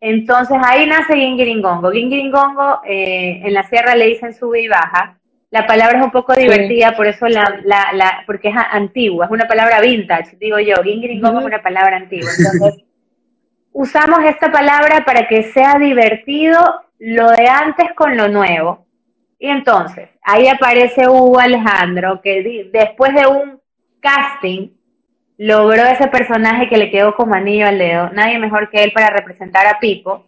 Entonces 0.00 0.56
ahí 0.64 0.86
nace 0.86 1.14
Gingiringongo. 1.16 1.90
Gingiringongo 1.90 2.80
eh, 2.86 3.42
en 3.44 3.52
la 3.52 3.62
sierra 3.64 3.94
le 3.94 4.06
dicen 4.06 4.32
sube 4.34 4.62
y 4.62 4.68
baja. 4.68 5.18
La 5.50 5.66
palabra 5.66 5.98
es 5.98 6.04
un 6.04 6.12
poco 6.12 6.32
Sí. 6.34 6.42
divertida, 6.42 6.92
por 6.96 7.06
eso 7.08 7.28
la, 7.28 7.60
la, 7.64 7.92
la, 7.92 8.22
porque 8.24 8.48
es 8.48 8.54
antigua, 8.70 9.26
es 9.26 9.30
una 9.32 9.48
palabra 9.48 9.80
vintage, 9.80 10.36
digo 10.40 10.58
yo. 10.60 10.76
Gingiringongo 10.82 11.40
es 11.40 11.44
una 11.46 11.60
palabra 11.60 11.96
antigua. 11.96 12.30
Entonces, 12.38 12.84
usamos 13.72 14.20
esta 14.24 14.50
palabra 14.50 15.04
para 15.04 15.26
que 15.28 15.44
sea 15.44 15.78
divertido 15.78 16.58
lo 16.98 17.30
de 17.30 17.48
antes 17.48 17.92
con 17.94 18.16
lo 18.16 18.28
nuevo. 18.28 18.86
Y 19.38 19.48
entonces, 19.48 20.10
ahí 20.22 20.48
aparece 20.48 21.08
Hugo 21.08 21.40
Alejandro, 21.40 22.20
que 22.22 22.68
después 22.72 23.14
de 23.14 23.26
un 23.26 23.60
casting 24.00 24.70
logró 25.38 25.84
ese 25.84 26.08
personaje 26.08 26.68
que 26.68 26.76
le 26.76 26.90
quedó 26.90 27.14
como 27.14 27.34
anillo 27.34 27.66
al 27.66 27.78
dedo. 27.78 28.10
Nadie 28.10 28.38
mejor 28.38 28.68
que 28.68 28.84
él 28.84 28.92
para 28.92 29.08
representar 29.08 29.66
a 29.66 29.78
Pipo. 29.80 30.26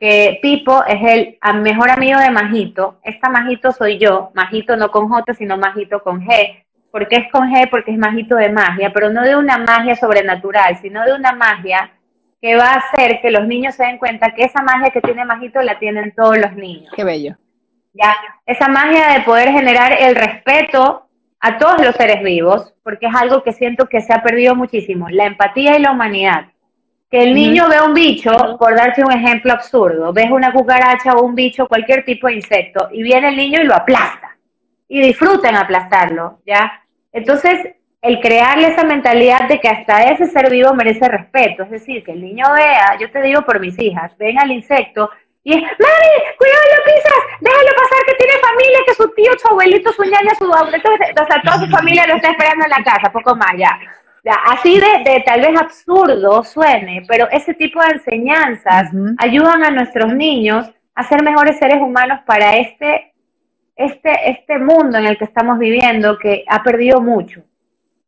Que 0.00 0.40
Pipo 0.42 0.84
es 0.86 1.00
el 1.00 1.38
mejor 1.60 1.90
amigo 1.90 2.18
de 2.18 2.30
Majito. 2.30 2.98
Esta 3.04 3.28
Majito 3.28 3.70
soy 3.70 3.98
yo. 3.98 4.32
Majito 4.34 4.76
no 4.76 4.90
con 4.90 5.08
J, 5.08 5.34
sino 5.34 5.56
Majito 5.56 6.02
con 6.02 6.20
G. 6.20 6.64
¿Por 6.90 7.06
qué 7.06 7.16
es 7.16 7.30
con 7.30 7.52
G? 7.52 7.70
Porque 7.70 7.92
es 7.92 7.98
Majito 7.98 8.34
de 8.34 8.48
magia, 8.48 8.92
pero 8.92 9.10
no 9.10 9.22
de 9.22 9.36
una 9.36 9.58
magia 9.58 9.94
sobrenatural, 9.94 10.76
sino 10.78 11.04
de 11.04 11.12
una 11.12 11.32
magia 11.32 11.92
que 12.40 12.56
va 12.56 12.72
a 12.72 12.76
hacer 12.78 13.20
que 13.20 13.30
los 13.30 13.46
niños 13.46 13.74
se 13.74 13.84
den 13.84 13.98
cuenta 13.98 14.34
que 14.34 14.44
esa 14.44 14.62
magia 14.62 14.90
que 14.90 15.00
tiene 15.00 15.24
Majito 15.24 15.60
la 15.62 15.78
tienen 15.78 16.14
todos 16.14 16.38
los 16.38 16.52
niños. 16.54 16.92
Qué 16.94 17.04
bello. 17.04 17.36
Ya, 17.94 18.16
esa 18.46 18.68
magia 18.68 19.12
de 19.14 19.20
poder 19.22 19.50
generar 19.50 19.96
el 19.98 20.14
respeto 20.14 21.08
a 21.40 21.58
todos 21.58 21.84
los 21.84 21.94
seres 21.96 22.22
vivos, 22.22 22.74
porque 22.82 23.06
es 23.06 23.14
algo 23.14 23.42
que 23.42 23.52
siento 23.52 23.88
que 23.88 24.00
se 24.00 24.12
ha 24.12 24.22
perdido 24.22 24.54
muchísimo, 24.54 25.08
la 25.08 25.24
empatía 25.26 25.76
y 25.76 25.82
la 25.82 25.92
humanidad. 25.92 26.46
que 27.10 27.22
el 27.22 27.34
niño 27.34 27.68
ve 27.68 27.80
un 27.80 27.94
bicho, 27.94 28.30
por 28.58 28.74
darte 28.74 29.02
un 29.02 29.10
ejemplo 29.10 29.52
absurdo, 29.52 30.12
ves 30.12 30.30
una 30.30 30.52
cucaracha 30.52 31.14
o 31.14 31.24
un 31.24 31.34
bicho, 31.34 31.66
cualquier 31.66 32.04
tipo 32.04 32.26
de 32.26 32.34
insecto, 32.34 32.88
y 32.92 33.02
viene 33.02 33.28
el 33.28 33.36
niño 33.36 33.62
y 33.62 33.64
lo 33.64 33.74
aplasta. 33.74 34.36
Y 34.88 35.00
disfruta 35.00 35.48
en 35.48 35.56
aplastarlo, 35.56 36.40
¿ya? 36.46 36.82
Entonces, 37.12 37.76
el 38.00 38.20
crearle 38.20 38.68
esa 38.68 38.84
mentalidad 38.84 39.48
de 39.48 39.60
que 39.60 39.68
hasta 39.68 40.04
ese 40.04 40.26
ser 40.26 40.50
vivo 40.50 40.72
merece 40.74 41.08
respeto, 41.08 41.64
es 41.64 41.70
decir, 41.70 42.04
que 42.04 42.12
el 42.12 42.22
niño 42.22 42.44
vea, 42.54 42.96
yo 43.00 43.10
te 43.10 43.20
digo 43.22 43.42
por 43.42 43.58
mis 43.58 43.78
hijas, 43.78 44.16
ven 44.18 44.38
al 44.38 44.52
insecto 44.52 45.10
y 45.42 45.52
es, 45.52 45.62
mami, 45.62 46.36
cuidado, 46.36 46.62
lo 46.76 46.84
pisas, 46.84 47.40
déjalo 47.40 47.70
pasar 47.74 48.04
que 48.06 48.14
tiene 48.14 48.32
familia, 48.34 48.78
que 48.86 48.94
su 48.94 49.08
tío, 49.14 49.32
su 49.38 49.48
abuelito, 49.48 49.92
su 49.92 50.02
ñaña, 50.04 50.34
su 50.38 50.52
abuelito, 50.52 50.90
o 50.92 51.26
sea, 51.26 51.42
toda 51.42 51.58
su 51.58 51.66
familia 51.70 52.06
lo 52.06 52.16
está 52.16 52.30
esperando 52.30 52.64
en 52.64 52.70
la 52.70 52.84
casa, 52.84 53.10
poco 53.10 53.34
más 53.34 53.52
ya. 53.56 53.78
así 54.46 54.78
de, 54.78 55.10
de, 55.10 55.20
tal 55.24 55.40
vez 55.40 55.60
absurdo 55.60 56.44
suene, 56.44 57.04
pero 57.08 57.28
ese 57.30 57.54
tipo 57.54 57.80
de 57.80 57.94
enseñanzas 57.94 58.90
ayudan 59.18 59.64
a 59.64 59.70
nuestros 59.70 60.12
niños 60.12 60.70
a 60.94 61.02
ser 61.04 61.22
mejores 61.22 61.58
seres 61.58 61.78
humanos 61.80 62.20
para 62.26 62.56
este, 62.56 63.14
este, 63.74 64.30
este 64.30 64.58
mundo 64.58 64.98
en 64.98 65.06
el 65.06 65.16
que 65.16 65.24
estamos 65.24 65.58
viviendo 65.58 66.18
que 66.18 66.44
ha 66.48 66.62
perdido 66.62 67.00
mucho 67.00 67.42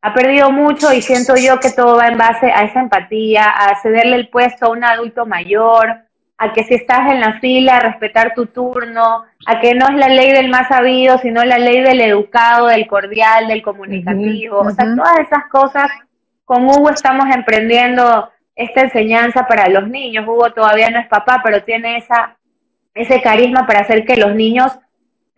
ha 0.02 0.14
perdido 0.14 0.50
mucho 0.50 0.92
y 0.92 1.02
siento 1.02 1.34
yo 1.36 1.60
que 1.60 1.70
todo 1.70 1.96
va 1.96 2.08
en 2.08 2.18
base 2.18 2.50
a 2.50 2.62
esa 2.62 2.80
empatía, 2.80 3.44
a 3.44 3.80
cederle 3.82 4.16
el 4.16 4.28
puesto 4.28 4.66
a 4.66 4.70
un 4.70 4.82
adulto 4.82 5.26
mayor, 5.26 5.94
a 6.38 6.52
que 6.54 6.64
si 6.64 6.74
estás 6.74 7.12
en 7.12 7.20
la 7.20 7.38
fila, 7.38 7.80
respetar 7.80 8.32
tu 8.34 8.46
turno, 8.46 9.24
a 9.46 9.60
que 9.60 9.74
no 9.74 9.86
es 9.88 9.96
la 9.96 10.08
ley 10.08 10.32
del 10.32 10.48
más 10.48 10.68
sabido, 10.68 11.18
sino 11.18 11.44
la 11.44 11.58
ley 11.58 11.82
del 11.82 12.00
educado, 12.00 12.68
del 12.68 12.86
cordial, 12.86 13.46
del 13.46 13.60
comunicativo. 13.60 14.60
O 14.60 14.70
sea, 14.70 14.86
todas 14.96 15.18
esas 15.18 15.44
cosas, 15.50 15.88
con 16.46 16.64
Hugo 16.64 16.88
estamos 16.88 17.26
emprendiendo 17.34 18.30
esta 18.56 18.80
enseñanza 18.80 19.46
para 19.46 19.68
los 19.68 19.86
niños. 19.86 20.26
Hugo 20.26 20.50
todavía 20.52 20.90
no 20.90 20.98
es 20.98 21.08
papá, 21.08 21.42
pero 21.44 21.62
tiene 21.62 21.98
esa, 21.98 22.38
ese 22.94 23.20
carisma 23.20 23.66
para 23.66 23.80
hacer 23.80 24.06
que 24.06 24.16
los 24.16 24.34
niños 24.34 24.72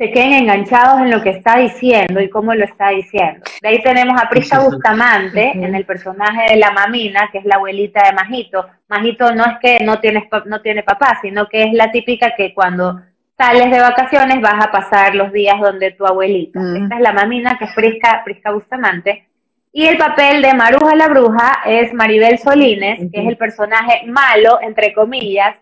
se 0.02 0.10
queden 0.10 0.32
enganchados 0.32 1.00
en 1.00 1.12
lo 1.12 1.22
que 1.22 1.30
está 1.30 1.58
diciendo 1.58 2.20
y 2.20 2.28
cómo 2.28 2.52
lo 2.56 2.64
está 2.64 2.88
diciendo. 2.88 3.44
De 3.60 3.68
ahí 3.68 3.82
tenemos 3.84 4.20
a 4.20 4.28
Prisca 4.28 4.58
Bustamante 4.58 5.52
en 5.54 5.76
el 5.76 5.84
personaje 5.84 6.52
de 6.52 6.58
la 6.58 6.72
mamina, 6.72 7.28
que 7.30 7.38
es 7.38 7.44
la 7.44 7.54
abuelita 7.54 8.02
de 8.06 8.12
Majito. 8.12 8.66
Majito 8.88 9.32
no 9.32 9.44
es 9.44 9.58
que 9.60 9.84
no, 9.84 10.00
tienes, 10.00 10.24
no 10.46 10.60
tiene 10.60 10.82
papá, 10.82 11.20
sino 11.22 11.46
que 11.46 11.62
es 11.62 11.72
la 11.72 11.92
típica 11.92 12.34
que 12.36 12.52
cuando 12.52 13.00
sales 13.38 13.70
de 13.70 13.78
vacaciones 13.78 14.40
vas 14.40 14.66
a 14.66 14.72
pasar 14.72 15.14
los 15.14 15.32
días 15.32 15.60
donde 15.60 15.92
tu 15.92 16.04
abuelita. 16.04 16.58
Esta 16.58 16.96
es 16.96 17.00
la 17.00 17.12
mamina, 17.12 17.56
que 17.56 17.66
es 17.66 17.70
Prisca, 17.72 18.22
Prisca 18.24 18.50
Bustamante. 18.50 19.28
Y 19.72 19.86
el 19.86 19.98
papel 19.98 20.42
de 20.42 20.52
Maruja 20.52 20.96
la 20.96 21.06
Bruja 21.06 21.60
es 21.64 21.94
Maribel 21.94 22.38
Solines, 22.38 22.98
que 23.12 23.20
es 23.20 23.28
el 23.28 23.36
personaje 23.36 24.02
malo, 24.08 24.58
entre 24.62 24.92
comillas, 24.94 25.56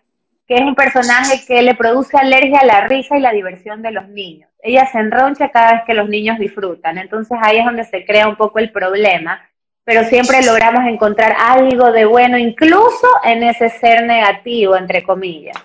que 0.51 0.57
es 0.57 0.63
un 0.63 0.75
personaje 0.75 1.45
que 1.47 1.61
le 1.61 1.75
produce 1.75 2.17
alergia 2.17 2.59
a 2.59 2.65
la 2.65 2.85
risa 2.85 3.17
y 3.17 3.21
la 3.21 3.31
diversión 3.31 3.81
de 3.81 3.91
los 3.91 4.09
niños. 4.09 4.49
Ella 4.61 4.85
se 4.91 4.97
enroncha 4.97 5.49
cada 5.49 5.75
vez 5.75 5.81
que 5.87 5.93
los 5.93 6.09
niños 6.09 6.37
disfrutan, 6.39 6.97
entonces 6.97 7.37
ahí 7.41 7.59
es 7.59 7.63
donde 7.63 7.85
se 7.85 8.05
crea 8.05 8.27
un 8.27 8.35
poco 8.35 8.59
el 8.59 8.69
problema, 8.69 9.39
pero 9.85 10.03
siempre 10.03 10.45
logramos 10.45 10.83
encontrar 10.89 11.37
algo 11.39 11.93
de 11.93 12.03
bueno, 12.03 12.37
incluso 12.37 13.07
en 13.23 13.43
ese 13.43 13.69
ser 13.69 14.05
negativo, 14.05 14.75
entre 14.75 15.03
comillas. 15.03 15.55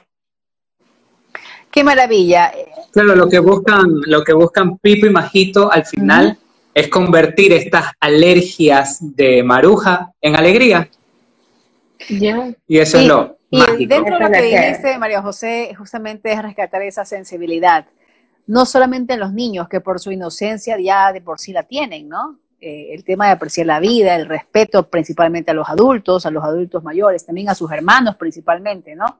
Qué 1.68 1.82
maravilla. 1.82 2.53
Claro, 2.93 3.16
lo 3.16 3.28
que 3.28 3.41
buscan, 3.41 3.87
lo 4.07 4.22
que 4.22 4.34
buscan 4.34 4.78
Pipo 4.78 5.07
y 5.07 5.11
Majito 5.11 5.72
al 5.72 5.84
final 5.84 6.39
es 6.72 6.87
convertir 6.87 7.53
estas 7.53 7.87
alergias 7.99 8.99
de 9.16 9.43
maruja 9.43 10.12
en 10.20 10.37
alegría. 10.37 10.89
Y 12.68 12.78
eso 12.78 12.99
es 12.99 13.07
lo, 13.09 13.36
y 13.51 13.86
dentro 13.86 14.18
de 14.18 14.24
lo 14.24 14.30
que 14.30 14.42
dijiste, 14.42 14.99
María 14.99 15.22
José, 15.22 15.74
justamente 15.76 16.32
es 16.32 16.42
rescatar 16.42 16.82
esa 16.82 17.05
sensibilidad, 17.05 17.86
no 18.47 18.66
solamente 18.66 19.14
en 19.14 19.20
los 19.20 19.32
niños, 19.32 19.68
que 19.68 19.80
por 19.80 20.01
su 20.01 20.11
inocencia 20.11 20.78
ya 20.78 21.12
de 21.12 21.20
por 21.20 21.38
sí 21.38 21.53
la 21.53 21.62
tienen, 21.64 22.09
¿no? 22.09 22.38
Eh, 22.61 22.94
el 22.94 23.05
tema 23.05 23.26
de 23.26 23.32
apreciar 23.32 23.66
la 23.66 23.80
vida, 23.80 24.16
el 24.16 24.26
respeto 24.26 24.88
principalmente 24.88 25.51
a 25.51 25.55
los 25.55 25.68
adultos, 25.68 26.24
a 26.24 26.30
los 26.30 26.42
adultos 26.42 26.82
mayores, 26.82 27.26
también 27.26 27.49
a 27.51 27.55
sus 27.55 27.70
hermanos 27.70 28.16
principalmente, 28.16 28.97
¿no? 28.97 29.18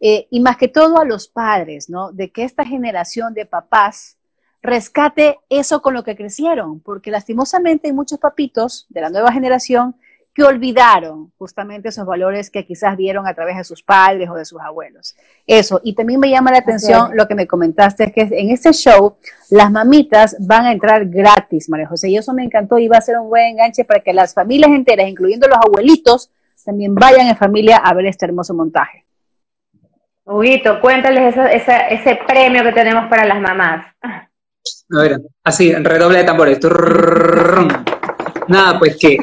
Eh, 0.00 0.26
y 0.30 0.40
más 0.40 0.56
que 0.56 0.68
todo 0.68 0.98
a 0.98 1.04
los 1.04 1.28
padres, 1.28 1.88
¿no? 1.88 2.12
De 2.12 2.30
que 2.30 2.44
esta 2.44 2.64
generación 2.64 3.34
de 3.34 3.46
papás 3.46 4.16
rescate 4.62 5.38
eso 5.48 5.80
con 5.80 5.94
lo 5.94 6.02
que 6.02 6.16
crecieron, 6.16 6.80
porque 6.80 7.10
lastimosamente 7.10 7.88
hay 7.88 7.92
muchos 7.92 8.18
papitos 8.18 8.86
de 8.88 9.00
la 9.00 9.10
nueva 9.10 9.32
generación 9.32 9.96
que 10.34 10.42
olvidaron 10.42 11.30
justamente 11.36 11.90
esos 11.90 12.06
valores 12.06 12.50
que 12.50 12.64
quizás 12.64 12.96
vieron 12.96 13.26
a 13.26 13.34
través 13.34 13.56
de 13.56 13.64
sus 13.64 13.82
padres 13.82 14.30
o 14.30 14.34
de 14.34 14.44
sus 14.44 14.60
abuelos. 14.60 15.14
Eso, 15.46 15.80
y 15.84 15.94
también 15.94 16.20
me 16.20 16.30
llama 16.30 16.50
la 16.50 16.58
atención 16.58 17.10
lo 17.14 17.28
que 17.28 17.34
me 17.34 17.46
comentaste, 17.46 18.12
que 18.12 18.22
en 18.22 18.50
este 18.50 18.72
show 18.72 19.16
las 19.50 19.70
mamitas 19.70 20.36
van 20.40 20.64
a 20.66 20.72
entrar 20.72 21.06
gratis, 21.06 21.68
María 21.68 21.86
José, 21.86 22.08
y 22.08 22.16
eso 22.16 22.32
me 22.32 22.44
encantó 22.44 22.78
y 22.78 22.88
va 22.88 22.96
a 22.96 23.02
ser 23.02 23.18
un 23.18 23.28
buen 23.28 23.44
enganche 23.44 23.84
para 23.84 24.00
que 24.00 24.12
las 24.12 24.32
familias 24.32 24.70
enteras, 24.70 25.08
incluyendo 25.08 25.48
los 25.48 25.58
abuelitos, 25.58 26.30
también 26.64 26.94
vayan 26.94 27.26
en 27.26 27.36
familia 27.36 27.76
a 27.78 27.92
ver 27.92 28.06
este 28.06 28.24
hermoso 28.24 28.54
montaje. 28.54 29.04
Huguito, 30.24 30.80
cuéntales 30.80 31.34
ese 31.36 32.18
premio 32.26 32.62
que 32.62 32.72
tenemos 32.72 33.08
para 33.10 33.26
las 33.26 33.40
mamás. 33.40 33.86
A 34.04 35.02
ver, 35.02 35.20
así, 35.42 35.74
redoble 35.74 36.18
de 36.18 36.24
tambores. 36.24 36.60
Nada, 38.46 38.78
pues 38.78 38.96
que 38.96 39.18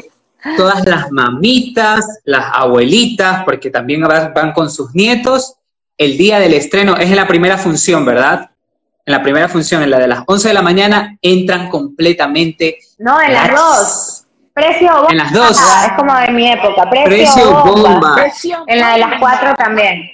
todas 0.56 0.86
las 0.86 1.10
mamitas, 1.10 2.20
las 2.24 2.46
abuelitas, 2.52 3.44
porque 3.44 3.70
también 3.70 4.02
van 4.02 4.52
con 4.52 4.70
sus 4.70 4.94
nietos. 4.94 5.54
El 5.96 6.16
día 6.16 6.38
del 6.38 6.54
estreno 6.54 6.96
es 6.96 7.10
en 7.10 7.16
la 7.16 7.28
primera 7.28 7.58
función, 7.58 8.04
¿verdad? 8.04 8.50
En 9.04 9.12
la 9.12 9.22
primera 9.22 9.48
función, 9.48 9.82
en 9.82 9.90
la 9.90 9.98
de 9.98 10.08
las 10.08 10.22
11 10.26 10.48
de 10.48 10.54
la 10.54 10.62
mañana, 10.62 11.16
entran 11.20 11.68
completamente. 11.68 12.78
No, 12.98 13.20
en 13.20 13.32
las 13.32 13.50
dos. 13.50 14.26
Precio 14.52 14.92
bomba. 14.92 15.08
En 15.10 15.16
las 15.18 15.32
dos. 15.32 15.58
Es 15.86 15.92
como 15.96 16.14
de 16.16 16.30
mi 16.30 16.50
época. 16.50 16.88
Precio, 16.90 17.64
bomba. 17.64 18.16
En 18.66 18.80
la 18.80 18.92
de 18.92 18.98
las 18.98 19.20
cuatro 19.20 19.54
también. 19.54 20.10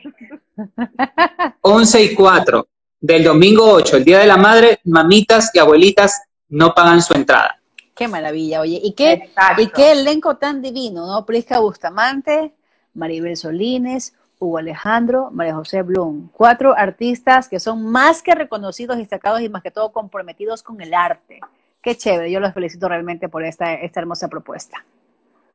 11 1.61 2.03
y 2.03 2.15
4. 2.15 2.69
Del 3.01 3.25
domingo 3.25 3.71
8, 3.73 3.99
el 3.99 4.05
Día 4.05 4.19
de 4.21 4.27
la 4.27 4.37
Madre, 4.37 4.81
mamitas 4.85 5.51
y 5.53 5.59
abuelitas 5.59 6.23
no 6.49 6.75
pagan 6.75 7.03
su 7.03 7.15
entrada. 7.15 7.56
Qué 7.97 8.09
maravilla, 8.09 8.61
oye. 8.61 8.79
¿Y 8.83 8.93
qué, 8.93 9.31
y 9.57 9.69
qué 9.69 9.93
elenco 9.93 10.37
tan 10.37 10.61
divino, 10.61 11.07
¿no? 11.07 11.25
Prisca 11.25 11.61
Bustamante, 11.61 12.53
Maribel 12.93 13.39
Solines, 13.39 14.15
Hugo 14.39 14.59
Alejandro, 14.59 15.31
María 15.33 15.55
José 15.55 15.81
Blum. 15.81 16.29
Cuatro 16.31 16.77
artistas 16.77 17.49
que 17.49 17.59
son 17.59 17.91
más 17.91 18.23
que 18.23 18.35
reconocidos, 18.35 18.99
destacados 18.99 19.41
y 19.41 19.49
más 19.49 19.63
que 19.63 19.71
todo 19.71 19.93
comprometidos 19.93 20.63
con 20.63 20.79
el 20.83 20.93
arte. 20.93 21.41
Qué 21.81 21.97
chévere, 21.97 22.31
yo 22.31 22.39
los 22.39 22.53
felicito 22.53 22.87
realmente 22.87 23.31
por 23.31 23.43
esta, 23.45 23.73
esta 23.73 24.01
hermosa 24.01 24.29
propuesta. 24.29 24.85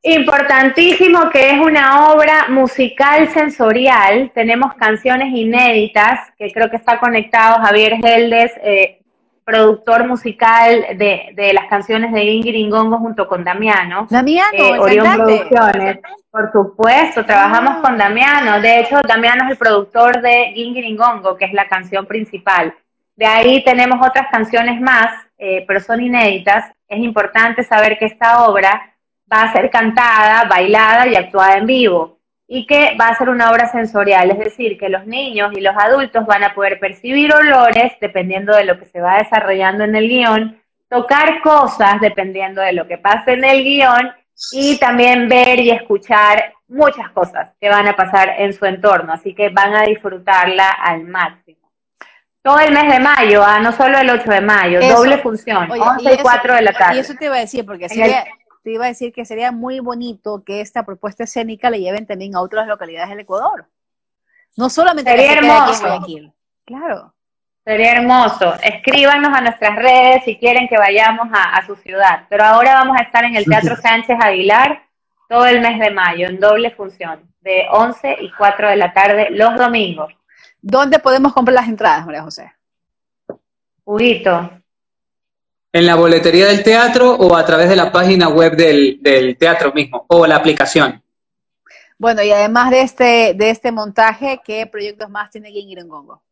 Importantísimo 0.02 1.30
que 1.30 1.50
es 1.50 1.60
una 1.60 2.12
obra 2.12 2.48
musical 2.48 3.28
sensorial. 3.28 4.32
Tenemos 4.34 4.74
canciones 4.74 5.28
inéditas, 5.32 6.18
que 6.36 6.50
creo 6.50 6.68
que 6.68 6.76
está 6.76 6.98
conectado 6.98 7.62
Javier 7.62 7.98
Geldes, 7.98 8.50
eh, 8.64 9.01
productor 9.44 10.06
musical 10.06 10.86
de, 10.96 11.32
de 11.34 11.52
las 11.52 11.66
canciones 11.68 12.12
de 12.12 12.24
Ingrid 12.24 12.70
junto 12.70 13.26
con 13.26 13.44
Damiano. 13.44 14.06
Damiano, 14.08 14.52
eh, 14.52 14.78
Orión 14.78 15.16
Producciones. 15.16 15.98
Por 16.30 16.50
supuesto, 16.52 17.24
trabajamos 17.24 17.78
con 17.78 17.98
Damiano. 17.98 18.60
De 18.60 18.80
hecho, 18.80 19.00
Damiano 19.02 19.44
es 19.44 19.50
el 19.52 19.56
productor 19.56 20.22
de 20.22 20.52
Ingrid 20.54 20.98
que 21.38 21.44
es 21.44 21.52
la 21.52 21.68
canción 21.68 22.06
principal. 22.06 22.74
De 23.16 23.26
ahí 23.26 23.62
tenemos 23.64 24.06
otras 24.06 24.28
canciones 24.30 24.80
más, 24.80 25.10
eh, 25.38 25.64
pero 25.66 25.80
son 25.80 26.00
inéditas. 26.00 26.72
Es 26.88 26.98
importante 26.98 27.62
saber 27.62 27.98
que 27.98 28.06
esta 28.06 28.46
obra 28.46 28.94
va 29.30 29.42
a 29.42 29.52
ser 29.52 29.70
cantada, 29.70 30.44
bailada 30.44 31.06
y 31.08 31.16
actuada 31.16 31.58
en 31.58 31.66
vivo 31.66 32.21
y 32.54 32.66
que 32.66 32.94
va 33.00 33.06
a 33.06 33.16
ser 33.16 33.30
una 33.30 33.50
obra 33.50 33.72
sensorial, 33.72 34.30
es 34.30 34.38
decir, 34.38 34.76
que 34.76 34.90
los 34.90 35.06
niños 35.06 35.54
y 35.56 35.62
los 35.62 35.74
adultos 35.74 36.26
van 36.26 36.44
a 36.44 36.52
poder 36.52 36.78
percibir 36.78 37.32
olores 37.34 37.94
dependiendo 37.98 38.54
de 38.54 38.64
lo 38.64 38.78
que 38.78 38.84
se 38.84 39.00
va 39.00 39.16
desarrollando 39.16 39.84
en 39.84 39.96
el 39.96 40.06
guion, 40.06 40.60
tocar 40.86 41.40
cosas 41.40 41.98
dependiendo 42.02 42.60
de 42.60 42.74
lo 42.74 42.86
que 42.86 42.98
pase 42.98 43.32
en 43.32 43.44
el 43.44 43.64
guion 43.64 44.12
y 44.52 44.78
también 44.78 45.30
ver 45.30 45.60
y 45.60 45.70
escuchar 45.70 46.52
muchas 46.68 47.10
cosas 47.12 47.52
que 47.58 47.70
van 47.70 47.88
a 47.88 47.96
pasar 47.96 48.34
en 48.36 48.52
su 48.52 48.66
entorno, 48.66 49.14
así 49.14 49.34
que 49.34 49.48
van 49.48 49.74
a 49.74 49.84
disfrutarla 49.84 50.72
al 50.72 51.04
máximo. 51.04 51.70
Todo 52.42 52.58
el 52.58 52.74
mes 52.74 52.92
de 52.92 53.00
mayo, 53.00 53.42
ah, 53.42 53.60
no 53.60 53.72
solo 53.72 53.96
el 53.96 54.10
8 54.10 54.30
de 54.30 54.40
mayo, 54.42 54.80
doble 54.94 55.16
función, 55.18 55.70
11 55.70 56.12
y, 56.12 56.18
4 56.18 56.54
de 56.56 56.62
la 56.62 56.72
tarde. 56.74 56.96
Y 56.96 56.98
eso 56.98 57.14
te 57.14 57.24
iba 57.24 57.36
a 57.36 57.40
decir, 57.40 57.64
porque 57.64 57.88
si 57.88 58.02
te 58.62 58.72
iba 58.72 58.84
a 58.84 58.88
decir 58.88 59.12
que 59.12 59.24
sería 59.24 59.52
muy 59.52 59.80
bonito 59.80 60.42
que 60.44 60.60
esta 60.60 60.84
propuesta 60.84 61.24
escénica 61.24 61.70
le 61.70 61.80
lleven 61.80 62.06
también 62.06 62.36
a 62.36 62.40
otras 62.40 62.66
localidades 62.66 63.10
del 63.10 63.20
Ecuador. 63.20 63.66
No 64.56 64.70
solamente 64.70 65.10
sería 65.10 65.34
hermoso. 65.34 66.06
Claro. 66.64 67.14
Sería 67.64 67.92
hermoso. 67.92 68.54
Escríbanos 68.62 69.36
a 69.36 69.40
nuestras 69.40 69.76
redes 69.76 70.24
si 70.24 70.36
quieren 70.36 70.68
que 70.68 70.76
vayamos 70.76 71.28
a, 71.32 71.56
a, 71.56 71.66
su 71.66 71.76
ciudad. 71.76 72.26
Pero 72.28 72.44
ahora 72.44 72.74
vamos 72.74 72.96
a 72.98 73.02
estar 73.02 73.24
en 73.24 73.36
el 73.36 73.44
Teatro 73.44 73.76
Sánchez 73.76 74.18
Aguilar 74.20 74.82
todo 75.28 75.46
el 75.46 75.60
mes 75.60 75.78
de 75.80 75.90
mayo, 75.90 76.28
en 76.28 76.38
doble 76.38 76.70
función. 76.72 77.20
de 77.40 77.66
11 77.70 78.18
y 78.20 78.30
4 78.30 78.68
de 78.68 78.76
la 78.76 78.92
tarde 78.92 79.28
los 79.30 79.56
domingos. 79.56 80.12
¿Dónde 80.60 80.98
podemos 80.98 81.32
comprar 81.32 81.54
las 81.54 81.68
entradas, 81.68 82.06
María 82.06 82.22
José? 82.22 82.52
Huguito. 83.84 84.61
¿En 85.74 85.86
la 85.86 85.94
boletería 85.94 86.48
del 86.48 86.62
teatro 86.62 87.14
o 87.14 87.34
a 87.34 87.46
través 87.46 87.70
de 87.70 87.76
la 87.76 87.90
página 87.90 88.28
web 88.28 88.54
del, 88.54 89.36
teatro 89.38 89.72
mismo 89.72 90.04
o 90.06 90.26
la 90.26 90.36
aplicación? 90.36 91.02
Bueno, 91.98 92.22
y 92.22 92.30
además 92.30 92.70
de 92.70 92.82
este, 92.82 93.34
de 93.34 93.48
este 93.48 93.72
montaje, 93.72 94.40
¿qué 94.44 94.66
proyectos 94.66 95.08
más 95.08 95.30
tiene 95.30 95.50
Gingiringongo? 95.50 96.22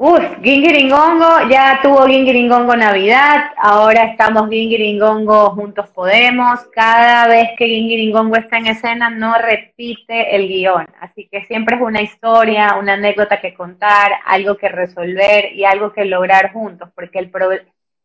Uf, 0.00 0.22
Gingiringongo, 0.44 1.48
ya 1.50 1.80
tuvo 1.82 2.06
Gingiringongo 2.06 2.76
Navidad, 2.76 3.50
ahora 3.56 4.04
estamos 4.04 4.48
Gingiringongo 4.48 5.50
Juntos 5.50 5.88
Podemos. 5.88 6.60
Cada 6.72 7.26
vez 7.26 7.48
que 7.58 7.66
Gingiringongo 7.66 8.36
está 8.36 8.58
en 8.58 8.68
escena 8.68 9.10
no 9.10 9.36
repite 9.38 10.36
el 10.36 10.46
guion, 10.46 10.86
así 11.00 11.28
que 11.28 11.44
siempre 11.46 11.74
es 11.74 11.82
una 11.82 12.00
historia, 12.00 12.76
una 12.80 12.92
anécdota 12.92 13.40
que 13.40 13.54
contar, 13.54 14.12
algo 14.24 14.56
que 14.56 14.68
resolver 14.68 15.52
y 15.52 15.64
algo 15.64 15.92
que 15.92 16.04
lograr 16.04 16.52
juntos, 16.52 16.90
porque 16.94 17.18
el, 17.18 17.32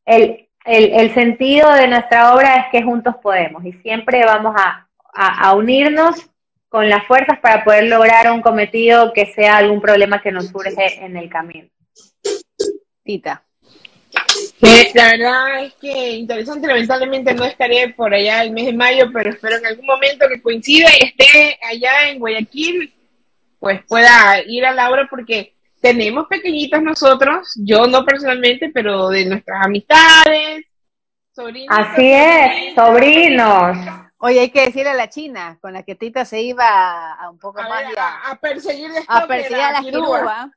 el, 0.05 0.49
el, 0.65 0.93
el 0.93 1.13
sentido 1.13 1.71
de 1.73 1.87
nuestra 1.87 2.33
obra 2.33 2.55
es 2.55 2.65
que 2.71 2.81
juntos 2.81 3.17
podemos 3.21 3.63
y 3.65 3.73
siempre 3.83 4.25
vamos 4.25 4.55
a, 4.57 4.87
a 5.13 5.53
unirnos 5.53 6.27
con 6.69 6.89
las 6.89 7.05
fuerzas 7.05 7.37
para 7.37 7.63
poder 7.63 7.83
lograr 7.83 8.31
un 8.31 8.41
cometido 8.41 9.13
que 9.13 9.27
sea 9.27 9.57
algún 9.57 9.79
problema 9.79 10.23
que 10.23 10.31
nos 10.31 10.47
surge 10.47 11.05
en 11.05 11.17
el 11.17 11.29
camino. 11.29 11.67
Tita. 13.03 13.43
Eh, 14.61 14.91
la 14.93 15.11
verdad 15.11 15.63
es 15.63 15.73
que 15.75 16.11
interesante, 16.11 16.67
lamentablemente 16.67 17.33
no 17.33 17.43
estaré 17.43 17.89
por 17.89 18.13
allá 18.13 18.43
el 18.43 18.51
mes 18.51 18.65
de 18.65 18.73
mayo, 18.73 19.09
pero 19.11 19.29
espero 19.29 19.57
en 19.57 19.65
algún 19.65 19.85
momento 19.85 20.25
que 20.27 20.41
coincida 20.41 20.87
y 20.99 21.05
esté 21.05 21.59
allá 21.69 22.09
en 22.09 22.19
Guayaquil, 22.19 22.93
pues 23.59 23.81
pueda 23.85 24.41
ir 24.45 24.65
a 24.65 24.73
la 24.73 24.89
obra 24.89 25.07
porque 25.09 25.55
tenemos 25.81 26.27
pequeñitos 26.27 26.81
nosotros, 26.81 27.47
yo 27.57 27.85
no 27.87 28.05
personalmente, 28.05 28.71
pero 28.73 29.09
de 29.09 29.25
nuestras 29.25 29.65
amistades, 29.65 30.65
sobrinos. 31.35 31.77
Así 31.77 32.11
es, 32.13 32.75
sobrinos. 32.75 33.77
Oye, 34.19 34.39
hay 34.39 34.49
que 34.49 34.65
decirle 34.65 34.91
a 34.91 34.95
la 34.95 35.09
China, 35.09 35.57
con 35.59 35.73
la 35.73 35.83
que 35.83 35.95
Tita 35.95 36.23
se 36.23 36.41
iba 36.41 36.65
a, 36.65 37.13
a 37.15 37.29
un 37.29 37.37
poco 37.37 37.59
A, 37.59 37.67
más 37.67 37.89
ver, 37.89 37.99
a, 37.99 38.31
a 38.31 38.39
perseguir 38.39 38.91
a 39.05 39.27
perseguir 39.27 39.59
a 39.61 39.71
las 39.73 39.81
quirúa. 39.81 40.51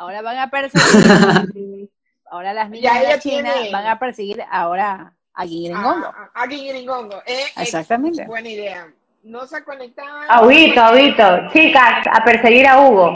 Ahora 0.00 0.22
van 0.22 0.38
a 0.38 0.48
perseguir, 0.48 1.90
ahora 2.30 2.54
las 2.54 2.70
niñas 2.70 2.90
Ya 2.94 2.98
de 3.00 3.04
la 3.06 3.10
ella 3.12 3.20
China 3.20 3.52
tiene- 3.52 3.70
van 3.70 3.86
a 3.86 3.98
perseguir 3.98 4.42
ahora 4.50 5.12
a 5.34 5.42
Gingiringongo. 5.46 6.06
A, 6.06 6.30
a, 6.34 6.44
a. 6.44 6.46
Eh, 6.46 7.20
eh, 7.26 7.44
Exactamente. 7.56 8.24
buena 8.24 8.48
idea. 8.48 8.88
No 9.24 9.46
se 9.46 9.58
ha 9.58 9.62
conectado. 9.62 10.20
A 10.26 10.36
a 10.36 10.42
Huguito. 10.42 11.52
Chicas, 11.52 12.06
a 12.10 12.24
perseguir 12.24 12.66
a 12.66 12.80
Hugo. 12.80 13.12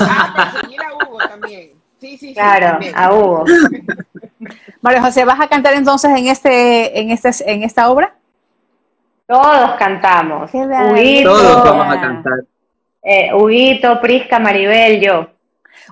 Ah, 0.00 0.32
para 0.34 0.62
seguir 0.62 0.80
a 0.80 0.94
Hugo 0.94 1.18
también. 1.18 1.72
Sí, 2.00 2.16
sí, 2.16 2.28
sí. 2.28 2.34
Claro, 2.34 2.66
también. 2.70 2.94
a 2.96 3.12
Hugo. 3.12 3.44
María 4.80 5.02
José, 5.02 5.26
¿vas 5.26 5.40
a 5.40 5.48
cantar 5.48 5.74
entonces 5.74 6.10
en 6.10 6.26
este, 6.28 6.98
en 7.00 7.10
este, 7.10 7.28
en 7.52 7.64
esta 7.64 7.90
obra? 7.90 8.16
Todos 9.26 9.72
cantamos. 9.78 10.50
Todos 10.50 11.64
vamos 11.64 11.94
a 11.94 12.00
cantar. 12.00 12.44
Eh, 13.10 13.32
Huguito, 13.32 13.98
Prisca, 14.02 14.38
Maribel, 14.38 15.00
yo. 15.00 15.28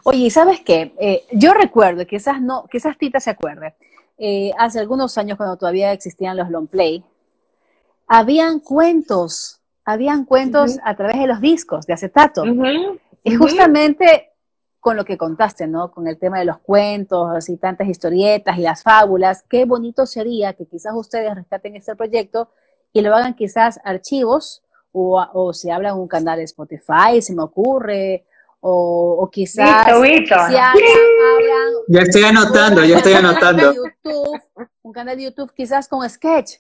Oye, 0.05 0.19
¿y 0.19 0.31
¿sabes 0.31 0.61
qué? 0.61 0.93
Eh, 1.01 1.23
yo 1.33 1.55
recuerdo, 1.55 2.07
quizás 2.07 2.43
no, 2.43 2.67
quizás 2.71 2.99
Tita 2.99 3.21
se 3.21 3.31
acuerde, 3.31 3.75
eh, 4.19 4.53
hace 4.59 4.81
algunos 4.81 5.17
años 5.17 5.39
cuando 5.39 5.57
todavía 5.57 5.93
existían 5.93 6.37
los 6.37 6.51
long 6.51 6.69
play, 6.69 7.03
habían 8.07 8.61
cuentos, 8.61 9.63
habían 9.83 10.27
cuentos 10.27 10.79
a 10.85 10.95
través 10.95 11.19
de 11.19 11.27
los 11.27 11.41
discos 11.41 11.87
de 11.87 11.95
acetato. 11.95 12.45
Y 13.25 13.35
justamente 13.35 14.33
con 14.79 14.97
lo 14.97 15.07
que 15.07 15.17
contaste, 15.17 15.67
¿no? 15.67 15.91
Con 15.91 16.07
el 16.09 16.19
tema 16.19 16.39
de 16.39 16.45
los 16.45 16.59
cuentos 16.59 17.49
y 17.49 17.57
tantas 17.57 17.89
historietas 17.89 18.59
y 18.59 18.61
las 18.61 18.83
fábulas, 18.83 19.43
qué 19.49 19.65
bonito 19.65 20.05
sería 20.05 20.53
que 20.53 20.67
quizás 20.67 20.93
ustedes 20.95 21.35
rescaten 21.35 21.77
este 21.77 21.97
proyecto 21.97 22.51
y 22.93 23.01
lo 23.01 23.15
hagan 23.17 23.35
quizás 23.35 23.81
archivos 23.85 24.63
o, 24.99 25.23
o 25.35 25.53
se 25.53 25.71
habla 25.71 25.91
en 25.91 25.97
un 25.97 26.09
canal 26.09 26.39
de 26.39 26.45
Spotify, 26.45 27.21
se 27.21 27.35
me 27.35 27.43
ocurre, 27.43 28.25
o, 28.61 29.19
o 29.21 29.31
quizás 29.31 29.87
Listo, 29.87 30.01
Huguito. 30.01 30.35
si 30.49 30.57
hablan, 30.57 30.75
hablan 31.35 31.73
Ya 31.89 32.01
estoy 32.01 32.25
anotando, 32.25 32.85
ya 32.85 32.97
estoy 32.97 33.13
anotando. 33.13 33.75
YouTube, 33.75 34.41
un 34.83 34.93
canal 34.93 35.17
de 35.17 35.25
YouTube 35.25 35.53
quizás 35.55 35.87
con 35.87 36.09
sketch, 36.09 36.53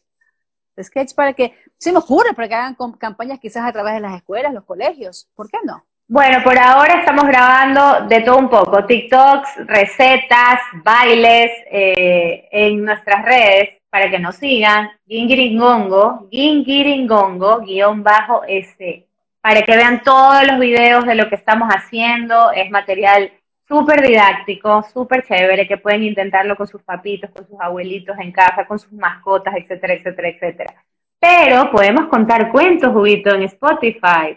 sketch 0.82 1.14
para 1.14 1.32
que, 1.32 1.55
se 1.78 1.93
me 1.93 1.99
ocurre, 1.99 2.34
para 2.34 2.49
que 2.49 2.55
hagan 2.55 2.76
campañas 2.99 3.41
quizás 3.41 3.64
a 3.66 3.72
través 3.72 3.95
de 3.95 4.01
las 4.01 4.14
escuelas, 4.14 4.53
los 4.53 4.64
colegios, 4.64 5.28
¿por 5.34 5.49
qué 5.51 5.59
no? 5.64 5.84
Bueno, 6.09 6.39
por 6.45 6.57
ahora 6.59 7.01
estamos 7.01 7.24
grabando 7.26 8.07
de 8.07 8.20
todo 8.20 8.37
un 8.37 8.51
poco, 8.51 8.84
TikToks, 8.84 9.66
recetas, 9.66 10.61
bailes 10.84 11.51
eh, 11.70 12.49
en 12.53 12.84
nuestras 12.84 13.24
redes 13.24 13.70
para 13.97 14.11
que 14.11 14.18
nos 14.18 14.36
sigan, 14.36 14.90
Gingiringongo, 15.09 16.28
Gingiringongo, 16.30 17.61
guion 17.61 18.03
bajo 18.03 18.42
S, 18.47 19.07
para 19.40 19.62
que 19.62 19.74
vean 19.74 20.03
todos 20.03 20.47
los 20.47 20.59
videos 20.59 21.07
de 21.07 21.14
lo 21.14 21.30
que 21.30 21.36
estamos 21.36 21.70
haciendo, 21.70 22.53
es 22.53 22.70
material 22.70 23.32
súper 23.66 24.07
didáctico, 24.07 24.82
súper 24.92 25.22
chévere, 25.22 25.66
que 25.66 25.78
pueden 25.78 26.03
intentarlo 26.03 26.57
con 26.57 26.66
sus 26.66 26.82
papitos, 26.82 27.30
con 27.30 27.47
sus 27.47 27.59
abuelitos 27.59 28.18
en 28.18 28.32
casa, 28.32 28.66
con 28.66 28.78
sus 28.78 28.92
mascotas, 28.92 29.55
etcétera, 29.57 29.94
etcétera, 29.94 30.28
etcétera. 30.28 30.74
Pero 31.18 31.70
podemos 31.70 32.09
contar 32.09 32.53
cuentos, 32.53 32.92
Juguito, 32.92 33.34
en 33.34 33.44
Spotify. 33.44 34.36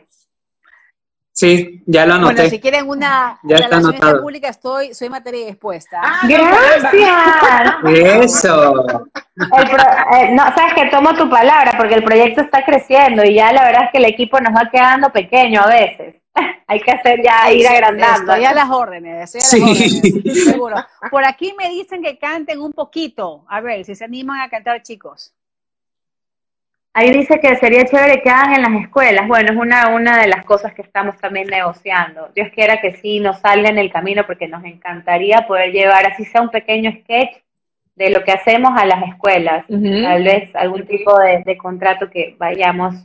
Sí, 1.40 1.82
ya 1.86 2.06
lo 2.06 2.16
anoté. 2.16 2.34
Bueno, 2.34 2.50
si 2.50 2.60
quieren 2.60 2.90
una 2.90 3.40
Ya 3.44 3.56
está 3.56 3.68
relación 3.78 3.96
anotado. 3.96 4.22
pública, 4.24 4.50
estoy, 4.50 4.94
soy 4.94 5.08
materia. 5.10 5.56
Ah, 5.94 6.20
caramba. 6.28 7.90
Gracias. 7.92 8.44
Eso. 8.44 9.06
El 9.38 9.70
pro- 9.70 10.18
eh, 10.18 10.32
no, 10.34 10.44
sabes 10.54 10.74
que 10.74 10.86
tomo 10.88 11.14
tu 11.16 11.30
palabra 11.30 11.76
porque 11.78 11.96
el 11.96 12.04
proyecto 12.04 12.42
está 12.42 12.66
creciendo 12.66 13.24
y 13.24 13.36
ya 13.36 13.54
la 13.54 13.64
verdad 13.64 13.84
es 13.86 13.92
que 13.94 14.00
el 14.00 14.06
equipo 14.06 14.38
nos 14.42 14.54
va 14.54 14.70
quedando 14.70 15.10
pequeño 15.12 15.62
a 15.62 15.68
veces. 15.68 16.16
Hay 16.68 16.82
que 16.82 16.92
hacer 16.92 17.22
ya 17.24 17.50
ir 17.54 17.66
agrandando. 17.68 18.34
Estoy 18.34 18.46
a 18.46 18.54
las 18.54 18.70
órdenes, 18.70 19.34
estoy 19.34 19.62
a 19.62 19.66
las 19.66 19.78
Sí. 19.78 20.02
órdenes, 20.14 20.44
seguro. 20.44 20.76
Por 21.10 21.24
aquí 21.26 21.54
me 21.58 21.70
dicen 21.70 22.04
que 22.04 22.18
canten 22.20 22.60
un 22.60 22.74
poquito. 22.74 23.46
A 23.48 23.62
ver, 23.62 23.86
si 23.86 23.96
se 23.96 24.04
animan 24.04 24.42
a 24.42 24.50
cantar, 24.50 24.82
chicos. 24.82 25.34
Ahí 27.00 27.12
dice 27.12 27.39
que 27.39 27.56
sería 27.56 27.86
chévere 27.86 28.22
que 28.22 28.30
hagan 28.30 28.56
en 28.56 28.62
las 28.74 28.82
escuelas. 28.84 29.26
Bueno, 29.26 29.54
es 29.54 29.58
una, 29.58 29.88
una 29.95 30.20
de 30.20 30.28
las 30.28 30.43
cosas 30.43 30.74
que 30.74 30.82
estamos 30.82 31.16
también 31.18 31.47
negociando. 31.47 32.30
Dios 32.36 32.50
quiera 32.54 32.82
que 32.82 32.97
sí 32.97 33.22
nos 33.22 33.39
salga 33.39 33.70
en 33.70 33.78
el 33.78 33.89
camino 33.89 34.24
porque 34.28 34.50
nos 34.50 34.66
encantaría 34.66 35.47
poder 35.47 35.72
llevar, 35.72 36.06
así 36.06 36.26
sea 36.26 36.41
un 36.41 36.50
pequeño 36.50 36.91
sketch 36.91 37.38
de 37.95 38.10
lo 38.10 38.22
que 38.26 38.34
hacemos 38.34 38.72
a 38.76 38.86
las 38.86 39.02
escuelas. 39.08 39.66
Tal 39.70 40.24
vez 40.26 40.54
algún 40.54 40.86
tipo 40.86 41.18
de, 41.20 41.41
de 41.45 41.58
contrato 41.58 42.10
que 42.10 42.36
vayamos 42.38 42.95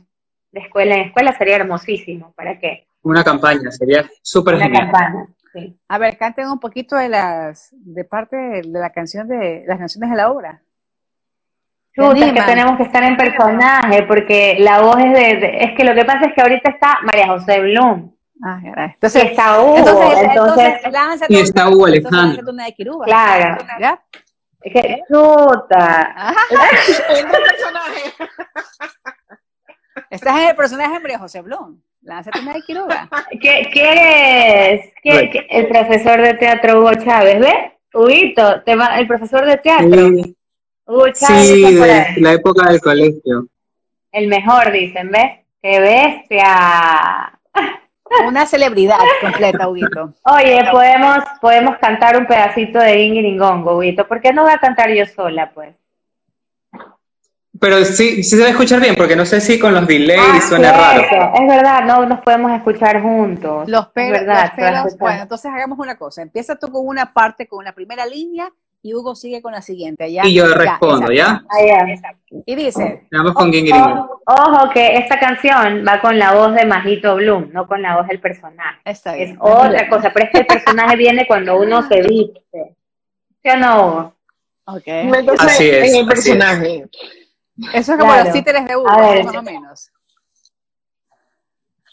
de 0.51 0.59
escuela 0.59 0.95
en 0.95 1.01
escuela 1.07 1.31
sería 1.37 1.55
hermosísimo. 1.55 2.33
¿Para 2.35 2.59
qué? 2.59 2.87
Una 3.01 3.23
campaña, 3.23 3.71
sería 3.71 4.03
súper 4.21 4.55
Una 4.55 4.65
genial. 4.65 4.91
campana. 4.91 5.25
Sí. 5.53 5.73
A 5.87 5.97
ver, 5.99 6.17
canten 6.17 6.49
un 6.49 6.59
poquito 6.59 6.97
de 6.97 7.07
las, 7.07 7.69
de 7.71 8.03
parte 8.03 8.35
de 8.35 8.63
la 8.65 8.89
canción 8.89 9.25
de 9.29 9.63
las 9.65 9.79
canciones 9.79 10.09
de 10.09 10.17
la 10.17 10.29
obra. 10.31 10.59
Chuta, 11.95 12.25
es 12.25 12.33
que 12.33 12.41
tenemos 12.41 12.77
que 12.77 12.83
estar 12.83 13.03
en 13.03 13.15
personaje 13.17 14.03
porque 14.03 14.57
la 14.59 14.81
voz 14.81 14.97
es 14.99 15.13
de, 15.13 15.35
de- 15.37 15.57
Es 15.63 15.75
que 15.77 15.83
lo 15.85 15.93
que 15.95 16.03
pasa 16.05 16.25
es 16.25 16.33
que 16.33 16.41
ahorita 16.41 16.69
está 16.71 16.99
María 17.03 17.27
José 17.27 17.59
Blum. 17.61 18.11
Ah, 18.43 18.59
caray. 18.61 18.89
Y 18.89 18.93
Entonces, 18.95 19.23
está 19.23 19.61
Hugo. 19.61 19.77
entonces, 19.77 20.23
Entonces, 20.29 20.73
entonces, 20.83 21.29
Y 21.29 21.39
está 21.39 21.69
Hugo 21.69 21.87
entonces 21.87 22.05
Alejandro. 22.05 22.27
lánzate 22.27 22.51
una 22.51 22.65
de 22.65 22.73
Kiruba. 22.73 23.05
Claro. 23.05 23.57
¿Ya? 23.79 24.01
es 24.61 24.73
que, 24.73 25.01
chuta. 25.07 26.13
Entra 26.49 27.37
el 27.37 27.43
personaje. 27.43 28.13
Estás 30.09 30.37
en 30.41 30.47
el 30.49 30.55
personaje 30.55 30.93
de 30.93 30.99
María 30.99 31.19
José 31.19 31.41
Blum. 31.41 31.79
Lánzate 32.01 32.39
una 32.39 32.53
de 32.53 32.61
Kiruba. 32.61 33.09
¿Qué, 33.41 33.69
¿Quieres? 33.71 34.91
¿Qué- 35.01 35.29
qué- 35.31 35.47
el 35.49 35.67
profesor 35.67 36.21
de 36.21 36.33
teatro 36.35 36.79
Hugo 36.79 36.93
Chávez, 36.95 37.39
¿ves? 37.39 37.55
Huguito, 37.93 38.61
te 38.63 38.75
va- 38.75 38.99
el 38.99 39.07
profesor 39.07 39.45
de 39.45 39.57
teatro. 39.57 40.09
Sí, 40.09 40.35
Sí, 41.15 41.73
de 41.75 42.05
la 42.17 42.33
época 42.33 42.69
del 42.69 42.79
colegio. 42.81 43.47
El 44.11 44.27
mejor, 44.27 44.71
dicen, 44.71 45.09
¿ves? 45.11 45.39
¡Qué 45.61 45.79
bestia! 45.79 47.39
Una 48.27 48.45
celebridad 48.45 48.99
completa, 49.19 49.67
Huguito. 49.67 50.13
Oye, 50.25 50.63
podemos, 50.71 51.17
podemos 51.41 51.77
cantar 51.79 52.15
un 52.17 52.27
pedacito 52.27 52.79
de 52.79 53.01
Ingiringongo, 53.01 53.77
Huguito. 53.77 54.07
¿Por 54.07 54.21
qué 54.21 54.31
no 54.31 54.43
voy 54.43 54.51
a 54.53 54.59
cantar 54.59 54.91
yo 54.93 55.05
sola, 55.07 55.51
pues? 55.53 55.75
Pero 57.59 57.83
sí, 57.85 58.21
sí 58.21 58.35
se 58.35 58.41
va 58.41 58.47
a 58.47 58.49
escuchar 58.51 58.81
bien, 58.81 58.95
porque 58.95 59.15
no 59.15 59.25
sé 59.25 59.39
si 59.41 59.57
con 59.57 59.73
los 59.73 59.87
delays 59.87 60.19
Ah, 60.21 60.41
suena 60.41 60.73
cierto. 60.73 61.15
raro. 61.15 61.33
Es 61.41 61.47
verdad, 61.47 61.83
no 61.85 62.05
nos 62.05 62.19
podemos 62.21 62.51
escuchar 62.51 63.01
juntos. 63.01 63.67
Los 63.69 63.85
Es 63.87 63.91
pelos, 63.93 64.11
verdad, 64.19 64.43
los 64.43 64.51
pelos. 64.55 64.97
Bueno, 64.99 65.21
entonces 65.23 65.51
hagamos 65.53 65.79
una 65.79 65.97
cosa. 65.97 66.21
Empieza 66.21 66.55
tú 66.57 66.69
con 66.71 66.85
una 66.85 67.11
parte, 67.11 67.47
con 67.47 67.59
una 67.59 67.71
primera 67.71 68.05
línea, 68.05 68.49
y 68.87 68.93
Hugo 68.93 69.15
sigue 69.15 69.41
con 69.41 69.51
la 69.51 69.63
siguiente. 69.63 70.11
¿ya? 70.11 70.23
Y 70.27 70.35
yo 70.35 70.47
Ya, 70.47 70.53
respondo. 70.55 71.11
¿ya? 71.11 71.43
Ah, 71.49 71.65
ya. 71.65 71.91
Exacto. 71.91 72.35
Y 72.45 72.53
dice, 72.55 73.07
Vamos 73.11 73.33
con 73.33 73.51
Ging. 73.51 73.73
Ojo, 73.73 74.21
ojo 74.27 74.69
que 74.71 74.97
esta 74.97 75.17
canción 75.19 75.83
va 75.87 75.99
con 76.01 76.19
la 76.19 76.33
voz 76.35 76.53
de 76.53 76.65
Majito 76.67 77.15
Bloom, 77.15 77.49
no 77.51 77.65
con 77.67 77.81
la 77.81 77.97
voz 77.97 78.07
del 78.07 78.19
personaje. 78.19 78.77
está 78.85 79.17
Es 79.17 79.35
otra 79.39 79.89
cosa, 79.89 80.11
pero 80.13 80.25
es 80.27 80.31
que 80.31 80.37
el 80.41 80.45
personaje 80.45 80.95
viene 80.97 81.25
cuando 81.25 81.57
uno 81.59 81.81
se 81.87 82.01
viste. 82.03 82.75
¿Sí 83.41 83.49
o 83.49 83.57
no, 83.57 83.87
Hugo? 83.87 84.13
Ok. 84.65 84.83
Entonces, 84.85 85.47
Así 85.47 85.67
es, 85.67 85.89
en 85.89 85.95
el 85.95 86.01
es. 86.01 86.07
personaje. 86.07 86.85
Eso 87.73 87.91
es 87.93 87.97
como 87.97 88.11
Claro. 88.11 88.25
los 88.25 88.33
títeres 88.33 88.67
de 88.67 88.75
Hugo, 88.75 88.85
más 89.23 89.35
o 89.35 89.41
menos. 89.41 89.91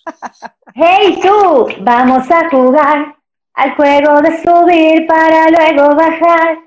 Hey 0.74 1.18
tú, 1.22 1.68
vamos 1.80 2.30
a 2.30 2.50
jugar 2.50 3.16
al 3.54 3.74
juego 3.76 4.20
de 4.22 4.42
subir 4.42 5.06
para 5.06 5.48
luego 5.50 5.94
bajar. 5.94 6.58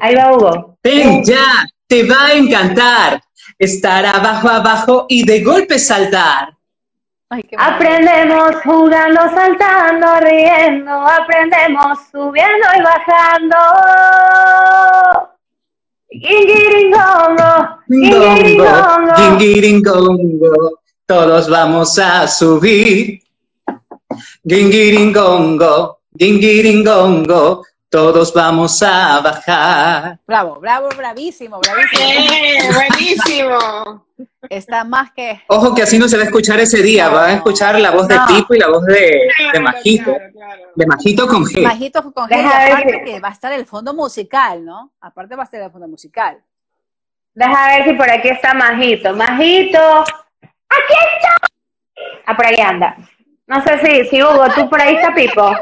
Ahí 0.00 0.14
va 0.14 0.32
Hugo. 0.32 0.78
Ven 0.82 1.24
ya, 1.24 1.64
te 1.86 2.04
va 2.04 2.26
a 2.26 2.32
encantar 2.34 3.22
estar 3.58 4.04
abajo, 4.06 4.48
abajo 4.48 5.06
y 5.08 5.24
de 5.24 5.42
golpe 5.42 5.78
saltar. 5.78 6.54
Ay. 7.30 7.42
Aprendemos 7.58 8.56
jugando, 8.64 9.20
saltando, 9.34 10.20
riendo, 10.20 10.92
aprendemos 10.92 11.98
subiendo 12.10 12.66
y 12.78 12.82
bajando. 12.82 13.56
Guingiringongo, 16.10 17.78
Gongo, 17.86 18.34
guingiringongo. 18.34 19.14
gingiringongo, 19.16 20.78
todos 21.06 21.48
vamos 21.50 21.98
a 21.98 22.26
subir. 22.26 23.20
Gingiringongo, 24.48 25.98
gingiringongo, 26.18 27.62
todos 27.90 28.34
vamos 28.34 28.82
a 28.82 29.20
bajar. 29.20 30.18
Bravo, 30.26 30.60
bravo, 30.60 30.88
bravísimo, 30.94 31.58
bravísimo. 31.58 32.02
¡Eh! 32.02 32.58
¡Buenísimo! 32.74 34.06
Está 34.50 34.84
más 34.84 35.10
que... 35.12 35.40
Ojo 35.48 35.74
que 35.74 35.82
así 35.82 35.98
no 35.98 36.06
se 36.08 36.16
va 36.16 36.24
a 36.24 36.26
escuchar 36.26 36.60
ese 36.60 36.82
día, 36.82 37.08
va 37.08 37.26
a 37.26 37.32
escuchar 37.34 37.80
la 37.80 37.90
voz 37.90 38.06
de. 38.08 38.18
Pipo 38.28 38.54
y 38.54 38.58
la 38.58 38.68
voz 38.68 38.84
de, 38.84 39.30
Majito. 39.60 40.12
claro, 40.12 40.32
claro. 40.32 40.62
De 40.74 40.86
Majito 40.86 41.26
con 41.26 41.44
G. 41.44 41.62
Majito 41.62 42.12
con 42.12 42.28
Deja 42.28 42.58
ver 42.58 42.72
aparte 42.72 43.02
que 43.04 43.20
va 43.20 43.28
a 43.28 43.32
estar 43.32 43.52
el 43.52 43.64
fondo 43.64 43.94
musical, 43.94 44.64
¿no? 44.64 44.92
Aparte 45.00 45.34
va 45.34 45.42
a 45.42 45.44
estar 45.44 45.60
el 45.60 45.70
fondo 45.70 45.88
musical. 45.88 46.38
Deja 47.32 47.68
ver 47.68 47.88
si 47.88 47.94
por 47.94 48.10
aquí 48.10 48.28
está 48.28 48.52
Majito. 48.52 49.14
Majito, 49.14 50.00
aquí 50.00 50.94
está. 51.16 51.34
Ah, 52.26 52.36
por 52.36 52.46
ahí 52.46 52.60
anda. 52.60 52.96
No 53.46 53.62
sé 53.62 53.78
si, 53.78 54.04
si 54.10 54.22
Hugo, 54.22 54.44
tú 54.54 54.68
por 54.68 54.80
ahí 54.80 54.96
está 54.96 55.14
Pipo. 55.14 55.54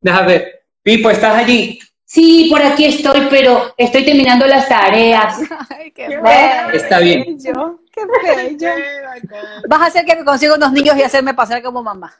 Déjame 0.00 0.26
ver. 0.26 0.63
Pipo, 0.84 1.08
¿estás 1.08 1.34
allí? 1.36 1.80
Sí, 2.04 2.48
por 2.50 2.62
aquí 2.62 2.84
estoy, 2.84 3.26
pero 3.30 3.72
estoy 3.78 4.04
terminando 4.04 4.46
las 4.46 4.68
tareas. 4.68 5.38
Ay, 5.70 5.90
qué 5.92 6.08
Qué 6.08 6.16
bello. 6.18 6.70
Está 6.74 6.98
bien. 6.98 7.38
Qué 7.90 8.02
bello. 8.22 8.70
Vas 9.66 9.80
a 9.80 9.86
hacer 9.86 10.04
que 10.04 10.14
me 10.14 10.24
consiga 10.26 10.54
unos 10.54 10.72
niños 10.72 10.94
y 10.98 11.02
hacerme 11.02 11.32
pasar 11.32 11.62
como 11.62 11.82
mamá. 11.82 12.14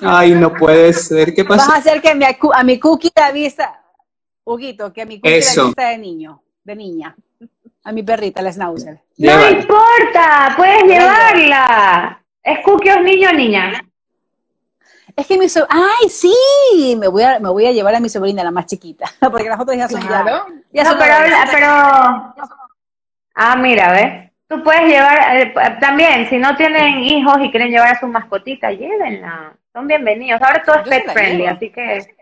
Ay, 0.00 0.32
no 0.34 0.54
puede 0.54 0.94
ser. 0.94 1.34
¿Qué 1.34 1.42
Vas 1.42 1.58
pasó? 1.58 1.72
a 1.72 1.76
hacer 1.76 2.00
que 2.00 2.14
mi 2.14 2.24
a 2.24 2.62
mi 2.64 2.80
cookie 2.80 3.12
la 3.14 3.30
vista, 3.30 3.78
Huguito, 4.44 4.90
que 4.90 5.02
a 5.02 5.06
mi 5.06 5.20
cookie 5.20 5.36
Eso. 5.36 5.60
la 5.60 5.66
vista 5.66 5.88
de 5.90 5.98
niño, 5.98 6.42
de 6.64 6.76
niña. 6.76 7.14
A 7.84 7.92
mi 7.92 8.02
perrita, 8.02 8.40
la 8.40 8.52
schnauzer. 8.52 9.02
No 9.18 9.50
importa, 9.50 10.54
puedes 10.56 10.82
llevarla. 10.84 12.22
¿Es 12.46 12.60
cookie 12.60 12.90
o 12.90 13.02
niño 13.02 13.28
o 13.30 13.32
niña? 13.32 13.72
Es 15.16 15.26
que 15.26 15.36
mi 15.38 15.48
so- 15.48 15.66
¡Ay, 15.68 16.08
sí! 16.08 16.96
Me 16.98 17.08
voy, 17.08 17.22
a, 17.24 17.38
me 17.40 17.48
voy 17.48 17.66
a 17.66 17.72
llevar 17.72 17.94
a 17.94 18.00
mi 18.00 18.08
sobrina, 18.08 18.44
la 18.44 18.50
más 18.52 18.66
chiquita, 18.66 19.06
porque 19.32 19.48
las 19.48 19.58
otras 19.58 19.76
ya 19.76 19.88
son 19.88 20.00
ya- 20.02 20.06
Claro. 20.08 20.46
ya 20.72 20.84
No, 20.84 20.90
son 20.90 20.98
pero, 20.98 21.14
pero... 21.50 21.66
Ah, 23.34 23.56
mira, 23.56 23.92
¿ves? 23.92 24.30
Tú 24.48 24.62
puedes 24.62 24.82
llevar, 24.84 25.36
eh, 25.36 25.52
también, 25.80 26.28
si 26.28 26.38
no 26.38 26.54
tienen 26.56 27.00
hijos 27.00 27.36
y 27.42 27.50
quieren 27.50 27.70
llevar 27.70 27.88
a 27.96 27.98
su 28.00 28.06
mascotita, 28.06 28.70
llévenla. 28.70 29.54
Son 29.72 29.86
bienvenidos. 29.88 30.40
Ahora 30.40 30.62
todo 30.62 30.76
es 30.76 30.88
pet 30.88 31.10
friendly, 31.12 31.42
llevo. 31.42 31.56
así 31.56 31.70
que... 31.70 32.15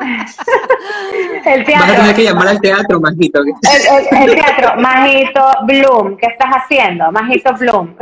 el 0.00 1.44
Vas 1.44 1.46
a 1.46 1.64
teatro. 1.64 1.94
tener 1.96 2.14
que 2.16 2.24
llamar 2.24 2.48
al 2.48 2.60
teatro, 2.60 3.00
Majito. 3.00 3.40
El, 3.40 3.48
el- 3.48 4.30
el 4.30 4.34
teatro, 4.36 4.80
Majito 4.80 5.42
Bloom, 5.66 6.16
¿qué 6.16 6.26
estás 6.26 6.50
haciendo? 6.50 7.10
Majito 7.10 7.52
Bloom. 7.56 7.96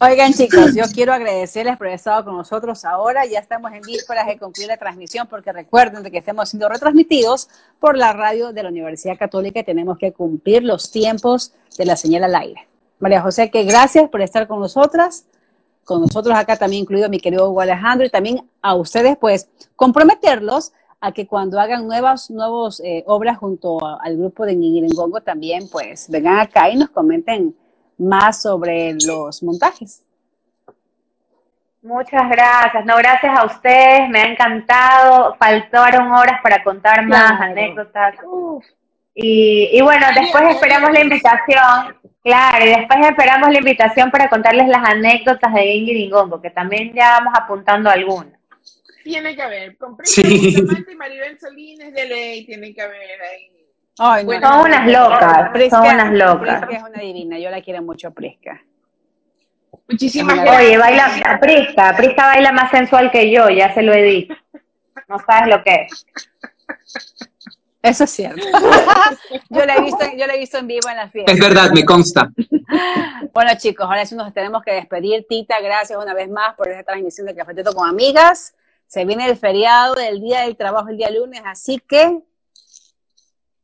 Oigan, 0.00 0.32
chicos, 0.32 0.74
yo 0.74 0.84
quiero 0.92 1.12
agradecerles 1.12 1.76
por 1.76 1.86
haber 1.86 1.96
estado 1.96 2.24
con 2.24 2.36
nosotros 2.36 2.84
ahora. 2.84 3.24
Ya 3.26 3.38
estamos 3.38 3.72
en 3.72 3.80
vísperas 3.82 4.26
de 4.26 4.38
concluir 4.38 4.68
la 4.68 4.76
transmisión, 4.76 5.26
porque 5.28 5.52
recuerden 5.52 6.02
de 6.02 6.10
que 6.10 6.18
estamos 6.18 6.48
siendo 6.50 6.68
retransmitidos 6.68 7.48
por 7.80 7.96
la 7.96 8.12
radio 8.12 8.52
de 8.52 8.62
la 8.62 8.68
Universidad 8.68 9.16
Católica 9.18 9.60
y 9.60 9.64
tenemos 9.64 9.98
que 9.98 10.12
cumplir 10.12 10.62
los 10.62 10.90
tiempos 10.90 11.54
de 11.78 11.86
la 11.86 11.96
señal 11.96 12.24
al 12.24 12.34
aire. 12.34 12.66
María 12.98 13.20
José, 13.22 13.50
que 13.50 13.64
gracias 13.64 14.08
por 14.08 14.22
estar 14.22 14.46
con 14.46 14.60
nosotras, 14.60 15.24
con 15.84 16.00
nosotros 16.00 16.34
acá 16.36 16.56
también 16.56 16.82
incluido 16.82 17.08
mi 17.08 17.18
querido 17.20 17.48
Hugo 17.50 17.60
Alejandro 17.60 18.06
y 18.06 18.10
también 18.10 18.48
a 18.62 18.74
ustedes, 18.74 19.16
pues, 19.18 19.48
comprometerlos 19.76 20.72
a 21.00 21.12
que 21.12 21.26
cuando 21.26 21.60
hagan 21.60 21.86
nuevas 21.86 22.30
nuevos, 22.30 22.80
eh, 22.80 23.04
obras 23.06 23.36
junto 23.38 23.84
a- 23.84 23.98
al 24.02 24.16
grupo 24.16 24.46
de 24.46 24.54
Ñiñiringongo 24.56 25.20
también, 25.20 25.68
pues, 25.70 26.08
vengan 26.08 26.38
acá 26.38 26.70
y 26.70 26.76
nos 26.76 26.88
comenten 26.90 27.54
más 27.98 28.42
sobre 28.42 28.94
los 29.06 29.42
montajes. 29.42 30.02
Muchas 31.82 32.28
gracias. 32.30 32.84
No, 32.86 32.96
gracias 32.96 33.38
a 33.38 33.44
ustedes. 33.44 34.08
Me 34.08 34.20
ha 34.20 34.26
encantado. 34.32 35.34
Faltaron 35.38 36.10
horas 36.12 36.40
para 36.42 36.64
contar 36.64 37.04
más 37.06 37.32
Claro. 37.36 37.52
anécdotas. 37.52 38.14
Y, 39.14 39.68
y 39.70 39.82
bueno, 39.82 40.06
después 40.18 40.44
esperamos 40.54 40.90
la 40.92 41.00
invitación. 41.02 41.96
Claro, 42.24 42.64
y 42.64 42.68
después 42.70 42.98
esperamos 43.06 43.50
la 43.50 43.58
invitación 43.58 44.10
para 44.10 44.28
contarles 44.30 44.66
las 44.66 44.88
anécdotas 44.88 45.52
de 45.52 45.66
Ingrid 45.66 46.06
Ingongo, 46.06 46.40
que 46.40 46.48
también 46.50 46.92
ya 46.94 47.18
vamos 47.20 47.34
apuntando 47.36 47.90
algunas. 47.90 48.32
Tiene 49.02 49.36
que 49.36 49.42
haber. 49.42 49.76
Con 49.76 49.96
Sí. 50.04 50.56
Y 50.90 50.94
Maribel 50.96 51.38
Solines 51.38 51.92
de 51.92 52.06
ley, 52.06 52.46
tiene 52.46 52.74
que 52.74 52.80
haber 52.80 53.20
ahí. 53.20 53.50
Ay, 53.98 54.24
Bueno, 54.24 54.48
Son 54.48 54.60
unas 54.66 54.86
locas, 54.90 55.50
Prisca- 55.52 55.76
son 55.76 55.94
unas 55.94 56.12
locas. 56.14 56.64
Prisca 56.64 56.76
es 56.76 56.90
una 56.90 57.00
divina, 57.02 57.38
yo 57.38 57.50
la 57.50 57.60
quiero 57.60 57.82
mucho, 57.82 58.10
Prisca. 58.12 58.60
Muchísimas 59.86 60.36
gracias. 60.36 60.60
Oye, 60.62 60.78
baila, 60.78 61.38
Prisca, 61.40 61.94
Prisca 61.96 62.26
baila 62.26 62.52
más 62.52 62.70
sensual 62.70 63.10
que 63.10 63.30
yo, 63.30 63.50
ya 63.50 63.72
se 63.74 63.82
lo 63.82 63.92
he 63.92 64.02
dicho. 64.02 64.34
No 65.08 65.18
sabes 65.18 65.54
lo 65.54 65.62
que 65.62 65.74
es. 65.90 66.06
Eso 67.84 68.04
es 68.04 68.10
cierto. 68.12 68.40
yo, 69.50 69.66
la 69.66 69.76
he 69.76 69.82
visto, 69.82 70.04
yo 70.16 70.26
la 70.26 70.34
he 70.34 70.38
visto 70.38 70.56
en 70.56 70.66
vivo 70.66 70.88
en 70.88 70.96
las 70.96 71.06
Es 71.08 71.12
fiestas. 71.12 71.38
verdad, 71.38 71.70
me 71.70 71.84
consta. 71.84 72.30
Bueno, 73.34 73.50
chicos, 73.58 73.84
ahora 73.84 74.06
sí 74.06 74.14
nos 74.14 74.32
tenemos 74.32 74.62
que 74.62 74.72
despedir. 74.72 75.26
Tita, 75.28 75.60
gracias 75.60 75.98
una 76.02 76.14
vez 76.14 76.30
más 76.30 76.54
por 76.54 76.68
esta 76.68 76.82
transmisión 76.82 77.26
de 77.26 77.34
Cafeteto 77.34 77.74
con 77.74 77.86
Amigas. 77.86 78.54
Se 78.86 79.04
viene 79.04 79.28
el 79.28 79.36
feriado 79.36 79.94
del 79.94 80.22
Día 80.22 80.40
del 80.42 80.56
Trabajo 80.56 80.88
el 80.88 80.96
día 80.96 81.10
lunes, 81.10 81.42
así 81.44 81.78
que 81.78 82.22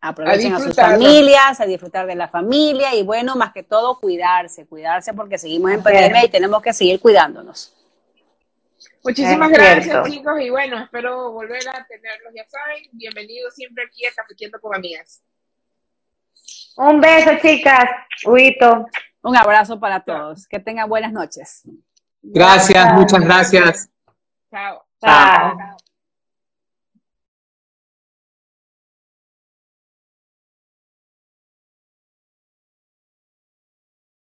aprovechen 0.03 0.53
A 0.53 0.57
a, 0.59 0.61
sus 0.61 0.77
familias, 0.77 1.59
a 1.59 1.65
disfrutar 1.65 2.07
de 2.07 2.15
la 2.15 2.29
familia 2.29 2.95
y 2.95 3.03
bueno, 3.03 3.37
más 3.37 3.55
que 3.55 3.63
todo, 3.63 3.99
cuidarse, 3.99 4.67
cuidarse 4.67 5.15
porque 5.15 5.39
seguimos 5.39 5.71
en 5.71 5.79
es. 5.79 5.83
pandemia 5.85 6.27
y 6.27 6.29
tenemos 6.29 6.61
que 6.61 6.75
seguir 6.75 7.01
cuidándonos. 7.01 7.75
Muchísimas 9.03 9.51
Es 9.51 9.59
gracias, 9.59 9.85
cierto. 9.85 10.09
chicos. 10.09 10.41
Y 10.41 10.51
bueno, 10.51 10.79
espero 10.83 11.33
volver 11.33 11.67
a 11.69 11.87
tenerlos, 11.87 12.33
ya 12.35 12.47
saben. 12.49 12.85
Bienvenidos 12.93 13.55
siempre 13.55 13.85
aquí 13.85 14.05
a 14.07 14.13
Cafetiendo 14.15 14.61
con 14.61 14.75
Amigas. 14.75 15.23
Un 16.77 17.01
beso, 17.01 17.31
chicas. 17.41 17.85
Huito. 18.25 18.87
Un 19.23 19.37
abrazo 19.37 19.79
para 19.79 20.01
todos. 20.01 20.47
Que 20.47 20.61
tengan 20.61 20.89
buenas 20.89 21.13
noches. 21.13 21.63
Gracias, 22.23 22.93
muchas 22.95 23.21
gracias. 23.21 23.91
Chao. 24.51 24.85
Chao. 25.01 25.70